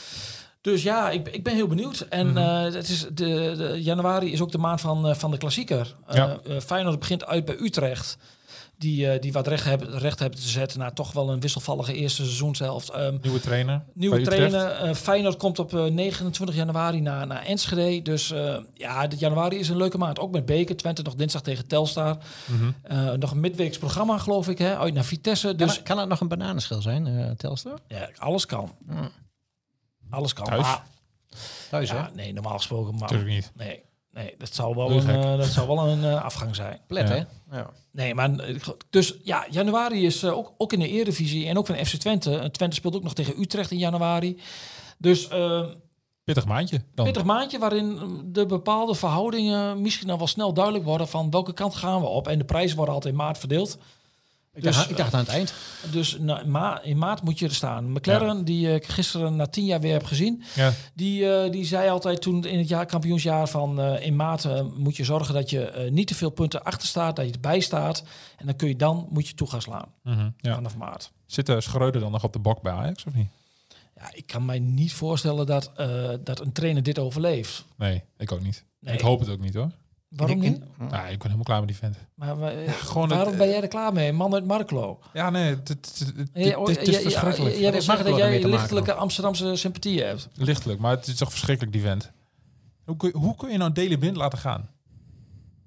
Dus 0.61 0.83
ja, 0.83 1.11
ik, 1.11 1.29
ik 1.29 1.45
ben 1.45 1.55
heel 1.55 1.67
benieuwd. 1.67 2.01
En 2.01 2.33
Mhm. 2.33 2.73
het 2.75 2.89
is 2.89 3.01
de, 3.01 3.55
de, 3.57 3.83
januari 3.83 4.33
is 4.33 4.41
ook 4.41 4.53
de 4.53 4.59
maand 4.59 4.81
van, 4.81 5.17
van 5.17 5.31
de 5.31 5.37
klassieker. 5.39 5.97
Ja. 6.09 6.41
Feyenoord 6.65 6.99
begint 6.99 7.27
uit 7.27 7.45
bij 7.45 7.57
Utrecht. 7.59 8.17
Die, 8.81 9.11
eh, 9.11 9.21
die 9.21 9.33
wat 9.33 9.47
recht 9.47 9.65
hebben, 9.65 9.99
recht 9.99 10.19
hebben 10.19 10.39
te 10.41 10.49
zetten 10.49 10.79
na 10.79 10.91
toch 10.91 11.13
wel 11.13 11.31
een 11.31 11.41
wisselvallige 11.41 11.95
eerste 11.95 12.23
seizoenshelft. 12.25 12.89
Ehm, 12.91 13.17
Nieuwe 13.23 13.41
trainer. 13.41 13.85
Nieuwe 13.95 14.23
trainer. 14.23 14.67
eh, 14.71 14.95
Feyenoord 14.95 15.37
komt 15.37 15.59
op 15.59 15.75
eh, 15.75 15.85
29 15.85 16.57
januari 16.57 17.01
naar, 17.01 17.27
naar 17.27 17.43
Enschede. 17.43 18.03
Dus 18.03 18.31
eh, 18.31 18.57
ja, 18.75 19.07
de 19.07 19.17
januari 19.17 19.57
is 19.59 19.69
een 19.69 19.77
leuke 19.77 19.99
maand. 19.99 20.19
Ook 20.19 20.31
met 20.33 20.47
Beker. 20.47 20.77
Twente 20.77 21.03
nog 21.03 21.15
dinsdag 21.15 21.43
tegen 21.43 21.67
Telstar. 21.67 22.17
Mhm. 22.47 22.71
Eh, 22.83 23.13
nog 23.13 23.31
een 23.31 23.41
midweeks 23.41 23.79
programma, 23.79 24.19
geloof 24.19 24.49
ik, 24.49 24.59
hè? 24.59 24.77
uit 24.79 24.95
naar 24.95 25.05
Vitesse. 25.05 25.47
Kan, 25.47 25.57
Dus 25.57 25.75
het- 25.77 25.83
kan 25.85 25.99
het 25.99 26.09
nog 26.09 26.21
een 26.21 26.29
bananenschil 26.29 26.83
zijn, 26.83 27.07
eh 27.07 27.31
Telstar? 27.31 27.79
ja, 27.89 28.09
alles 28.19 28.47
kan. 28.47 28.73
Alles 30.11 30.33
kan. 30.33 30.45
Thuis? 30.45 30.63
Maar, 30.63 30.83
Thuis, 31.71 31.91
hè? 31.91 32.03
nee, 32.15 32.33
normaal 32.33 32.57
gesproken. 32.57 32.91
Maar, 32.93 33.01
Natuurlijk 33.01 33.31
niet. 33.31 33.53
nee, 33.55 33.83
nee, 34.13 34.35
dat 34.39 34.55
zou 34.55 34.75
wel 34.75 34.91
een, 34.91 35.09
eh, 35.09 35.37
dat 35.37 35.47
zou 35.47 35.67
wel 35.67 35.89
een 35.89 36.05
eh, 36.05 36.25
afgang 36.25 36.55
zijn. 36.55 36.81
Plet, 36.87 37.09
Ja. 37.09 37.15
hè? 37.15 37.57
Ja. 37.59 37.71
Nee, 37.93 38.15
maar 38.15 38.39
eh, 38.39 38.57
dus 38.91 39.15
ja, 39.23 39.47
januari 39.51 40.07
is 40.07 40.25
ook, 40.25 40.53
ook 40.57 40.73
in 40.73 40.79
de 40.79 40.89
Eredivisie 40.89 41.47
en 41.49 41.59
ook 41.59 41.67
van 41.67 41.77
FC 41.87 41.95
Twente. 41.97 42.37
En 42.39 42.53
Twente 42.53 42.77
speelt 42.77 42.97
ook 42.97 43.03
nog 43.03 43.15
tegen 43.15 43.41
Utrecht 43.41 43.71
in 43.71 43.79
januari. 43.79 44.41
Dus 44.99 45.29
eh 45.29 45.63
Pittig 46.25 46.47
maandje 46.47 46.83
dan. 46.95 47.05
pittig 47.05 47.25
maandje 47.25 47.59
waarin 47.59 47.97
eh, 47.99 48.03
de 48.25 48.47
bepaalde 48.47 48.95
verhoudingen 48.95 49.81
misschien 49.83 50.07
dan 50.09 50.19
wel 50.19 50.27
snel 50.27 50.53
duidelijk 50.53 50.85
worden 50.85 51.09
van 51.09 51.31
welke 51.31 51.53
kant 51.53 51.75
gaan 51.75 52.01
we 52.01 52.07
op. 52.07 52.29
En 52.29 52.39
de 52.39 52.45
prijzen 52.45 52.77
worden 52.77 52.95
altijd 52.95 53.13
in 53.15 53.21
maart 53.21 53.39
verdeeld. 53.39 53.79
Ik, 54.61 54.67
Dus, 54.67 54.77
dacht, 54.77 54.91
ik 54.91 54.97
dacht 54.97 55.15
aan 55.15 55.21
het 55.21 55.29
eind. 55.29 55.53
Dus 55.91 56.17
na- 56.19 56.43
ma 56.47 56.83
in 56.83 56.99
maart 56.99 57.23
moet 57.23 57.39
je 57.39 57.47
er 57.47 57.55
staan. 57.55 57.93
McLaren, 57.93 58.45
die 58.45 58.75
ik 58.75 58.87
gisteren 58.87 59.37
na 59.37 59.47
tien 59.47 59.65
jaar 59.65 59.81
weer 59.81 59.93
heb 59.93 60.05
gezien, 60.05 60.43
Ja. 60.55 60.73
die, 60.95 61.33
eh, 61.35 61.51
die 61.53 61.65
zei 61.65 61.89
altijd 61.91 62.23
toen 62.23 62.45
in 62.45 62.59
het 62.59 62.69
jaar, 62.69 62.87
kampioensjaar 62.87 63.49
van 63.49 63.81
eh, 63.81 64.07
in 64.07 64.17
maart 64.17 64.45
eh, 64.45 64.63
moet 64.77 64.97
je 64.97 65.05
zorgen 65.05 65.35
dat 65.35 65.51
je 65.51 65.65
eh, 65.65 65.91
niet 65.91 66.07
te 66.07 66.15
veel 66.15 66.31
punten 66.31 66.63
achter 66.65 66.89
staat, 66.89 67.17
dat 67.17 67.27
je 67.27 67.33
erbij 67.33 67.61
staat. 67.61 68.03
En 68.37 68.47
dan 68.47 68.57
kun 68.57 68.69
je 68.69 68.77
dan 68.77 69.07
moet 69.11 69.29
je 69.29 69.35
toe 69.35 69.49
gaan 69.49 69.63
slaan 69.63 69.89
Mhm. 70.03 70.31
ja. 70.37 70.55
vanaf 70.55 70.77
maart. 70.77 71.11
Zit 71.27 71.49
uh, 71.49 71.57
Schreuder 71.61 72.01
dan 72.01 72.11
nog 72.13 72.25
op 72.25 72.33
de 72.33 72.39
bok 72.39 72.63
bij 72.63 72.73
Ajax 72.73 73.05
of 73.05 73.15
niet? 73.15 73.29
Ja, 73.97 74.11
ik 74.13 74.27
kan 74.27 74.45
mij 74.45 74.59
niet 74.59 74.93
voorstellen 74.93 75.47
dat, 75.47 75.71
eh, 75.77 76.09
dat 76.25 76.41
een 76.41 76.53
trainer 76.53 76.83
dit 76.83 76.99
overleeft. 76.99 77.65
Nee, 77.77 78.03
ik 78.19 78.33
ook 78.33 78.43
niet. 78.43 78.65
Nee. 78.81 78.95
Ik 78.95 79.01
hoop 79.01 79.21
het 79.21 79.29
ook 79.29 79.41
niet 79.41 79.55
hoor. 79.55 79.71
Waarom 80.11 80.43
In- 80.43 80.51
niet? 80.53 80.61
Nou, 80.79 81.03
ik 81.09 81.19
ben 81.19 81.23
helemaal 81.23 81.43
klaar 81.43 81.59
met 81.59 81.69
die 81.69 81.77
vent. 81.77 81.97
Maar 82.15 82.37
gewoon 82.67 83.09
waarom 83.09 83.29
het, 83.29 83.37
ben 83.39 83.49
jij 83.49 83.63
er 83.63 83.69
klaar 83.69 83.93
mee? 83.93 84.13
Man 84.13 84.35
uit 84.35 84.45
Marklo. 84.45 84.99
Ja, 85.13 85.31
nee, 85.31 85.57
het, 85.65 85.91
is 86.33 86.97
verschrikkelijk. 87.03 87.57
Jij 87.57 87.81
zeggen 87.81 88.05
dat 88.05 88.17
jij 88.17 88.45
lichtelijke 88.45 88.95
Amsterdamse 88.95 89.57
sympathie 89.57 90.03
hebt. 90.03 90.29
Lichtelijk, 90.35 90.81
maar 90.81 90.91
het 90.91 91.07
is 91.07 91.17
toch 91.17 91.31
verschrikkelijk, 91.31 91.73
die 91.73 91.83
vent. 91.83 92.11
Hoe 92.85 92.97
kun 92.97 93.11
je, 93.13 93.19
hoe 93.19 93.37
kun 93.37 93.51
je 93.51 93.59
nou 93.59 93.73
Daley 93.73 93.99
Blind 93.99 94.17
laten 94.17 94.39
gaan? 94.39 94.69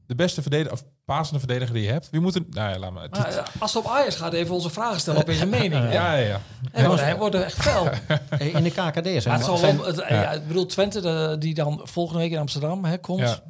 De 0.06 0.16
beste 0.16 0.42
verdediger, 0.42 0.72
of 0.74 0.84
pasende 1.06 1.40
verdediger 1.40 1.74
die 1.74 1.84
je 1.84 1.92
hebt. 1.92 2.10
Wie 2.10 2.22
moet 2.22 2.36
er... 2.36 2.42
Nou 2.50 2.72
ja, 2.74 2.80
laat 2.80 2.92
maar. 2.92 3.10
Eh, 3.10 3.46
als 3.60 3.74
het 3.74 3.86
op 3.86 3.92
Ajax 3.92 4.16
gaat, 4.16 4.34
even 4.34 4.54
onze 4.54 4.70
vragen 4.70 5.00
stellen 5.00 5.22
op 5.22 5.32
zijn 5.32 5.50
mening. 5.50 5.84
ja, 5.94 6.16
ja, 6.16 6.28
ja. 6.28 6.40
Hij 6.72 6.88
wordt, 6.88 7.02
hij 7.02 7.18
wordt 7.18 7.36
er 7.36 7.42
echt 7.42 7.62
fel. 7.62 7.90
In 8.54 8.64
de 8.64 8.70
KKD 8.70 9.06
zijn, 9.06 9.24
Maar 9.26 9.36
het 9.36 9.46
zal 9.46 9.62
wel, 9.62 9.86
het, 9.86 9.96
ja. 9.96 10.32
ik 10.32 10.48
bedoel, 10.48 10.66
Twente, 10.66 11.02
de- 11.02 11.36
die 11.40 11.54
dan 11.54 11.82
volgende 11.84 12.20
week 12.22 12.32
in 12.32 12.38
Amsterdam 12.38 12.86
hè, 12.86 12.98
komt. 12.98 13.42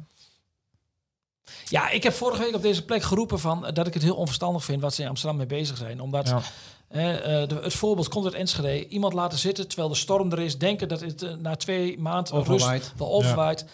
Ja. 1.68 1.90
Ik 1.90 2.02
heb 2.02 2.12
vorige 2.12 2.42
week 2.42 2.54
op 2.54 2.62
deze 2.62 2.84
plek 2.84 3.02
geroepen 3.02 3.38
van, 3.40 3.66
eh, 3.66 3.72
dat 3.72 3.86
ik 3.86 3.94
het 3.94 4.02
heel 4.02 4.14
onverstandig 4.16 4.64
vind 4.64 4.82
wat 4.82 4.94
ze 4.94 5.02
in 5.02 5.08
Amsterdam 5.08 5.36
mee 5.36 5.46
bezig 5.46 5.76
zijn. 5.76 6.00
Omdat 6.00 6.28
Ja. 6.28 6.40
eh, 6.88 7.48
de, 7.48 7.58
het 7.62 7.74
voorbeeld 7.74 8.08
komt 8.08 8.24
uit 8.24 8.34
Enschede. 8.34 8.88
Iemand 8.88 9.12
laten 9.12 9.38
zitten 9.38 9.66
terwijl 9.68 9.88
de 9.88 9.94
storm 9.94 10.32
er 10.32 10.38
is. 10.40 10.58
Denken 10.58 10.88
dat 10.88 11.00
het 11.00 11.22
eh, 11.22 11.34
na 11.34 11.56
twee 11.56 11.98
maanden 11.98 12.32
Overwaait. 12.32 12.82
rust 12.82 12.92
wel 12.98 13.12
overwaait. 13.12 13.64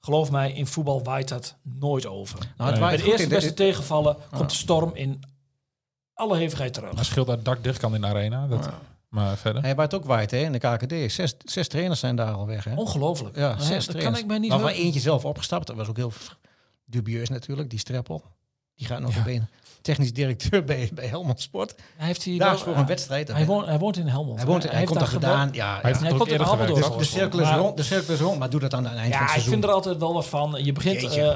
Geloof 0.00 0.30
mij, 0.30 0.52
in 0.52 0.66
voetbal 0.66 1.02
waait 1.02 1.28
dat 1.28 1.54
nooit 1.62 2.06
over. 2.06 2.38
Nou, 2.38 2.48
het 2.50 2.56
Nee. 2.58 2.70
Bij 2.70 2.80
waait 2.80 3.00
de 3.04 3.10
eerste 3.10 3.28
beste 3.28 3.54
tegenvallen 3.54 4.16
komt 4.36 4.50
de 4.50 4.56
storm 4.56 4.90
in 4.94 5.22
alle 6.14 6.36
hevigheid 6.36 6.72
terug. 6.74 6.92
Maar 6.92 7.04
scheelt 7.04 7.26
dat 7.26 7.36
het 7.36 7.44
dak 7.44 7.62
dicht 7.64 7.78
kan 7.78 7.94
in 7.94 8.00
de 8.00 8.06
arena. 8.06 8.46
Dat, 8.46 8.68
Maar 9.08 9.36
verder. 9.36 9.62
Hij 9.62 9.74
waait 9.74 9.94
ook 9.94 10.04
waait 10.04 10.30
hè, 10.30 10.38
in 10.38 10.52
de 10.52 10.58
KKD. 10.58 11.12
Zes, 11.12 11.34
zes 11.44 11.68
trainers 11.68 12.00
zijn 12.00 12.16
daar 12.16 12.32
al 12.32 12.46
weg. 12.46 12.64
Hè? 12.64 12.74
Ongelooflijk. 12.74 13.36
Ja, 13.36 13.58
zes 13.58 13.68
dat 13.68 13.94
trainers. 13.94 14.04
kan 14.04 14.18
ik 14.22 14.26
mij 14.26 14.38
niet 14.38 14.52
heugen. 14.52 14.68
eentje 14.84 15.00
zelf 15.00 15.24
opgestapt. 15.24 15.66
Dat 15.66 15.76
was 15.76 15.88
ook 15.88 15.96
heel 15.96 16.12
dubieus 16.86 17.28
natuurlijk, 17.28 17.70
die 17.70 17.78
Streppel. 17.78 18.22
Die 18.74 18.86
gaat 18.86 19.00
nog 19.00 19.12
Ja. 19.12 19.18
op 19.18 19.24
been. 19.24 19.48
Technisch 19.82 20.12
directeur 20.12 20.64
bij, 20.64 20.90
bij 20.92 21.06
Helmond 21.06 21.40
Sport. 21.40 21.74
Hij 21.96 22.06
heeft 22.06 22.22
hier 22.22 22.52
is 22.52 22.60
voor 22.60 22.76
een 22.76 22.86
wedstrijd. 22.86 23.28
Hij 23.28 23.46
woont, 23.46 23.66
hij 23.66 23.78
woont 23.78 23.96
in 23.96 24.06
Helmond. 24.06 24.36
hij, 24.38 24.46
woont, 24.46 24.62
hij, 24.62 24.72
heeft 24.74 24.86
komt 24.86 24.98
daar 24.98 25.08
gedaan. 25.08 25.48
Ja, 25.52 25.66
Hij 25.66 25.76
ja. 25.80 25.80
heeft 25.82 25.82
hij 25.82 25.92
het 25.92 26.12
ook 26.12 26.18
komt 26.18 26.30
in 26.30 26.32
eerder 26.32 26.46
Apeldoorn. 26.46 26.82
gewerkt. 26.82 26.98
de, 26.98 27.04
cirkel 27.18 27.38
is 27.38 27.44
Maar- 27.44 27.58
rond, 27.58 27.76
de 27.76 27.82
cirkel 27.82 28.14
is 28.14 28.20
rond, 28.20 28.38
maar 28.38 28.50
doe 28.50 28.60
dat 28.60 28.74
aan 28.74 28.84
het 28.84 28.94
eind 28.94 29.02
van 29.02 29.10
Ja, 29.12 29.18
het 29.18 29.24
ik 29.26 29.30
seizoen. 29.32 29.52
vind 29.52 29.64
er 29.64 29.70
altijd 29.70 29.96
wel 29.98 30.12
wat 30.14 30.26
van. 30.26 30.64
Je 30.64 30.72
begint, 30.72 31.02
eh, 31.02 31.28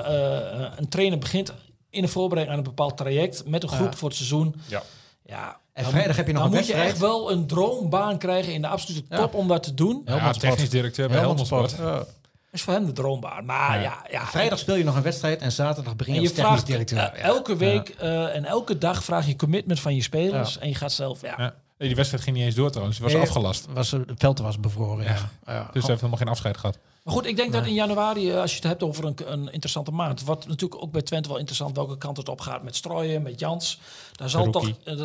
eh, 0.64 0.72
een 0.76 0.88
trainer 0.88 1.18
begint 1.18 1.52
in 1.90 2.02
de 2.02 2.08
voorbereiding 2.08 2.58
aan 2.58 2.64
een 2.64 2.74
bepaald 2.74 2.96
traject 2.96 3.46
met 3.46 3.62
een 3.62 3.68
groep 3.68 3.90
Ja. 3.90 3.96
voor 3.96 4.08
het 4.08 4.16
seizoen. 4.16 4.54
Ja. 4.66 4.82
Ja, 5.24 5.58
En 5.72 5.82
dan- 5.82 5.92
vrijdag 5.92 6.16
heb 6.16 6.26
je 6.26 6.32
nog 6.32 6.42
dan 6.42 6.50
een 6.50 6.56
moet 6.56 6.66
je 6.66 6.72
wedstrijd. 6.72 6.92
echt 7.02 7.10
wel 7.10 7.30
een 7.32 7.46
droombaan 7.46 8.18
krijgen 8.18 8.52
in 8.52 8.62
de 8.62 8.68
absolute 8.68 9.02
Ja. 9.08 9.16
top 9.16 9.34
om 9.34 9.48
dat 9.48 9.62
te 9.62 9.74
doen. 9.74 10.02
Ja, 10.04 10.10
Helmond 10.12 10.34
Sport. 10.34 10.50
technisch 10.52 10.70
directeur 10.70 11.08
bij 11.08 11.18
Helmond 11.18 11.46
Sport. 11.46 11.70
Ja. 11.78 12.04
Is 12.50 12.62
voor 12.62 12.72
hem 12.72 12.84
de 12.86 12.92
droombaan. 12.92 13.44
Maar 13.44 13.76
Ja. 13.76 13.82
ja, 13.82 14.06
ja, 14.10 14.26
Vrijdag 14.26 14.58
speel 14.58 14.74
je 14.74 14.84
nog 14.84 14.96
een 14.96 15.02
wedstrijd 15.02 15.40
en 15.40 15.52
zaterdag 15.52 15.96
begin 15.96 16.14
je 16.14 16.20
je 16.20 16.26
technisch 16.26 16.44
vraagt 16.46 16.66
directeur. 16.66 16.98
eh, 16.98 17.18
Ja. 17.18 17.24
elke 17.24 17.56
week 17.56 17.88
eh, 17.88 18.34
en 18.36 18.44
elke 18.44 18.78
dag 18.78 19.04
vraag 19.04 19.26
je 19.26 19.36
commitment 19.36 19.80
van 19.80 19.94
je 19.94 20.02
spelers. 20.02 20.58
En 20.58 20.68
je 20.68 20.74
gaat 20.74 20.92
zelf, 20.92 21.20
ja. 21.22 21.54
Die 21.78 21.94
wedstrijd 21.94 22.22
ging 22.24 22.36
niet 22.36 22.44
eens 22.44 22.54
door 22.54 22.68
trouwens. 22.70 22.96
Die 22.96 23.06
was 23.06 23.14
Nee, 23.14 23.22
afgelast. 23.26 23.66
Was, 23.72 23.90
het 23.90 24.04
veld 24.16 24.38
was 24.38 24.60
bevroren. 24.60 25.04
Ja. 25.04 25.10
Ja. 25.10 25.16
Dus 25.16 25.28
hij 25.46 25.62
heeft 25.72 25.86
helemaal 25.86 26.16
geen 26.16 26.28
afscheid 26.28 26.56
gehad. 26.56 26.78
Maar 27.04 27.14
goed, 27.14 27.26
ik 27.26 27.36
denk 27.36 27.52
dat 27.52 27.66
in 27.66 27.74
januari, 27.74 28.30
eh, 28.30 28.40
als 28.40 28.50
je 28.50 28.56
het 28.56 28.66
hebt 28.66 28.82
over 28.82 29.04
een, 29.04 29.16
een 29.32 29.52
interessante 29.52 29.90
maand, 29.90 30.22
wat 30.24 30.46
natuurlijk 30.48 30.82
ook 30.82 30.92
bij 30.92 31.02
Twente 31.02 31.28
wel 31.28 31.38
interessant 31.38 31.76
welke 31.76 31.98
kant 31.98 32.16
het 32.16 32.28
op 32.28 32.40
gaat 32.40 32.62
met 32.62 32.76
Strooien, 32.76 33.22
met 33.22 33.40
Jans. 33.40 33.78
Daar 34.12 34.30
zal 34.30 34.50
toch, 34.50 34.62
Rookie. 34.64 34.76
eh, 34.84 34.92
eh, 35.00 35.02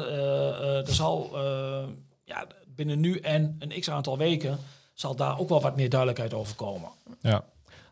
eh, 0.50 0.88
er 0.88 0.94
zal 0.94 1.30
eh, 1.34 1.84
ja, 2.24 2.46
binnen 2.76 3.00
nu 3.00 3.20
en 3.20 3.56
een 3.60 3.80
x 3.80 3.90
aantal 3.90 4.18
weken 4.18 4.60
zal 4.96 5.16
daar 5.16 5.40
ook 5.40 5.50
wel 5.50 5.62
wat 5.62 5.76
meer 5.76 5.90
duidelijkheid 5.90 6.34
over 6.34 6.56
komen. 6.56 6.90
Ja. 7.22 7.44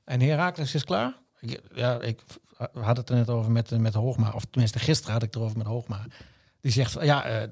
En 0.04 0.22
Herakles 0.22 0.76
is 0.76 0.84
klaar? 0.84 1.14
Ja, 1.74 2.02
ik 2.02 2.22
we 2.58 2.80
hadden 2.80 3.04
het 3.04 3.10
er 3.10 3.16
net 3.16 3.30
over 3.30 3.52
met, 3.52 3.80
met 3.80 3.94
Hoogma. 3.94 4.32
Of 4.36 4.46
tenminste, 4.50 4.80
gisteren 4.80 5.14
had 5.14 5.24
ik 5.24 5.34
het 5.34 5.36
erover 5.36 5.58
met 5.58 5.68
Hoogma. 5.68 6.06
Die 6.62 6.72
zegt, 6.72 6.92
van, 6.92 7.06
ja, 7.06 7.24
eh, 7.24 7.50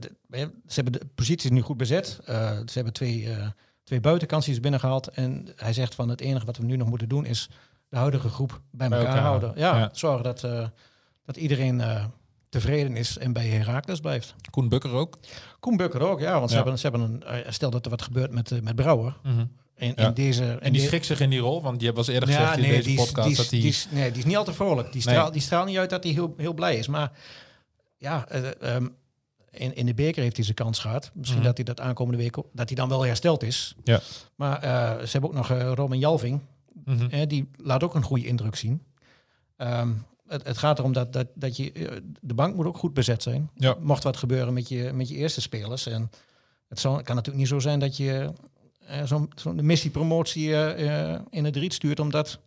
ze 0.67 0.81
hebben 0.81 0.93
de 0.93 1.05
positie 1.15 1.51
nu 1.51 1.61
goed 1.61 1.77
bezet. 1.77 2.19
Eh, 2.25 2.51
ze 2.51 2.73
hebben 2.73 2.93
twee, 2.93 3.29
eh 3.29 3.47
twee 3.83 4.03
buitenkansies 4.03 4.59
binnengehaald. 4.59 5.07
En 5.07 5.47
hij 5.55 5.73
zegt 5.73 5.95
van 5.95 6.09
het 6.09 6.21
enige 6.21 6.45
wat 6.45 6.57
we 6.57 6.63
nu 6.63 6.75
nog 6.75 6.89
moeten 6.89 7.09
doen 7.09 7.25
is 7.25 7.49
de 7.89 7.97
huidige 7.97 8.29
groep 8.29 8.61
bij, 8.71 8.89
Bij 8.89 8.97
elkaar, 8.97 9.13
elkaar 9.13 9.27
houden. 9.27 9.51
Ja, 9.55 9.63
houden. 9.63 9.89
Ja. 9.89 9.97
zorgen 9.97 10.23
dat, 10.23 10.43
eh, 10.43 10.67
dat 11.25 11.37
iedereen 11.37 11.81
eh, 11.81 12.05
tevreden 12.51 12.95
is 12.95 13.17
en 13.17 13.33
bij 13.33 13.47
Herakles 13.47 13.99
blijft. 13.99 14.35
Koen 14.49 14.69
Bukker 14.69 14.91
ook. 14.91 15.17
Koen 15.59 15.77
Bukker 15.77 16.01
ook, 16.01 16.19
ja. 16.19 16.33
Want 16.37 16.49
ze 16.49 16.55
Ja. 16.55 16.61
hebben, 16.61 16.79
ze 16.79 16.87
hebben 16.89 17.01
een, 17.11 17.23
eh, 17.23 17.51
stel 17.51 17.69
dat 17.69 17.83
er 17.85 17.91
wat 17.91 18.01
gebeurt 18.01 18.31
met, 18.31 18.51
eh, 18.51 18.59
met 18.61 18.75
Brouwer. 18.75 19.17
In, 19.75 19.93
Ja. 19.95 20.07
in 20.07 20.13
deze, 20.13 20.43
En 20.43 20.59
in 20.61 20.73
die 20.73 20.89
de- 20.89 21.03
zich 21.03 21.19
in 21.19 21.29
die 21.29 21.39
rol, 21.39 21.61
want 21.61 21.81
je 21.81 21.93
eens 21.95 22.07
eerder 22.07 22.29
gezegd 22.29 22.55
in 22.55 22.61
nee, 22.61 22.71
deze 22.71 22.83
die 22.83 22.99
is- 22.99 23.05
podcast 23.05 23.23
die 23.27 23.31
is, 23.31 23.37
dat 23.37 23.49
hij... 23.49 23.59
die 23.59 23.69
is, 23.69 23.87
nee, 23.91 24.09
die 24.09 24.17
is 24.19 24.25
niet 24.25 24.35
altijd 24.37 24.55
vrolijk. 24.55 24.91
Die 24.91 25.01
straalt, 25.01 25.33
die 25.33 25.41
straalt 25.41 25.67
niet 25.67 25.77
uit 25.77 25.89
dat 25.89 26.03
hij 26.03 26.13
heel, 26.13 26.33
heel 26.37 26.53
blij 26.53 26.77
is. 26.77 26.87
Maar 26.87 27.11
ja, 27.97 28.27
eh, 28.27 28.75
ehm, 28.75 28.87
in, 29.51 29.75
in 29.75 29.85
de 29.85 29.93
beker 29.93 30.21
heeft 30.23 30.35
hij 30.35 30.43
zijn 30.45 30.55
kans 30.57 30.79
gehad. 30.79 31.11
Misschien 31.13 31.37
Mhm. 31.39 31.47
dat 31.47 31.57
hij 31.57 31.65
dat 31.65 31.79
aankomende 31.79 32.17
week 32.21 32.35
dat 32.53 32.67
hij 32.67 32.75
dan 32.75 32.89
wel 32.89 33.05
hersteld 33.05 33.43
is. 33.43 33.75
Ja. 33.83 33.99
Maar 34.35 34.59
ze 35.05 35.11
hebben 35.11 35.29
ook 35.29 35.35
nog 35.35 35.47
Roman 35.75 35.99
Jalving. 35.99 36.41
Mhm. 36.85 37.27
die 37.27 37.49
laat 37.57 37.83
ook 37.83 37.95
een 37.95 38.03
goede 38.03 38.25
indruk 38.27 38.55
zien. 38.55 38.83
Ehm, 39.57 39.89
het, 40.31 40.47
het 40.47 40.57
gaat 40.57 40.79
erom 40.79 40.93
dat, 40.93 41.13
dat, 41.13 41.27
dat 41.35 41.57
je 41.57 41.71
eh, 41.71 41.97
de 42.21 42.33
bank 42.33 42.55
moet 42.55 42.65
ook 42.65 42.77
goed 42.77 42.93
bezet 42.93 43.23
zijn. 43.23 43.49
Ja. 43.55 43.75
Mocht 43.79 44.03
wat 44.03 44.17
gebeuren 44.17 44.53
met 44.53 44.69
je, 44.69 44.91
met 44.93 45.09
je 45.09 45.15
eerste 45.15 45.41
spelers. 45.41 45.85
En 45.85 46.09
het 46.67 46.79
zal, 46.79 46.91
kan 47.01 47.15
natuurlijk 47.15 47.37
niet 47.43 47.47
zo 47.47 47.59
zijn 47.59 47.79
dat 47.79 47.97
je 47.97 48.33
eh, 48.85 49.03
zo'n 49.05 49.31
zo'n 49.35 49.65
missiepromotie 49.65 50.55
eh, 50.55 51.19
in 51.29 51.45
het 51.45 51.55
riet 51.55 51.73
stuurt 51.73 51.99
omdat, 51.99 52.39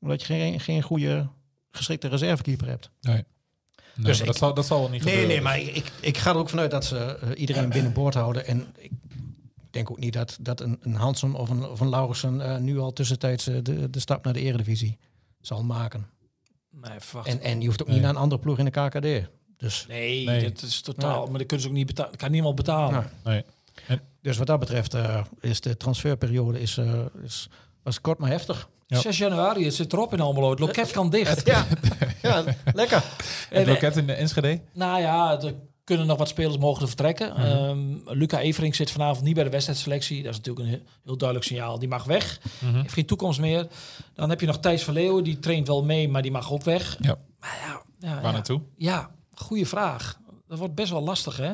omdat 0.00 0.20
je 0.20 0.26
geen, 0.26 0.60
geen 0.60 0.82
goede 0.82 1.28
geschikte 1.70 2.08
reservekeeper 2.08 2.66
hebt. 2.68 2.90
Nee, 3.00 3.24
Dus 3.94 4.20
ik- 4.20 4.26
dat, 4.26 4.36
zal, 4.36 4.54
dat 4.54 4.66
zal 4.66 4.80
wel 4.80 4.90
niet 4.90 5.04
Nee, 5.04 5.12
gebeuren. 5.14 5.28
nee, 5.34 5.44
maar 5.44 5.58
ik, 5.76 5.92
ik 6.00 6.16
ga 6.18 6.30
er 6.30 6.36
ook 6.36 6.48
vanuit 6.48 6.70
dat 6.70 6.84
ze 6.84 7.18
iedereen 7.36 7.68
binnenboord 7.68 8.14
houden. 8.14 8.46
En 8.46 8.66
ik 8.78 8.90
denk 9.70 9.90
ook 9.90 9.98
niet 9.98 10.12
dat, 10.12 10.36
dat 10.40 10.60
een, 10.60 10.78
een 10.80 10.94
Hansen 10.94 11.34
of 11.34 11.50
een, 11.50 11.64
of 11.68 11.80
een 11.80 11.88
Laurensen 11.88 12.64
nu 12.64 12.78
al 12.78 12.92
tussentijds 12.92 13.44
de, 13.44 13.90
de 13.90 14.00
stap 14.00 14.24
naar 14.24 14.32
de 14.32 14.40
eredivisie 14.40 14.98
zal 15.40 15.62
maken. 15.64 16.06
Nee, 16.80 17.00
verwacht. 17.00 17.28
En, 17.28 17.40
en 17.40 17.60
je 17.60 17.66
hoeft 17.66 17.80
ook 17.80 17.86
Nee. 17.86 17.96
niet 17.96 18.04
naar 18.06 18.14
een 18.14 18.20
andere 18.20 18.40
ploeg 18.40 18.58
in 18.58 18.64
de 18.64 18.70
KKD. 18.70 19.28
Dus, 19.56 19.84
nee, 19.88 20.26
Nee. 20.26 20.42
dat 20.52 20.62
is 20.62 20.80
totaal. 20.80 21.20
Nee. 21.22 21.28
Maar 21.30 21.38
dat 21.38 21.46
kunnen 21.46 21.60
ze 21.66 21.68
ook 21.68 21.76
niet 21.76 21.86
betalen. 21.86 22.16
kan 22.16 22.30
niemand 22.30 22.54
betalen. 22.54 23.10
Ja. 23.24 23.44
Nee. 23.88 23.98
dus 24.22 24.36
wat 24.36 24.46
dat 24.46 24.58
betreft 24.58 24.94
eh, 24.94 25.24
is 25.40 25.60
de 25.60 25.76
transferperiode 25.76 26.60
is, 26.60 26.76
eh, 26.78 27.00
is, 27.22 27.48
was 27.82 28.00
kort 28.00 28.18
maar 28.18 28.30
heftig. 28.30 28.68
Ja. 28.86 29.00
6 29.00 29.18
januari, 29.18 29.64
het 29.64 29.74
zit 29.74 29.92
erop 29.92 30.12
in 30.12 30.20
Almelo. 30.20 30.50
Het 30.50 30.58
loket 30.58 30.90
kan 30.90 31.10
dicht. 31.10 31.46
Ja, 31.46 31.66
ja 32.22 32.44
lekker. 32.74 33.02
Het 33.50 33.66
loket 33.66 33.96
in 33.96 34.06
de 34.06 34.12
Enschede? 34.12 34.60
Nou 34.72 35.00
ja, 35.00 35.40
er 35.42 35.54
kunnen 35.84 36.06
nog 36.06 36.18
wat 36.18 36.28
spelers 36.28 36.58
mogen 36.58 36.86
vertrekken. 36.86 37.32
Mhm. 37.32 37.40
Ehm, 37.40 38.18
Luca 38.18 38.40
Evering 38.40 38.74
zit 38.74 38.90
vanavond 38.90 39.24
niet 39.24 39.34
bij 39.34 39.44
de 39.44 39.50
wedstrijdselectie. 39.50 40.22
Dat 40.22 40.32
is 40.32 40.36
natuurlijk 40.36 40.66
een 40.68 40.82
heel, 41.04 41.16
duidelijk 41.16 41.48
signaal. 41.48 41.78
Die 41.78 41.88
mag 41.88 42.04
weg. 42.04 42.40
Mhm. 42.60 42.74
Heeft 42.74 42.92
geen 42.94 43.06
toekomst 43.06 43.40
meer. 43.40 43.66
Dan 44.14 44.30
heb 44.30 44.40
je 44.40 44.46
nog 44.46 44.58
Thijs 44.58 44.84
van 44.84 44.94
Leeuwen. 44.94 45.24
Die 45.24 45.38
traint 45.38 45.66
wel 45.66 45.84
mee, 45.84 46.08
maar 46.08 46.22
die 46.22 46.30
mag 46.30 46.52
ook 46.52 46.62
weg. 46.64 46.96
Ja. 47.00 47.18
Maar 47.40 47.58
ja, 47.66 47.82
ja, 48.08 48.14
Waar 48.14 48.22
ja. 48.24 48.30
naartoe? 48.30 48.60
Ja, 48.76 49.10
goede 49.34 49.66
vraag. 49.66 50.18
Dat 50.48 50.58
wordt 50.58 50.74
best 50.74 50.90
wel 50.90 51.02
lastig, 51.02 51.36
hè? 51.36 51.52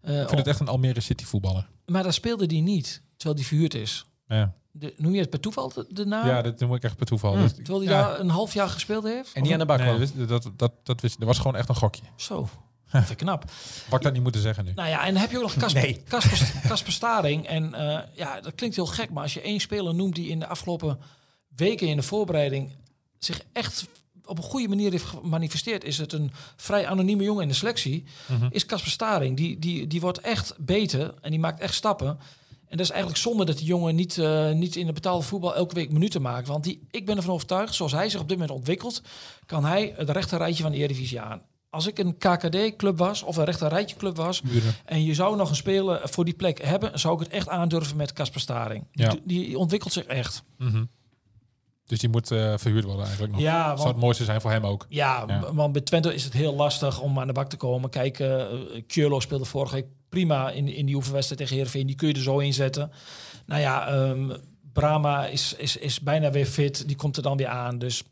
Eh, 0.00 0.20
Ik 0.20 0.28
vind 0.28 0.38
het 0.38 0.46
echt 0.46 0.60
een 0.60 0.68
Almere 0.68 1.00
City 1.00 1.24
voetballer. 1.24 1.68
Maar 1.86 2.02
daar 2.02 2.12
speelde 2.12 2.46
die 2.46 2.62
niet, 2.62 3.02
terwijl 3.16 3.36
die 3.38 3.46
verhuurd 3.46 3.74
is. 3.74 4.04
Ja, 4.28 4.54
De, 4.70 4.94
noem 4.96 5.12
je 5.14 5.20
het 5.20 5.30
per 5.30 5.40
toeval 5.40 5.68
de, 5.68 5.86
de 5.88 6.06
naam? 6.06 6.26
ja 6.26 6.42
dat 6.42 6.60
noem 6.60 6.74
ik 6.74 6.82
echt 6.82 6.96
per 6.96 7.06
toeval. 7.06 7.32
Dus- 7.36 7.54
Terwijl 7.54 7.78
hij 7.80 7.88
ja. 7.92 8.02
daar 8.08 8.20
een 8.20 8.28
half 8.28 8.54
jaar 8.54 8.68
gespeeld 8.68 9.04
heeft? 9.04 9.32
En 9.32 9.42
die 9.42 9.52
aan 9.52 9.58
de 9.58 9.66
bak 9.66 9.78
Nee, 9.78 9.86
kwam. 9.86 10.00
dat, 10.00 10.12
wist- 10.14 10.28
dat, 10.28 10.50
dat, 10.56 10.72
dat 10.82 11.00
wist 11.00 11.18
Dat 11.18 11.28
was 11.28 11.36
gewoon 11.38 11.56
echt 11.56 11.68
een 11.68 11.74
gokje. 11.74 12.02
Zo, 12.16 12.48
ik 13.10 13.16
knap. 13.16 13.44
Ik 13.92 14.02
dat 14.02 14.12
niet 14.12 14.22
moeten 14.22 14.40
zeggen 14.40 14.64
nu. 14.64 14.72
Nou 14.74 14.88
ja, 14.88 15.04
en 15.06 15.12
dan 15.12 15.20
heb 15.22 15.30
je 15.30 15.36
ook 15.36 15.42
nog 15.42 15.56
Kasper, 15.56 15.82
Nee. 15.82 16.02
Kasper, 16.08 16.52
Kasper 16.68 16.92
Staring. 17.02 17.46
En 17.46 17.74
eh, 17.74 17.98
ja, 18.12 18.40
dat 18.40 18.54
klinkt 18.54 18.76
heel 18.76 18.86
gek, 18.86 19.10
maar 19.10 19.22
als 19.22 19.34
je 19.34 19.40
één 19.40 19.60
speler 19.60 19.94
noemt 19.94 20.14
die 20.14 20.28
in 20.28 20.38
de 20.38 20.46
afgelopen 20.46 20.98
weken 21.56 21.86
in 21.88 21.96
de 21.96 22.02
voorbereiding 22.02 22.70
zich 23.18 23.40
echt 23.52 23.86
op 24.24 24.38
een 24.38 24.44
goede 24.44 24.68
manier 24.68 24.90
heeft 24.90 25.04
gemanifesteerd, 25.04 25.84
is 25.84 25.98
het 25.98 26.12
een 26.12 26.32
vrij 26.56 26.86
anonieme 26.86 27.22
jongen 27.22 27.42
in 27.42 27.48
de 27.48 27.54
selectie, 27.54 28.04
Mhm. 28.26 28.46
is 28.50 28.66
Kasper 28.66 28.90
Staring. 28.90 29.36
Die, 29.36 29.58
die, 29.58 29.86
die 29.86 30.00
wordt 30.00 30.18
echt 30.20 30.54
beter 30.58 31.14
en 31.20 31.30
die 31.30 31.40
maakt 31.40 31.60
echt 31.60 31.74
stappen. 31.74 32.18
En 32.68 32.76
dat 32.80 32.86
is 32.86 32.90
eigenlijk 32.92 33.20
zonde 33.22 33.44
dat 33.44 33.56
die 33.56 33.66
jongen 33.66 33.94
niet, 33.94 34.18
eh, 34.18 34.50
niet 34.50 34.76
in 34.76 34.86
de 34.86 34.92
betaalde 34.92 35.24
voetbal 35.24 35.54
elke 35.54 35.74
week 35.74 35.92
minuten 35.92 36.22
maakt. 36.22 36.48
Want 36.48 36.64
die, 36.64 36.86
ik 36.90 37.06
ben 37.06 37.16
ervan 37.16 37.32
overtuigd, 37.34 37.74
zoals 37.74 37.92
hij 37.92 38.08
zich 38.08 38.20
op 38.20 38.28
dit 38.28 38.38
moment 38.38 38.56
ontwikkelt, 38.56 39.02
kan 39.46 39.64
hij 39.64 39.94
het 39.96 40.10
rechter 40.10 40.38
rijtje 40.38 40.62
van 40.62 40.72
de 40.72 40.78
Eredivisie 40.78 41.20
aan. 41.20 41.42
Als 41.74 41.86
ik 41.86 41.98
een 41.98 42.16
KKD-club 42.18 42.98
was 42.98 43.22
of 43.22 43.36
een 43.36 43.44
rechter 43.44 43.68
rijtje 43.68 43.96
club 43.96 44.16
was, 44.16 44.40
Buren. 44.42 44.74
en 44.84 45.04
je 45.04 45.14
zou 45.14 45.36
nog 45.36 45.48
een 45.50 45.56
speler 45.56 46.00
voor 46.04 46.24
die 46.24 46.34
plek 46.34 46.64
hebben, 46.64 46.98
zou 46.98 47.14
ik 47.14 47.20
het 47.20 47.28
echt 47.28 47.48
aandurven 47.48 47.96
met 47.96 48.12
Casper 48.12 48.40
Staring. 48.40 48.86
Ja. 48.92 49.08
Die, 49.08 49.22
die 49.24 49.58
ontwikkelt 49.58 49.92
zich 49.92 50.04
echt. 50.04 50.42
Mhm. 50.58 50.84
Dus 51.86 51.98
die 51.98 52.08
moet 52.08 52.30
eh, 52.30 52.52
verhuurd 52.56 52.84
worden 52.84 53.02
eigenlijk 53.04 53.32
nog. 53.32 53.42
Ja, 53.42 53.64
Zou 53.64 53.76
want, 53.76 53.88
het 53.88 53.96
mooiste 53.98 54.24
zijn 54.24 54.40
voor 54.40 54.50
hem 54.50 54.64
ook. 54.66 54.86
ja, 54.88 55.24
Ja. 55.26 55.52
want 55.54 55.72
bij 55.72 55.82
Twente 55.82 56.14
is 56.14 56.24
het 56.24 56.32
heel 56.32 56.54
lastig 56.54 57.00
om 57.00 57.18
aan 57.18 57.26
de 57.26 57.32
bak 57.32 57.48
te 57.48 57.56
komen. 57.56 57.90
Kijk, 57.90 58.18
uh, 58.18 59.18
speelde 59.18 59.44
vorige 59.44 59.74
week 59.74 59.86
prima 60.08 60.50
in, 60.50 60.68
in 60.68 60.86
die 60.86 60.94
oefenwedstrijd 60.94 61.40
tegen 61.40 61.54
Heerenveen. 61.56 61.86
Die 61.86 61.96
kun 61.96 62.08
je 62.08 62.14
er 62.14 62.20
zo 62.20 62.38
inzetten. 62.38 62.90
Nou 63.46 63.60
ja, 63.60 63.86
ehm, 63.88 64.30
Brahma 64.72 65.26
is, 65.26 65.54
is, 65.54 65.76
is 65.76 66.00
bijna 66.00 66.30
weer 66.30 66.46
fit. 66.46 66.86
Die 66.86 66.96
komt 66.96 67.16
er 67.16 67.22
dan 67.22 67.36
weer 67.36 67.48
aan. 67.48 67.78
Dus 67.78 68.02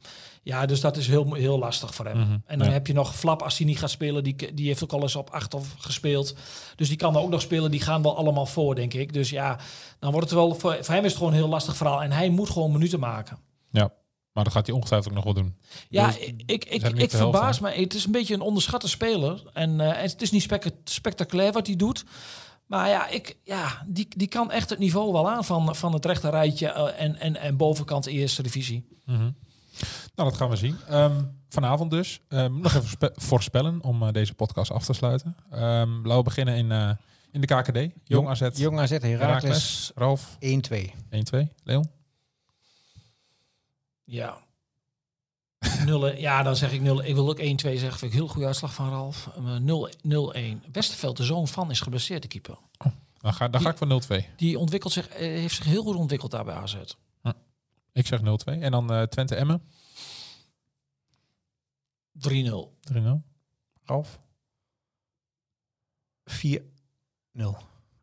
ja, 0.43 0.67
dus 0.67 0.81
dat 0.81 0.97
is 0.97 1.07
heel, 1.07 1.35
heel 1.35 1.59
lastig 1.59 1.95
voor 1.95 2.07
hem. 2.07 2.19
Mhm, 2.19 2.37
En 2.47 2.59
dan 2.59 2.67
ja. 2.67 2.73
heb 2.73 2.87
je 2.87 2.93
nog 2.93 3.15
Flap, 3.17 3.43
als 3.43 3.59
hij 3.59 3.67
niet 3.67 3.79
gaat 3.79 3.91
spelen, 3.91 4.25
die, 4.25 4.55
die 4.55 4.67
heeft 4.67 4.83
ook 4.83 4.93
al 4.93 5.03
eens 5.03 5.17
op 5.17 5.31
acht 5.31 5.55
of 5.55 5.75
gespeeld. 5.79 6.35
Dus 6.77 6.89
die 6.89 6.97
kan 6.97 7.15
er 7.15 7.21
ook 7.21 7.31
nog 7.31 7.41
spelen. 7.41 7.71
Die 7.71 7.81
gaan 7.81 8.03
wel 8.03 8.17
allemaal 8.17 8.47
voor, 8.47 8.75
denk 8.75 8.95
ik. 8.95 9.13
Dus 9.13 9.31
ja, 9.31 9.59
dan 9.99 10.13
wordt 10.13 10.31
het 10.31 10.39
wel, 10.39 10.55
voor, 10.55 10.77
voor 10.81 10.95
hem 10.95 11.05
is 11.05 11.09
het 11.11 11.17
gewoon 11.19 11.33
een 11.33 11.39
heel 11.39 11.49
lastig 11.49 11.77
verhaal. 11.77 12.03
En 12.03 12.13
hij 12.13 12.29
moet 12.29 12.51
gewoon 12.51 12.73
minuten 12.73 13.01
maken. 13.01 13.39
Ja, 13.71 13.93
maar 14.33 14.45
dat 14.45 14.53
gaat 14.53 14.67
hij 14.67 14.75
ongetwijfeld 14.75 15.09
ook 15.17 15.25
nog 15.25 15.35
wel 15.35 15.43
doen. 15.43 15.57
Ja, 15.89 16.07
Dus 16.07 16.17
ik, 16.19 16.43
ik, 16.47 16.65
ik, 16.65 16.83
er 16.83 17.09
verbaas 17.09 17.61
me. 17.61 17.71
Het 17.71 17.95
is 17.95 18.05
een 18.05 18.13
beetje 18.13 18.35
een 18.35 18.41
onderschatte 18.41 18.89
speler. 18.89 19.43
En 19.53 19.81
eh, 19.81 20.03
het 20.03 20.23
is 20.23 20.31
niet 20.31 20.43
spec- 20.43 20.71
spectaculair 20.85 21.53
wat 21.53 21.67
hij 21.67 21.77
doet. 21.77 22.05
Maar 22.67 22.89
ja, 22.89 23.09
ik, 23.09 23.37
ja 23.45 23.85
die, 23.87 24.07
die 24.17 24.29
kan 24.29 24.51
echt 24.51 24.71
het 24.71 24.79
niveau 24.79 25.13
wel 25.13 25.31
aan 25.31 25.45
van, 25.45 25.77
van 25.77 25.93
het 25.93 26.05
rechte 26.05 26.31
rijtje 26.31 26.69
eh, 26.69 27.05
en, 27.05 27.17
en, 27.17 27.37
en 27.37 27.57
bovenkant 27.57 28.07
eerste 28.07 28.43
divisie. 28.43 28.87
Mhm. 29.07 29.31
Nou, 30.15 30.29
dat 30.29 30.37
gaan 30.39 30.49
we 30.51 30.57
zien. 30.57 30.77
Ehm, 30.89 31.25
vanavond 31.49 31.91
dus. 31.91 32.21
Ehm, 32.29 32.61
nog 32.61 32.75
even 32.75 32.89
spe- 32.89 33.13
voorspellen 33.15 33.83
om 33.83 34.03
eh, 34.03 34.13
deze 34.13 34.35
podcast 34.35 34.71
af 34.71 34.85
te 34.85 34.93
sluiten. 34.93 35.37
Ehm 35.51 35.91
laten 35.97 36.17
we 36.17 36.23
beginnen 36.23 36.57
in, 36.57 36.73
eh, 36.73 36.91
in 37.31 37.41
de 37.41 37.47
KKD. 37.47 37.95
Jong 38.05 38.29
AZ. 38.29 38.49
Jong 38.55 38.79
AZ, 38.79 38.91
Heracles 38.91 39.21
Heracles. 39.21 39.93
Ralf. 39.95 40.37
1-2. 40.41 40.93
1-2. 41.11 41.53
Leon. 41.65 41.91
Ja. 44.05 44.39
0, 45.85 46.07
ja, 46.29 46.43
dan 46.43 46.57
zeg 46.57 46.73
ik 46.73 46.81
0. 46.81 47.05
Ik 47.05 47.15
wil 47.15 47.29
ook 47.29 47.39
1-2 47.39 47.43
zeggen. 47.79 47.99
Vind 47.99 48.13
ik 48.13 48.19
heel 48.19 48.29
goede 48.29 48.47
uitslag 48.47 48.75
van 48.75 48.89
Ralf. 48.91 49.31
Eh, 49.37 49.57
0-1. 49.57 50.63
Westerveld, 50.73 51.17
de 51.17 51.25
zoon 51.25 51.49
van, 51.49 51.71
is 51.71 51.81
geblesseerd, 51.81 52.23
de 52.23 52.29
keeper. 52.29 52.57
Dan 53.21 53.35
ga, 53.35 53.49
dan 53.49 53.61
ga 53.61 53.71
ik 53.71 53.77
voor 53.77 53.87
0-2. 53.87 54.27
Die 54.37 54.59
ontwikkelt 54.59 54.93
zich, 54.93 55.09
eh, 55.09 55.19
heeft 55.19 55.55
zich 55.55 55.65
heel 55.65 55.83
goed 55.83 55.97
ontwikkeld 55.97 56.31
daar 56.31 56.45
bij 56.45 56.55
AZ. 56.55 56.77
Ik 57.93 58.07
zeg 58.07 58.21
0-2. 58.21 58.25
En 58.61 58.71
dan 58.71 58.93
eh, 58.93 59.03
Twente 59.03 59.35
Emmen. 59.35 59.63
3-0. 62.13 62.71
3-0. 62.93 63.23
Ralf. 63.85 64.21
4-0. 66.31 66.35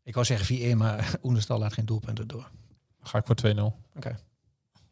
Ik 0.04 0.14
wou 0.14 0.26
zeggen 0.26 0.74
4-1, 0.74 0.78
maar 0.78 1.16
Oenestal 1.24 1.60
laat 1.60 1.74
geen 1.74 1.86
doelpunten 1.86 2.28
door. 2.28 2.52
Dan 2.98 3.08
ga 3.08 3.18
ik 3.18 3.26
voor 3.26 3.74
2-0. 3.96 3.98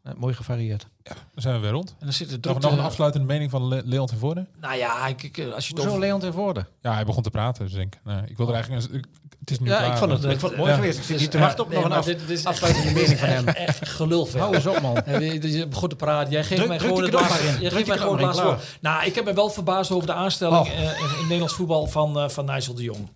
Eh, 0.02 0.12
mooi 0.16 0.34
gevarieerd. 0.34 0.86
Dan 1.02 1.16
zijn 1.34 1.54
we 1.54 1.60
weer 1.60 1.70
rond. 1.70 1.88
En 1.90 1.96
dan 2.04 2.12
zit 2.12 2.32
er 2.32 2.38
Nog, 2.40 2.58
nog 2.60 2.72
een 2.72 2.80
afsluitende 2.80 3.26
mening 3.26 3.50
van 3.50 3.68
Le 3.68 3.82
Leon 3.84 4.06
ten 4.06 4.18
Voorde? 4.18 4.46
Nou 4.60 4.76
ja, 4.76 5.06
ik, 5.06 5.22
ik, 5.22 5.38
als 5.54 5.66
je 5.68 5.72
Hoezo 5.74 5.88
over... 5.88 6.00
Leon 6.00 6.20
ten 6.20 6.32
Voorde? 6.32 6.66
Ja, 6.82 6.94
hij 6.94 7.04
begon 7.04 7.22
te 7.22 7.30
praten, 7.30 7.64
dus 7.64 7.72
ik 7.72 7.78
denk, 7.78 7.94
nee, 8.04 8.30
ik 8.30 8.36
wil 8.36 8.48
er 8.48 8.54
eigenlijk... 8.54 8.84
een- 8.92 8.98
ik- 8.98 9.06
Het 9.38 9.50
is 9.50 9.58
nu 9.58 9.68
Ja, 9.68 9.76
klaar. 9.78 9.90
ik 9.92 9.96
vond 9.98 10.10
het, 10.10 10.22
dat- 10.22 10.30
ik 10.32 10.38
vond 10.38 10.50
het 10.52 10.60
mooi 10.60 10.72
ja. 10.72 10.76
geweest. 10.78 10.98
Ik 10.98 11.04
zit 11.04 11.20
niet 11.20 11.30
te 11.30 11.38
Ja, 11.38 11.42
wachten 11.44 11.64
op 11.64 11.70
nee, 11.70 11.78
nog 11.80 11.90
een 11.90 11.96
af, 11.96 12.04
dit- 12.04 12.18
dit 12.18 12.38
is 12.38 12.44
afsluitende 12.44 12.88
echt- 12.88 13.00
mening 13.00 13.18
van 13.18 13.28
hem. 13.28 13.48
Echt 13.48 13.88
gelul. 13.88 14.28
Hou 14.36 14.54
eens 14.54 14.66
op, 14.66 14.80
man. 14.80 15.02
Ja, 15.06 15.18
je, 15.18 15.66
begon 15.68 15.88
te 15.88 15.96
praten. 15.96 16.32
Jij 16.32 16.44
geeft 16.44 16.66
mij 16.66 16.78
gewoon 16.78 17.02
het 17.02 17.12
laatste, 17.12 17.44
je 17.46 17.52
Druk 17.58 17.72
geeft 17.72 17.86
mij 17.86 17.98
gewoon 17.98 18.16
het 18.26 18.36
laatste. 18.36 18.56
Nou, 18.80 19.04
ik 19.04 19.14
heb 19.14 19.24
me 19.24 19.32
wel 19.34 19.48
verbaasd 19.50 19.90
over 19.90 20.06
de 20.06 20.12
aanstelling 20.12 20.56
Oh. 20.58 20.68
eh, 20.68 20.82
in 21.12 21.22
Nederlands 21.22 21.54
voetbal 21.54 21.86
van, 21.86 22.18
eh 22.18 22.28
van 22.28 22.44
Nigel 22.44 22.74
de 22.74 22.82
Jong. 22.82 23.08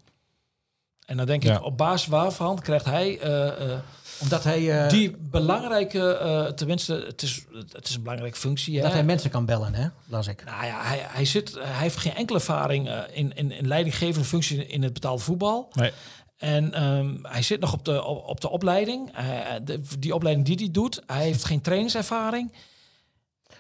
En 1.07 1.17
dan 1.17 1.27
denk 1.27 1.43
Ja. 1.43 1.57
ik, 1.57 1.63
op 1.65 1.77
basis 1.77 2.09
waarvan 2.09 2.61
krijgt 2.61 2.85
hij 2.85 3.19
eh, 3.21 3.73
eh, 3.73 3.79
Omdat 4.21 4.45
hij, 4.45 4.83
eh, 4.83 4.89
die 4.89 5.17
belangrijke, 5.19 6.17
eh, 6.17 6.45
tenminste, 6.47 7.05
het 7.07 7.23
is, 7.23 7.45
het 7.73 7.89
is 7.89 7.95
een 7.95 8.03
belangrijke 8.03 8.39
functie. 8.39 8.75
dat 8.81 8.85
hè? 8.89 8.93
hij 8.93 9.05
mensen 9.05 9.31
kan 9.31 9.45
bellen, 9.47 9.75
hè? 9.75 9.87
las 10.07 10.27
ik. 10.27 10.45
Nou 10.45 10.65
ja, 10.67 10.83
hij, 10.83 11.07
hij, 11.09 11.25
zit, 11.25 11.55
hij 11.55 11.83
heeft 11.83 11.97
geen 11.97 12.15
enkele 12.15 12.39
ervaring 12.39 12.89
eh, 12.89 12.99
in, 13.13 13.33
in, 13.35 13.51
in 13.51 13.67
leidinggevende 13.67 14.29
functie 14.29 14.67
in 14.67 14.83
het 14.83 14.93
betaalde 14.93 15.23
voetbal. 15.23 15.69
Nee. 15.73 15.93
En 16.37 16.73
ehm, 16.75 17.15
hij 17.23 17.43
zit 17.43 17.61
nog 17.61 17.73
op 17.73 17.85
de, 17.85 18.05
op, 18.05 18.27
op 18.27 18.41
de 18.41 18.51
opleiding. 18.51 19.13
Eh, 19.17 19.25
de, 19.65 19.81
die 19.99 20.15
opleiding 20.15 20.47
die 20.47 20.57
hij 20.57 20.69
doet. 20.71 21.03
Hij 21.07 21.23
heeft 21.23 21.45
geen 21.45 21.61
trainingservaring. 21.61 22.53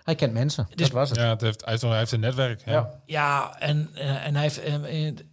Hij 0.02 0.14
kent 0.14 0.32
mensen, 0.32 0.66
Dus- 0.68 0.76
dat 0.86 0.90
was 0.90 1.08
het. 1.08 1.18
Ja, 1.18 1.28
het 1.28 1.40
heeft, 1.40 1.60
hij, 1.60 1.70
heeft, 1.70 1.82
hij 1.82 1.98
heeft 1.98 2.12
een 2.12 2.20
netwerk. 2.20 2.62
Ja. 2.64 2.72
Ja. 2.72 2.90
Ja, 3.06 3.56
en, 3.58 3.90
en 3.94 4.34
hij 4.34 4.42
heeft 4.42 4.60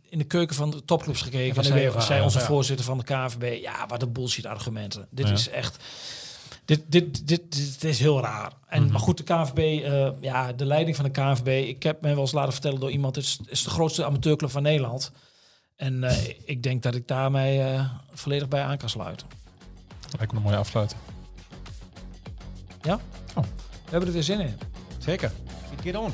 in, 0.09 0.17
de 0.17 0.23
keuken 0.23 0.55
van 0.55 0.69
de 0.71 0.85
topclubs 0.85 1.21
gekeken. 1.21 1.55
Van 1.55 1.63
de 1.63 1.69
zei, 1.69 1.85
UEFA, 1.85 1.99
zei 1.99 2.21
onze 2.23 2.39
ja. 2.39 2.45
voorzitter 2.45 2.85
van 2.85 2.97
de 2.97 3.03
KNVB. 3.03 3.61
Ja, 3.61 3.85
wat 3.87 4.01
een 4.01 4.11
bullshit 4.11 4.45
argumenten. 4.45 5.07
Dit 5.11 5.27
Ja. 5.27 5.33
is 5.33 5.49
echt... 5.49 5.83
Dit, 6.65 6.83
dit, 6.87 7.27
dit, 7.27 7.51
dit 7.51 7.83
is 7.83 7.99
heel 7.99 8.21
raar. 8.21 8.51
En, 8.67 8.81
Mhm. 8.83 8.91
Maar 8.91 9.01
goed, 9.01 9.17
de 9.17 9.23
KNVB, 9.23 9.57
eh, 9.83 10.09
ja, 10.21 10.53
de 10.53 10.65
leiding 10.65 10.95
van 10.95 11.05
de 11.05 11.11
KNVB... 11.11 11.67
Ik 11.67 11.83
heb 11.83 12.01
me 12.01 12.09
wel 12.09 12.19
eens 12.19 12.31
laten 12.31 12.51
vertellen 12.53 12.79
door 12.79 12.91
iemand... 12.91 13.15
Het 13.15 13.25
is, 13.25 13.39
is 13.45 13.63
de 13.63 13.69
grootste 13.69 14.05
amateurclub 14.05 14.51
van 14.51 14.61
Nederland. 14.61 15.11
En 15.75 16.03
eh, 16.03 16.27
ik 16.45 16.63
denk 16.63 16.83
dat 16.83 16.95
ik 16.95 17.07
daarmee 17.07 17.61
eh, 17.61 17.89
volledig 18.13 18.47
bij 18.47 18.63
aan 18.63 18.77
kan 18.77 18.89
sluiten. 18.89 19.27
Lijkt 20.17 20.31
me 20.31 20.37
een 20.37 20.43
mooie 20.43 20.57
afsluiting. 20.57 21.01
We 22.81 23.95
hebben 23.95 24.07
er 24.07 24.13
weer 24.13 24.23
zin 24.23 24.39
in. 24.39 24.57
Zeker. 24.97 25.31
Get 25.83 25.95
on. 25.95 26.13